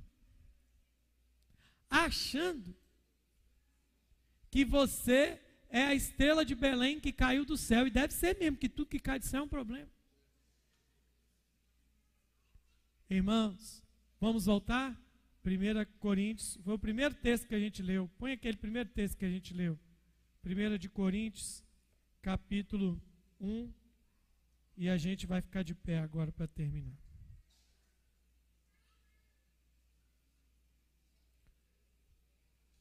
achando 1.90 2.72
que 4.48 4.64
você 4.64 5.40
é 5.68 5.82
a 5.82 5.94
estrela 5.94 6.44
de 6.44 6.54
Belém 6.54 7.00
que 7.00 7.12
caiu 7.12 7.44
do 7.44 7.56
céu. 7.56 7.86
E 7.86 7.90
deve 7.90 8.14
ser 8.14 8.38
mesmo, 8.38 8.56
que 8.56 8.68
tudo 8.68 8.88
que 8.88 9.00
cai 9.00 9.18
do 9.18 9.24
céu 9.24 9.40
é 9.40 9.44
um 9.44 9.48
problema. 9.48 9.90
Irmãos, 13.08 13.82
vamos 14.20 14.46
voltar? 14.46 14.96
1 15.44 15.98
Coríntios, 15.98 16.58
foi 16.62 16.74
o 16.74 16.78
primeiro 16.78 17.14
texto 17.14 17.46
que 17.48 17.54
a 17.54 17.60
gente 17.60 17.82
leu. 17.82 18.08
Põe 18.18 18.32
aquele 18.32 18.56
primeiro 18.56 18.88
texto 18.90 19.16
que 19.16 19.24
a 19.24 19.30
gente 19.30 19.54
leu. 19.54 19.78
1 20.44 20.78
de 20.78 20.88
Coríntios, 20.88 21.64
capítulo 22.20 23.00
1. 23.40 23.72
E 24.76 24.88
a 24.88 24.96
gente 24.96 25.26
vai 25.26 25.40
ficar 25.40 25.62
de 25.62 25.74
pé 25.74 25.98
agora 25.98 26.32
para 26.32 26.46
terminar. 26.46 26.96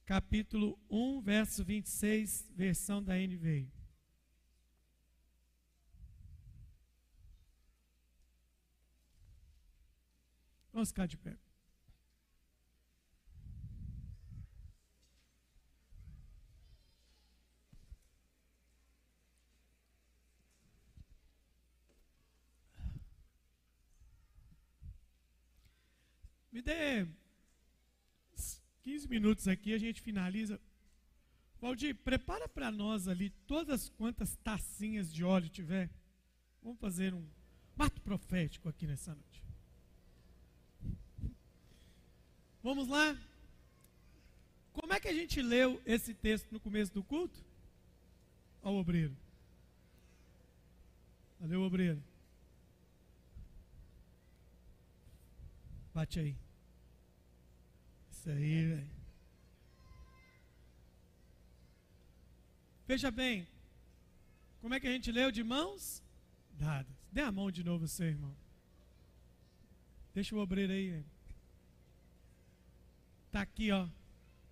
capítulo 0.09 0.75
1, 0.89 1.21
verso 1.21 1.63
26, 1.63 2.51
versão 2.55 3.03
da 3.03 3.13
NVI. 3.13 3.71
Vamos 10.73 10.89
ficar 10.89 11.05
de 11.05 11.15
pé. 11.15 11.37
Me 26.51 26.61
dê 26.61 27.07
15 28.83 29.07
minutos 29.07 29.47
aqui, 29.47 29.73
a 29.73 29.77
gente 29.77 30.01
finaliza. 30.01 30.59
Valdir, 31.61 31.95
prepara 31.95 32.47
para 32.47 32.71
nós 32.71 33.07
ali 33.07 33.29
todas 33.45 33.89
quantas 33.89 34.35
tacinhas 34.37 35.13
de 35.13 35.23
óleo 35.23 35.49
tiver. 35.49 35.89
Vamos 36.63 36.79
fazer 36.79 37.13
um 37.13 37.27
mato 37.75 38.01
profético 38.01 38.67
aqui 38.67 38.87
nessa 38.87 39.13
noite. 39.13 39.43
Vamos 42.63 42.87
lá? 42.87 43.15
Como 44.73 44.93
é 44.93 44.99
que 44.99 45.07
a 45.07 45.13
gente 45.13 45.41
leu 45.41 45.81
esse 45.85 46.13
texto 46.13 46.51
no 46.51 46.59
começo 46.59 46.93
do 46.93 47.03
culto? 47.03 47.43
Ao 48.61 48.75
obreiro. 48.75 49.15
Valeu, 51.39 51.61
obreiro. 51.61 52.03
Bate 55.93 56.19
aí. 56.19 56.37
Isso 58.11 58.29
aí, 58.29 58.65
velho. 58.65 58.99
Veja 62.87 63.11
bem, 63.11 63.47
como 64.61 64.73
é 64.73 64.79
que 64.79 64.87
a 64.87 64.91
gente 64.91 65.11
leu 65.11 65.31
de 65.31 65.43
mãos 65.43 66.03
dadas? 66.51 66.91
Dê 67.11 67.21
a 67.21 67.31
mão 67.31 67.51
de 67.51 67.63
novo, 67.63 67.87
seu 67.87 68.07
irmão. 68.07 68.35
Deixa 70.13 70.35
o 70.35 70.39
obreiro 70.39 70.73
aí. 70.73 71.03
Tá 73.31 73.41
aqui, 73.41 73.71
ó. 73.71 73.87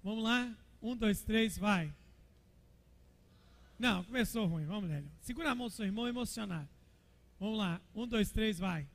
Vamos 0.03 0.23
lá. 0.23 0.55
Um, 0.81 0.95
dois, 0.95 1.23
três, 1.23 1.57
vai. 1.57 1.93
Não, 3.77 4.03
começou 4.03 4.45
ruim. 4.45 4.65
Vamos, 4.65 4.89
Lélio. 4.89 5.11
Segura 5.21 5.51
a 5.51 5.55
mão 5.55 5.67
do 5.67 5.73
seu 5.73 5.85
irmão 5.85 6.07
emocionado. 6.07 6.69
Vamos 7.39 7.57
lá. 7.57 7.81
Um, 7.93 8.07
dois, 8.07 8.31
três, 8.31 8.57
vai. 8.57 8.87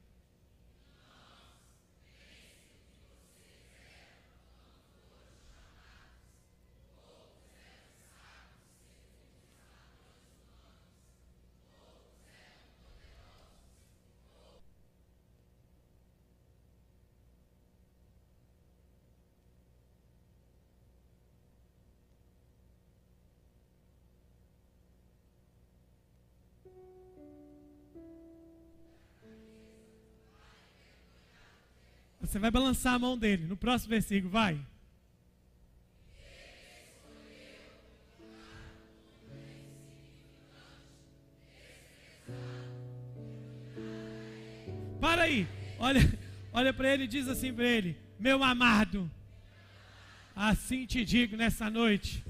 Você 32.33 32.39
vai 32.39 32.51
balançar 32.51 32.95
a 32.95 32.99
mão 32.99 33.19
dele. 33.19 33.45
No 33.47 33.59
próximo 33.59 33.91
versículo, 33.91 34.33
vai. 34.33 34.59
Para 44.99 45.25
aí. 45.25 45.47
Olha, 45.79 46.01
olha 46.55 46.73
para 46.73 46.95
ele 46.95 47.05
e 47.05 47.07
diz 47.07 47.29
assim 47.29 47.53
para 47.53 47.67
ele: 47.67 47.99
Meu 48.19 48.43
amado, 48.43 49.11
assim 50.35 50.87
te 50.87 51.05
digo 51.05 51.37
nessa 51.37 51.69
noite. 51.69 52.25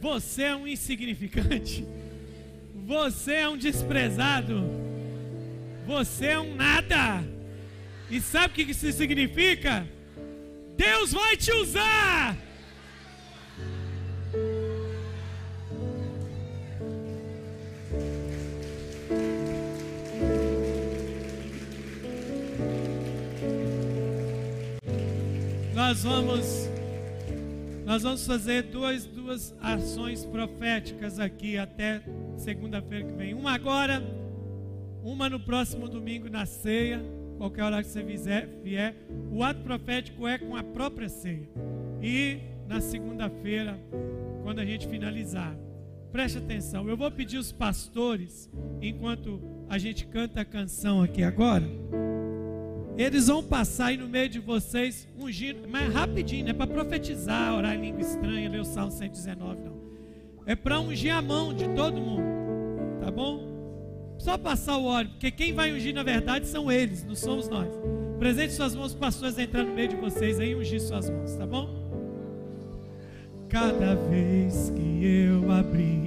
Você 0.00 0.44
é 0.44 0.54
um 0.54 0.68
insignificante. 0.68 1.84
Você 2.86 3.32
é 3.32 3.48
um 3.48 3.56
desprezado. 3.56 4.62
Você 5.88 6.26
é 6.26 6.38
um 6.38 6.54
nada. 6.54 7.37
E 8.10 8.20
sabe 8.20 8.46
o 8.46 8.50
que 8.66 8.70
isso 8.70 8.90
significa? 8.92 9.86
Deus 10.76 11.12
vai 11.12 11.36
te 11.36 11.52
usar. 11.52 12.36
Nós 25.74 26.02
vamos 26.02 26.68
nós 27.84 28.02
vamos 28.02 28.26
fazer 28.26 28.64
duas, 28.64 29.06
duas 29.06 29.54
ações 29.62 30.22
proféticas 30.22 31.18
aqui 31.18 31.56
até 31.56 32.02
segunda-feira 32.36 33.06
que 33.06 33.12
vem. 33.12 33.32
Uma 33.32 33.52
agora, 33.52 34.02
uma 35.02 35.30
no 35.30 35.40
próximo 35.40 35.88
domingo 35.88 36.28
na 36.28 36.44
ceia, 36.44 37.02
qualquer 37.38 37.62
hora 37.62 37.82
que 37.82 37.88
você 37.88 38.02
vier. 38.62 38.94
O 39.32 39.42
ato 39.42 39.62
profético 39.62 40.26
é 40.26 40.36
com 40.36 40.54
a 40.54 40.62
própria 40.62 41.08
ceia. 41.08 41.48
E 42.02 42.38
na 42.66 42.80
segunda-feira, 42.80 43.78
quando 44.42 44.58
a 44.58 44.64
gente 44.64 44.86
finalizar. 44.86 45.56
Preste 46.12 46.38
atenção, 46.38 46.88
eu 46.88 46.96
vou 46.96 47.10
pedir 47.10 47.38
os 47.38 47.52
pastores, 47.52 48.50
enquanto 48.80 49.40
a 49.68 49.76
gente 49.76 50.06
canta 50.06 50.40
a 50.40 50.44
canção 50.44 51.02
aqui 51.02 51.22
agora. 51.22 51.64
Eles 52.96 53.28
vão 53.28 53.42
passar 53.44 53.86
aí 53.86 53.96
no 53.96 54.08
meio 54.08 54.28
de 54.28 54.40
vocês 54.40 55.06
ungindo, 55.16 55.68
mas 55.68 55.92
rapidinho, 55.92 56.44
não 56.44 56.50
é 56.50 56.54
para 56.54 56.66
profetizar, 56.66 57.54
orar 57.54 57.74
em 57.74 57.82
língua 57.82 58.00
estranha, 58.00 58.48
ler 58.48 58.60
o 58.60 58.64
Salmo 58.64 58.90
119, 58.90 59.60
não. 59.60 59.78
É 60.46 60.56
para 60.56 60.80
ungir 60.80 61.14
a 61.14 61.22
mão 61.22 61.54
de 61.54 61.68
todo 61.68 62.00
mundo, 62.00 62.24
tá 63.00 63.10
bom? 63.10 63.47
Só 64.18 64.36
passar 64.36 64.76
o 64.76 64.84
óleo, 64.84 65.08
porque 65.10 65.30
quem 65.30 65.52
vai 65.52 65.72
ungir 65.72 65.94
na 65.94 66.02
verdade 66.02 66.46
são 66.46 66.70
eles, 66.70 67.04
não 67.04 67.14
somos 67.14 67.48
nós. 67.48 67.68
Presente 68.18 68.52
suas 68.52 68.74
mãos, 68.74 68.92
pastores, 68.92 69.38
entrar 69.38 69.62
no 69.62 69.72
meio 69.72 69.88
de 69.88 69.96
vocês 69.96 70.40
aí 70.40 70.54
ungir 70.54 70.80
suas 70.80 71.08
mãos, 71.08 71.36
tá 71.36 71.46
bom? 71.46 71.68
Cada 73.48 73.94
vez 73.94 74.70
que 74.74 75.06
eu 75.06 75.50
abri 75.52 75.97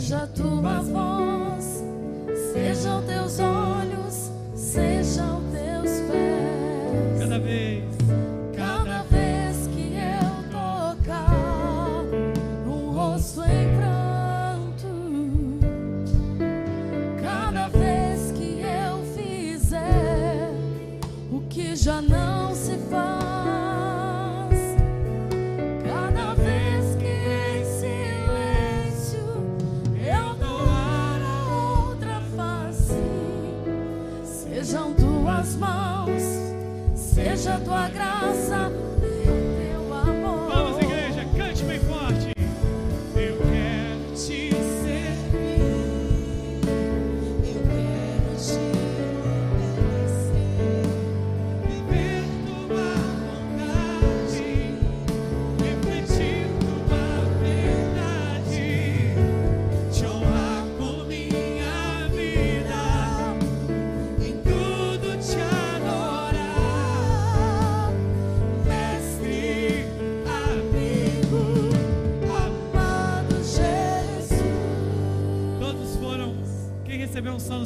seja 0.00 0.24
a 0.24 0.26
tua 0.26 0.82
voz, 0.82 1.82
sejam 2.52 3.02
teus 3.06 3.38
olhos, 3.40 4.30
sejam 4.54 5.45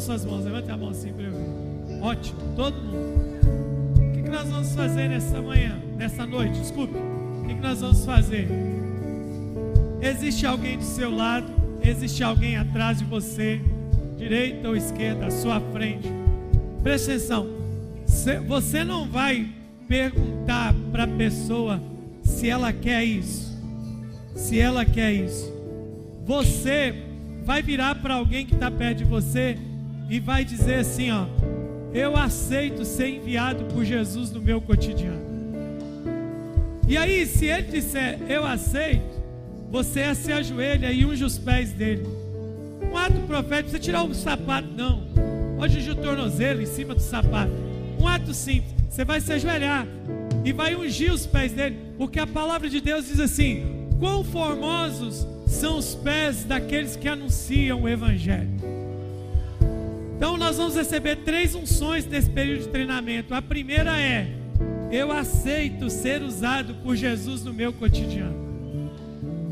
suas 0.03 0.25
mãos, 0.25 0.45
levante 0.45 0.71
a 0.71 0.77
mão 0.77 0.91
assim 0.91 1.13
para 1.13 1.25
eu 1.25 1.33
ver. 1.33 2.03
Ótimo, 2.03 2.41
todo 2.57 2.75
mundo. 2.75 3.21
O 3.97 4.13
que, 4.13 4.31
nós 4.31 4.49
vamos 4.49 4.75
fazer 4.75 5.09
nessa 5.09 5.41
manhã, 5.41 5.79
nessa 5.97 6.27
noite? 6.27 6.59
Desculpe. 6.59 6.95
O 6.97 7.47
que, 7.47 7.55
nós 7.55 7.81
vamos 7.81 8.05
fazer? 8.05 8.49
Existe 10.01 10.47
alguém 10.47 10.79
do 10.79 10.85
seu 10.85 11.15
lado, 11.15 11.47
existe 11.83 12.23
alguém 12.23 12.57
atrás 12.57 12.99
de 12.99 13.05
você, 13.05 13.61
direita 14.17 14.69
ou 14.69 14.77
esquerda, 14.77 15.27
à 15.27 15.31
sua 15.31 15.61
frente. 15.73 16.09
Preste 16.83 17.11
atenção. 17.11 17.47
Você 18.47 18.83
não 18.85 19.07
vai 19.07 19.49
perguntar 19.87 20.75
para 20.91 21.05
a 21.05 21.09
pessoa 21.09 21.81
se 22.23 22.49
ela 22.49 22.73
quer 22.73 23.05
isso. 23.05 23.59
Se 24.35 24.59
ela 24.59 24.85
quer 24.85 25.13
isso. 25.13 25.53
Você 26.25 26.95
vai 27.45 27.63
virar 27.63 27.97
para 27.97 28.15
alguém 28.15 28.47
que 28.47 28.55
está 28.55 28.71
perto 28.71 28.99
de 28.99 29.05
você 29.05 29.59
e 30.11 30.19
vai 30.19 30.45
dizer 30.45 30.81
assim, 30.81 31.13
ó: 31.13 31.27
Eu 31.95 32.17
aceito 32.17 32.85
ser 32.85 33.09
enviado 33.09 33.65
por 33.67 33.85
Jesus 33.85 34.33
no 34.33 34.43
meu 34.43 34.61
cotidiano. 34.61 35.31
E 36.89 36.97
aí, 36.97 37.25
se 37.25 37.47
ele 37.47 37.69
disser 37.69 38.19
eu 38.29 38.45
aceito, 38.45 39.21
você 39.71 40.13
se 40.17 40.33
ajoelha 40.33 40.91
e 40.91 41.07
unge 41.07 41.25
os 41.25 41.39
pés 41.39 41.73
dele. 41.73 42.05
Um 42.91 42.97
ato 42.97 43.21
profético, 43.21 43.71
você 43.71 43.79
tirar 43.79 44.03
o 44.03 44.13
sapato, 44.13 44.67
não. 44.77 45.07
Pode 45.57 45.79
ungir 45.79 45.93
o 45.93 45.97
tornozelo 45.97 46.61
em 46.61 46.67
cima 46.67 46.93
do 46.93 47.01
sapato. 47.01 47.53
Um 48.01 48.09
ato 48.09 48.35
simples, 48.35 48.75
você 48.89 49.05
vai 49.05 49.21
se 49.21 49.33
ajoelhar 49.33 49.87
e 50.45 50.53
vai 50.53 50.75
ungir 50.75 51.13
os 51.13 51.27
pés 51.27 51.53
dele, 51.53 51.77
porque 51.97 52.19
a 52.19 52.27
palavra 52.27 52.69
de 52.69 52.81
Deus 52.81 53.07
diz 53.07 53.21
assim: 53.21 53.87
quão 54.01 54.25
formosos 54.25 55.25
são 55.47 55.79
os 55.79 55.95
pés 55.95 56.43
daqueles 56.45 56.97
que 56.97 57.07
anunciam 57.07 57.83
o 57.83 57.89
Evangelho. 57.89 58.80
Então 60.21 60.37
nós 60.37 60.59
vamos 60.59 60.77
receber 60.77 61.17
três 61.17 61.55
unções 61.55 62.05
nesse 62.05 62.29
período 62.29 62.65
de 62.65 62.69
treinamento. 62.69 63.35
A 63.35 63.41
primeira 63.41 63.99
é: 63.99 64.29
eu 64.93 65.11
aceito 65.11 65.89
ser 65.89 66.21
usado 66.21 66.75
por 66.75 66.95
Jesus 66.95 67.43
no 67.43 67.55
meu 67.55 67.73
cotidiano. 67.73 68.37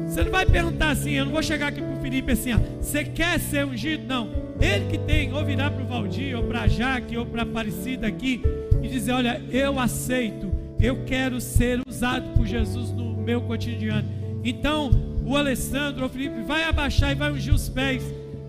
Você 0.06 0.24
não 0.24 0.30
vai 0.30 0.44
perguntar 0.44 0.90
assim, 0.90 1.12
eu 1.12 1.24
não 1.24 1.32
vou 1.32 1.42
chegar 1.42 1.68
aqui 1.68 1.80
para 1.80 1.94
o 1.94 2.00
Felipe 2.02 2.32
assim, 2.32 2.50
você 2.82 3.02
quer 3.02 3.40
ser 3.40 3.64
ungido? 3.64 4.04
Não. 4.06 4.28
Ele 4.60 4.90
que 4.90 4.98
tem, 4.98 5.32
ou 5.32 5.42
virar 5.42 5.70
para 5.70 5.82
o 5.82 5.86
Valdir, 5.86 6.36
ou 6.36 6.44
para 6.44 6.62
a 6.62 6.68
Jaque, 6.68 7.16
ou 7.16 7.24
para 7.24 7.40
a 7.40 7.44
Aparecida 7.44 8.06
aqui, 8.06 8.42
e 8.82 8.88
dizer: 8.88 9.12
Olha, 9.12 9.42
eu 9.50 9.80
aceito, 9.80 10.52
eu 10.78 11.02
quero 11.06 11.40
ser 11.40 11.80
usado 11.88 12.28
por 12.34 12.46
Jesus 12.46 12.92
no 12.92 13.16
meu 13.16 13.40
cotidiano. 13.40 14.06
Então, 14.44 14.90
o 15.24 15.34
Alessandro, 15.34 16.04
o 16.04 16.08
Felipe, 16.10 16.42
vai 16.42 16.64
abaixar 16.64 17.12
e 17.12 17.14
vai 17.14 17.32
ungir 17.32 17.54
os 17.54 17.70
pés 17.70 18.02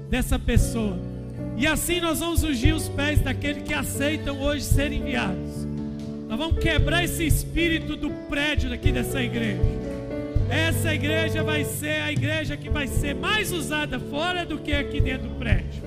dessa 0.10 0.38
pessoa. 0.38 1.09
E 1.60 1.68
assim 1.68 2.00
nós 2.00 2.22
vamos 2.22 2.42
ungir 2.42 2.74
os 2.74 2.88
pés 2.88 3.20
daqueles 3.20 3.64
que 3.64 3.74
aceitam 3.74 4.40
hoje 4.40 4.64
ser 4.64 4.94
enviados. 4.94 5.68
Nós 6.30 6.40
vamos 6.40 6.58
quebrar 6.58 7.04
esse 7.04 7.28
espírito 7.28 7.98
do 7.98 8.10
prédio 8.30 8.70
daqui 8.70 8.94
dessa 8.94 9.22
igreja. 9.22 9.62
Essa 10.50 10.96
igreja 10.96 11.44
vai 11.44 11.66
ser 11.66 12.02
a 12.02 12.14
igreja 12.14 12.56
que 12.56 12.70
vai 12.70 12.88
ser 12.88 13.14
mais 13.14 13.52
usada 13.52 14.00
fora 14.00 14.46
do 14.46 14.58
que 14.58 14.72
aqui 14.72 15.02
dentro 15.02 15.28
do 15.28 15.36
prédio. 15.36 15.84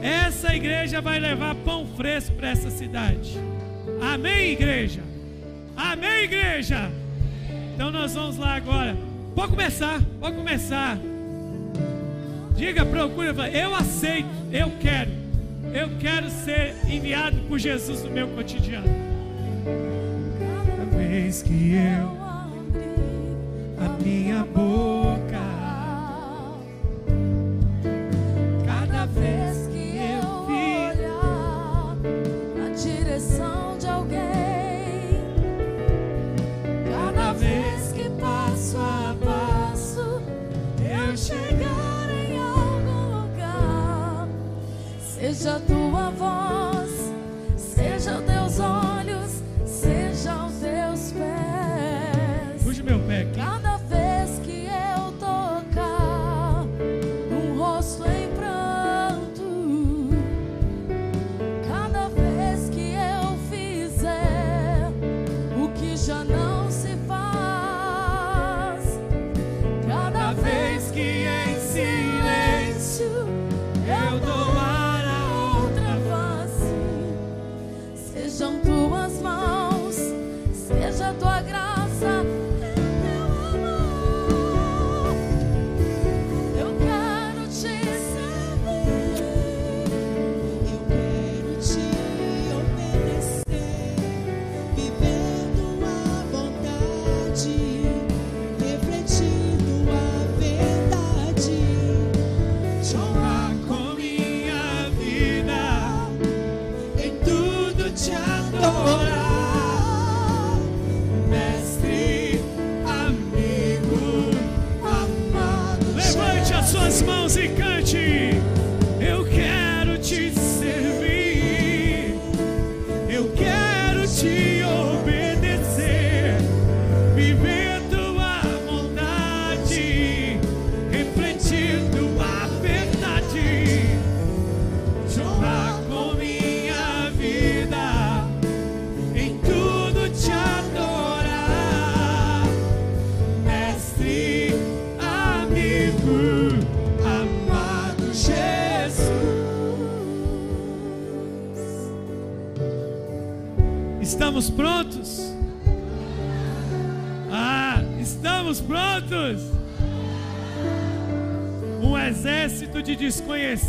Essa 0.00 0.54
igreja 0.54 1.00
vai 1.00 1.18
levar 1.18 1.56
pão 1.56 1.84
fresco 1.96 2.36
para 2.36 2.50
essa 2.50 2.70
cidade. 2.70 3.36
Amém, 4.00 4.52
igreja? 4.52 5.00
Amém, 5.76 6.24
igreja? 6.24 6.92
Então 7.74 7.90
nós 7.90 8.14
vamos 8.14 8.36
lá 8.36 8.54
agora. 8.54 8.96
Pode 9.34 9.50
começar, 9.50 10.00
pode 10.20 10.36
começar. 10.36 10.96
Diga, 12.56 12.84
procura, 12.84 13.48
eu 13.48 13.74
aceito, 13.74 14.28
eu 14.52 14.70
quero. 14.80 15.10
Eu 15.72 15.88
quero 15.98 16.30
ser 16.30 16.74
enviado 16.88 17.36
por 17.48 17.58
Jesus 17.58 18.02
no 18.02 18.10
meu 18.10 18.28
cotidiano. 18.28 18.86
Cada 20.38 20.96
vez 20.96 21.42
que 21.42 21.74
eu 21.74 22.22
a 23.84 23.88
minha 24.02 24.44
boca, 24.44 25.11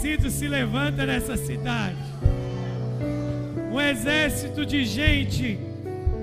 desconhecidos 0.04 0.34
se 0.34 0.47
levanta 0.47 1.06
nessa 1.06 1.38
cidade. 1.38 1.95
Um 3.72 3.80
exército 3.80 4.66
de 4.66 4.86
gente 4.86 5.58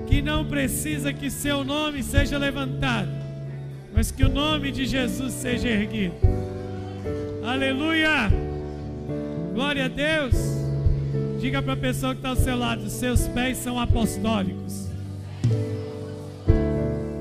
que 0.07 0.21
não 0.21 0.45
precisa 0.45 1.11
que 1.11 1.29
seu 1.29 1.63
nome 1.63 2.03
seja 2.03 2.37
levantado, 2.37 3.09
mas 3.93 4.11
que 4.11 4.23
o 4.23 4.29
nome 4.29 4.71
de 4.71 4.85
Jesus 4.85 5.33
seja 5.33 5.67
erguido. 5.67 6.15
Aleluia! 7.43 8.31
Glória 9.53 9.85
a 9.85 9.87
Deus! 9.87 10.35
Diga 11.39 11.61
para 11.61 11.73
a 11.73 11.77
pessoa 11.77 12.13
que 12.13 12.19
está 12.19 12.29
ao 12.29 12.35
seu 12.35 12.55
lado: 12.55 12.87
seus 12.89 13.27
pés 13.29 13.57
são 13.57 13.79
apostólicos. 13.79 14.87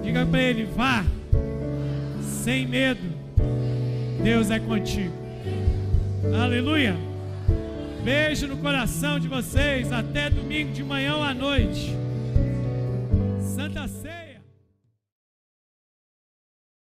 Diga 0.03 0.27
para 0.27 0.41
ele: 0.41 0.65
vá, 0.77 1.05
sem 2.23 2.67
medo, 2.67 3.01
Deus 4.23 4.51
é 4.51 4.59
contigo. 4.61 5.20
Aleluia! 6.35 6.97
Beijo 8.05 8.47
no 8.47 8.57
coração 8.57 9.19
de 9.19 9.29
vocês. 9.29 9.93
Até 9.93 10.31
domingo 10.31 10.73
de 10.73 10.83
manhã 10.83 11.17
ou 11.17 11.23
à 11.23 11.35
noite. 11.35 12.00